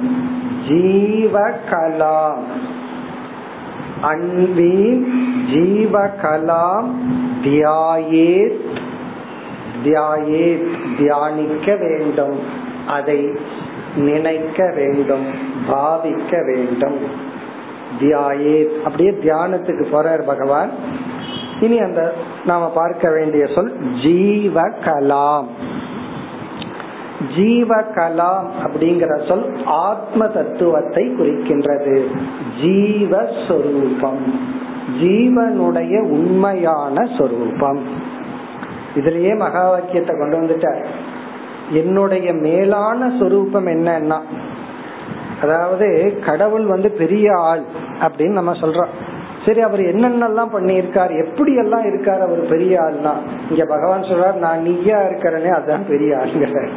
ஜீவகலா 0.67 2.17
அன்பி 4.01 5.05
ஜீவகலாம் 5.53 6.89
தியாயேத் 7.43 8.59
தியாயேத் 9.83 10.97
தியானிக்க 10.97 11.75
வேண்டும் 11.75 12.39
அதை 12.87 13.31
நினைக்க 13.95 14.71
வேண்டும் 14.75 15.25
பாவிக்க 15.69 16.45
வேண்டும். 16.45 16.97
தியாயேத். 17.99 18.81
அப்படியே 18.83 19.11
தியானத்துக்கு 19.11 19.85
போறார் 19.91 20.25
பகவான். 20.25 20.69
இனி 21.61 21.79
அந்த 21.79 22.13
நாம 22.45 22.69
பார்க்க 22.69 23.11
வேண்டிய 23.11 23.47
சொல் 23.55 23.77
ஜீவ 24.03 24.69
ஜீவ 27.35 27.75
கலாம் 27.81 28.43
அப்படிங்கிற 28.63 29.27
சொல் 29.27 29.57
ஆத்ம 29.65 30.27
தத்துவத்தை 30.27 31.09
குறிக்கின்றது. 31.09 32.05
ஜீவஸ்வரூபம். 32.61 34.23
ஜீவனுடைய 35.01 36.01
உண்மையான 36.01 37.09
சொரூபம். 37.17 37.79
இதுலயே 38.95 39.37
மகா 39.37 39.69
வாக்கியத்தை 39.69 40.15
கொண்டு 40.17 40.41
வந்துட்டார். 40.41 40.85
என்னுடைய 41.71 42.33
மேலான 42.33 43.11
சொரூபம் 43.19 43.67
என்னன்னா 43.67 44.19
அதாவது 45.41 46.19
கடவுள் 46.25 46.65
வந்து 46.65 46.91
பெரிய 46.91 47.33
ஆள் 47.37 47.61
அப்படின்னு 48.01 48.31
நம்ம 48.31 48.51
சொல்றோம். 48.51 48.93
சரி 49.45 49.61
அவர் 49.61 49.79
என்னென்னலாம் 49.79 50.53
பண்ணியிருக்கார் 50.53 51.25
எப்படி 51.25 51.55
எல்லாம் 51.55 51.85
இருக்கார் 51.85 52.21
அவர் 52.21 52.47
பெரிய 52.47 52.79
ஆள்னா? 52.81 53.13
இங்க 53.49 53.65
பகவான் 53.65 54.01
சொல்றார் 54.01 54.33
நான் 54.33 54.61
நீயா 54.61 54.99
இருக்கிறேனே 54.99 55.47
அதுதான் 55.47 55.87
பெரிய 55.87 56.17
ஆளுங்கிற 56.17 56.69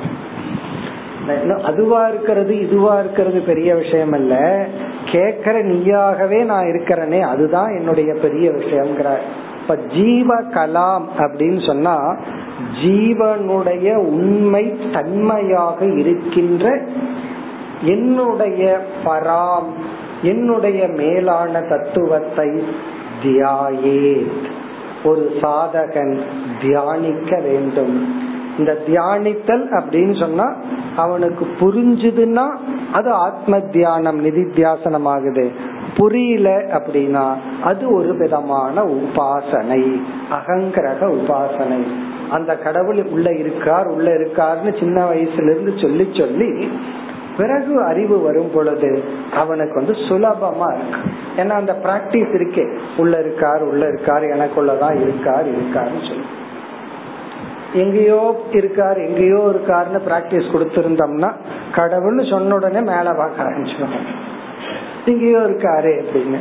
அதுவா 1.62 2.08
இருக்கிறது 2.08 2.60
இதுவா 2.60 2.98
இருக்கிறது 2.98 3.40
பெரிய 3.40 3.74
விஷயம் 3.74 4.12
அல்ல 4.12 4.66
கேக்குற 5.04 5.56
நீயாகவே 5.62 6.44
நான் 6.44 6.64
இருக்கிறனே 6.64 7.20
அதுதான் 7.20 7.76
என்னுடைய 7.76 8.14
பெரிய 8.14 8.50
விஷயம்ங்கிறார். 8.50 9.24
இப்ப 9.60 9.76
ஜீவ 9.76 10.34
கலாம் 10.42 11.04
அப்படின்னு 11.18 11.66
சொன்னா 11.66 12.16
ஜீவனுடைய 12.84 13.96
உண்மை 13.96 14.78
தன்மையாக 14.92 15.98
இருக்கின்ற 15.98 16.80
என்னுடைய 17.82 18.78
பராம் 19.04 19.70
என்னுடைய 20.22 20.86
மேலான 20.86 21.60
தத்துவத்தை 21.60 22.64
தியாயே 23.22 24.26
ஒரு 25.04 25.32
சாதகன் 25.40 26.20
தியானிக்க 26.60 27.40
வேண்டும். 27.40 28.32
இந்த 28.58 28.78
தியானித்தல் 28.86 29.80
அப்படின்னு 29.80 30.20
சொன்னா 30.20 30.54
அவனுக்கு 30.96 31.46
புரிஞ்சுதுன்னா 31.60 32.56
அது 32.92 33.10
ஆத்ம 33.10 33.60
தியானம் 33.60 34.24
நிதித்தியாசனம் 34.24 35.04
ஆகுது 35.04 35.72
புரியல 35.96 36.50
அப்படின்னா 36.50 37.34
அது 37.62 37.94
ஒரு 37.94 38.16
விதமான 38.16 38.82
உபாசனை 38.82 40.00
அகங்கிரக 40.30 41.00
உபாசனை. 41.00 41.82
அந்த 42.30 42.56
கடவுள் 42.56 43.04
உள்ள 43.04 43.34
இருக்கார் 43.34 43.86
உள்ள 43.86 44.10
இருக்காருன்னு 44.10 44.78
சின்ன 44.78 45.10
வயசுல 45.10 45.50
இருந்து 45.50 45.72
சொல்லி 45.76 46.08
சொல்லி 46.12 46.70
பிறகு 47.36 47.84
அறிவு 47.84 48.22
வரும் 48.22 48.50
பொழுது 48.54 49.02
அவனுக்கு 49.34 49.74
வந்து 49.74 49.92
சுலபமா 49.92 50.76
இருக்கு. 50.76 51.00
ஏன்னா 51.36 51.48
அந்த 51.48 51.78
பிராக்டிஸ் 51.82 52.34
இருக்கே. 52.34 52.78
உள்ள 52.96 53.18
இருக்கார் 53.18 53.62
உள்ள 53.62 53.86
இருக்கார் 53.86 54.22
எனக்குள்ளதான் 54.22 55.00
இருக்கார் 55.00 55.46
இருக்காருன்னு 55.48 56.08
சொல்லி. 56.08 56.33
எங்கேயோ 57.82 58.20
இருக்கார் 58.52 58.98
எங்கேயோ 58.98 59.40
இருக்காருன்னு 59.52 60.00
பிராக்டிஸ் 60.08 60.52
கொடுத்திருந்தோம்னா 60.54 61.30
கடவுள்னு 61.76 62.24
சொன்ன 62.30 62.54
உடனே 62.54 62.80
மேல 62.90 63.14
பார்க்க 63.20 63.44
ஆரம்பிச்சிடும் 63.44 63.96
எங்கேயோ 65.06 65.38
இருக்காரு 65.38 65.92
அப்படின்னு. 66.02 66.40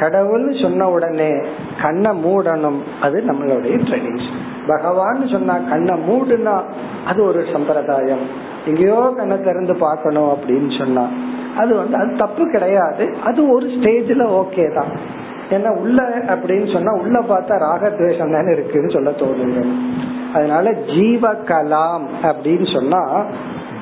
கடவுள்னு 0.00 0.52
சொன்ன 0.62 0.88
உடனே 0.88 1.30
கண்ணை 1.82 2.10
மூடணும் 2.24 2.80
அது 3.00 3.22
நம்மளுடைய 3.28 3.76
ட்ரெடிஷன் 3.86 4.44
பகவான் 4.66 5.22
சொன்னா 5.28 5.54
கண்ணை 5.70 5.94
மூடுனா 6.08 6.56
அது 7.06 7.20
ஒரு 7.24 7.40
சம்பிரதாயம். 7.52 8.24
எங்கேயோ 8.66 9.00
கண்ணை 9.16 9.36
திறந்து 9.40 9.74
பார்க்கணும் 9.86 10.30
அப்படின்னு 10.34 10.70
சொன்னா 10.78 11.04
அது 11.56 11.72
வந்து 11.76 11.96
அது 11.96 12.10
தப்பு 12.16 12.42
கிடையாது. 12.50 13.04
அது 13.24 13.40
ஒரு 13.54 13.66
ஸ்டேஜ்ல 13.66 14.24
ஓகே 14.40 14.66
தான். 14.74 14.92
ஏன்னா 15.50 15.70
உள்ள 15.82 15.98
அப்படின்னு 16.32 16.68
சொன்னா 16.72 16.92
உள்ள 17.02 17.18
பார்த்தா 17.28 17.54
ராகத்வேஷம் 17.68 18.34
தானே 18.36 18.50
இருக்குன்னு 18.52 18.90
சொல்ல 18.90 19.10
தோணுங்க 19.22 19.60
அதனால 20.34 20.72
ஜீவ 20.72 21.32
கலாம் 21.32 22.06
அப்படின்னு 22.22 22.72
சொன்னா 22.72 23.24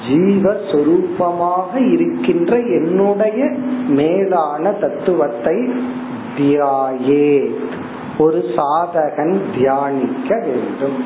ஜீவஸ்வரூபமாக 0.09 1.93
இருக்கின்ற 1.93 2.59
என்னுடைய 2.59 3.45
மேலான 3.89 4.73
தத்துவத்தை 4.73 5.73
தியாயே. 6.39 7.55
ஒரு 8.19 8.45
சாதகன் 8.57 9.41
தியானிக்க 9.57 10.39
வேண்டும். 10.39 11.05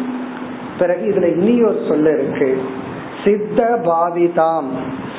பிறகு 0.79 1.07
இதுல 1.07 1.37
இனி 1.37 1.63
ஒரு 1.63 1.85
சொல்ல 1.89 2.11
இருக்கு. 2.11 2.61
சித்த 3.25 3.81
பாவிதாம் 3.83 4.69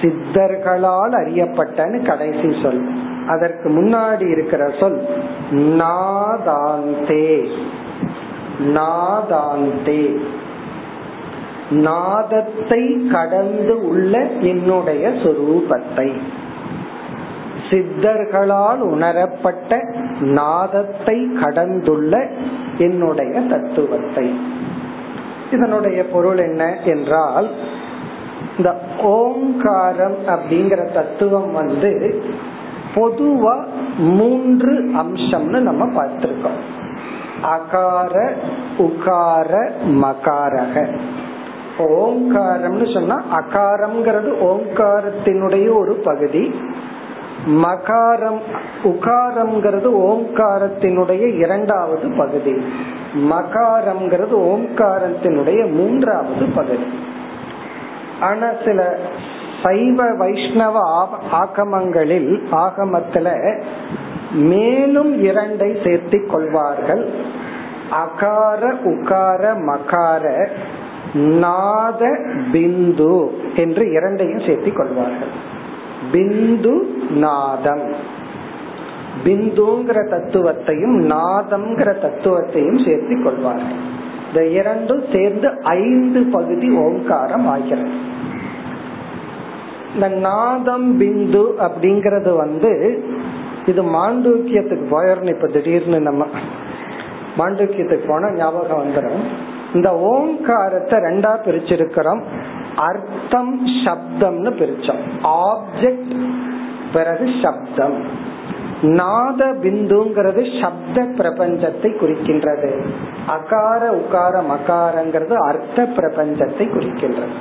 சித்தர்களால் 0.01 1.11
அறியப்பட்டன்னு 1.11 2.05
கடைசி 2.05 2.55
சொல். 2.63 2.89
அதற்கு 3.27 3.69
முன்னாடி 3.69 4.31
இருக்கிற 4.31 4.71
சொல் 4.79 5.07
நாதாந்தே. 5.51 7.47
நாதாந்தே. 8.65 10.17
நாதத்தை 11.69 13.07
கடந்து 13.11 13.87
உள்ள 13.87 14.19
என்னுடைய 14.41 15.09
சொரூபத்தை. 15.09 16.11
சித்தர்களால் 17.69 18.77
உணரப்பட்ட 18.77 19.81
நாதத்தை 20.19 21.29
கடந்துள்ள 21.41 22.29
என்னுடைய 22.77 23.39
தத்துவத்தை. 23.39 24.39
இதனுடைய 25.51 26.05
பொருள் 26.05 26.37
என்ன 26.37 26.77
என்றால் 26.85 27.49
இந்த 28.57 28.79
ஓங்காரம் 29.01 30.15
அப்படிங்கிற 30.27 30.91
தத்துவம் 30.91 31.51
வந்து 31.51 32.23
பொதுவா 32.95 33.65
மூன்று 33.97 34.83
அம்சம்னு 34.83 35.59
நம்ம 35.59 35.85
பார்த்திருக்கோம். 35.85 36.80
அகார 37.43 38.33
உகார 38.77 39.71
மகாரக. 39.85 40.99
ஓங்காரம்னு 41.77 42.93
சொன்னா 42.93 43.23
அகாரம்ங்கிறது 43.31 44.31
ஓங்காரத்தினுடைய 44.41 45.77
ஒரு 45.77 45.93
பகுதி. 45.93 46.61
மகாரம் 47.47 48.41
உகாரம்ங்கிறது 48.83 49.89
ஓங்காரத்தினுடைய 49.93 51.37
இரண்டாவது 51.37 52.13
பகுதி. 52.17 52.51
மகாரம்ங்கிறது 53.15 54.35
ஓங்காரத்தினுடைய 54.35 55.71
மூன்றாவது 55.71 56.45
பகுதி. 56.55 56.85
ஆனா 58.19 58.47
சில 58.65 58.97
சைவ 59.63 60.13
வைஷ்ணவ 60.13 61.07
ஆகமங்களில் 61.31 62.47
ஆகமத்துல 62.51 63.59
மேலும் 64.33 65.23
இரண்டை 65.23 65.77
சேர்த்தி 65.83 66.27
கொள்வார்கள். 66.27 67.09
அகார 67.91 68.73
உகார 68.83 69.55
மகார 69.57 70.47
நாத 71.13 72.05
பிந்து 72.53 73.29
என்று 73.55 73.91
இரண்டையும் 73.91 74.37
சேர்த்தி 74.37 74.73
கொள்வார்கள். 74.73 75.27
பிந்து 76.11 76.81
நாதம். 77.11 77.93
பிந்துங்கிற 79.23 80.07
தத்துவத்தையும் 80.09 81.11
நாதம்ங்கிற 81.11 81.93
தத்துவத்தையும் 82.01 82.85
சேர்த்து 82.85 83.23
கொள்வார்கள். 83.23 83.99
இந்த 84.27 84.47
இரண்டும் 84.47 85.03
சேர்ந்து 85.13 85.61
ஐந்து 85.63 86.23
பகுதி 86.23 86.75
ஓங்காரம் 86.75 87.47
ஆகிறது. 87.47 87.89
இந்த 89.93 90.09
நாதம் 90.09 91.01
பிந்து 91.01 91.45
அப்படிங்கறது 91.59 92.35
வந்து 92.35 93.03
இது 93.65 93.83
மாண்டூக்கியத்துக்கு 93.83 94.85
போயிடணும் 94.91 95.33
இப்ப 95.35 95.47
திடீர்னு 95.47 95.99
நம்ம 95.99 96.25
மாண்டூக்கியத்துக்கு 97.37 98.07
போனா 98.07 98.29
ஞாபகம் 98.31 98.83
வந்துடும் 98.83 99.21
இந்த 99.73 99.97
ஓங்காரத்தை 99.97 100.99
ரெண்டா 100.99 101.31
பிரிச்சிருக்கிறோம். 101.45 102.21
அர்த்தம் 102.75 103.67
சப்தம்னு 103.85 104.51
பிரிச்சோம். 104.51 105.01
ஆப்ஜெக்ட் 105.23 106.13
பிறகு 106.93 107.33
சப்தம். 107.41 108.29
நாத 108.81 109.45
பிந்துங்கிறது 109.45 110.61
சப்த 110.61 111.03
பிரபஞ்சத்தை 111.03 111.89
குறிக்கின்றது. 112.01 112.83
அகார 113.27 113.81
உகார 114.01 114.35
மகாரங்கிறது 114.53 115.33
அர்த்த 115.33 115.83
பிரபஞ்சத்தை 115.83 116.65
குறிக்கின்றது. 116.75 117.35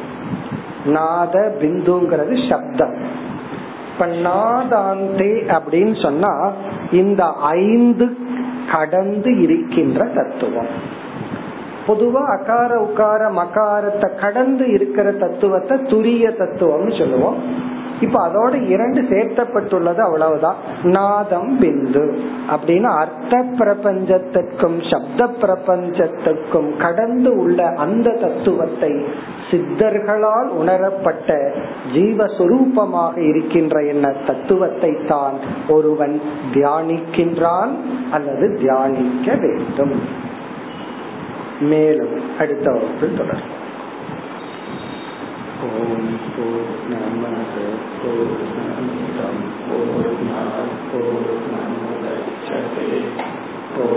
நாத 0.87 1.57
பிந்துங்கிறது 1.61 2.49
சப்தம். 2.49 3.29
இப்ப 4.01 4.13
நாதாந்தே 4.13 5.33
அப்படின்னு 5.57 6.03
சொன்னா 6.03 6.53
இந்த 6.91 7.23
ஐந்து 7.41 8.17
கடந்து 8.73 9.41
இருக்கின்ற 9.41 10.05
தத்துவம். 10.05 10.71
பொதுவா 11.87 12.23
அகார 12.37 12.71
உக்கார 12.87 13.23
மகாரத்தை 13.33 14.21
கடந்து 14.21 14.73
இருக்கிற 14.73 15.13
தத்துவத்தை 15.13 15.79
துரிய 15.79 16.25
தத்துவம்னு 16.39 16.99
சொல்லுவோம். 16.99 17.39
இப்ப 18.01 18.29
அதோட 18.29 18.67
இரண்டு 18.69 19.01
சேர்த்தப்பட்டுள்ளது 19.01 19.97
அவ்வளவுதான். 19.97 20.57
நாதம் 20.83 21.61
பிந்து. 21.61 22.19
அப்படின்னு 22.51 22.83
அர்த்த 22.83 23.45
பிரபஞ்சத்திற்கும் 23.59 24.91
சப்த 24.91 25.27
பிரபஞ்சத்திற்கும் 25.27 26.77
கடந்து 26.77 27.37
உள்ள 27.37 27.75
அந்த 27.77 28.11
தத்துவத்தை 28.11 29.05
சித்தர்களால் 29.51 30.49
உணரப்பட்ட 30.49 31.53
ஜீவஸ்வரூபமாக 31.95 33.19
இருக்கின்ற 33.19 33.85
என்ன 33.85 34.13
தத்துவத்தை 34.27 34.97
தான் 35.09 35.35
ஒருவன் 35.69 36.21
தியானிக்கின்றான் 36.55 37.71
அல்லது 38.11 38.57
தியானிக்க 38.57 39.35
வேண்டும். 39.35 40.01
மேலும் 41.61 42.39
அடுத்த 42.39 42.71
வகுப்பில் 42.71 43.17
தொடரும் 43.17 43.59
को 48.03 48.13
नहीं 48.77 49.09
को 49.65 49.79
ज्ञान 50.21 50.69
को 50.91 51.03
नमोदय 51.49 52.23
चले 52.47 53.01
को 53.75 53.89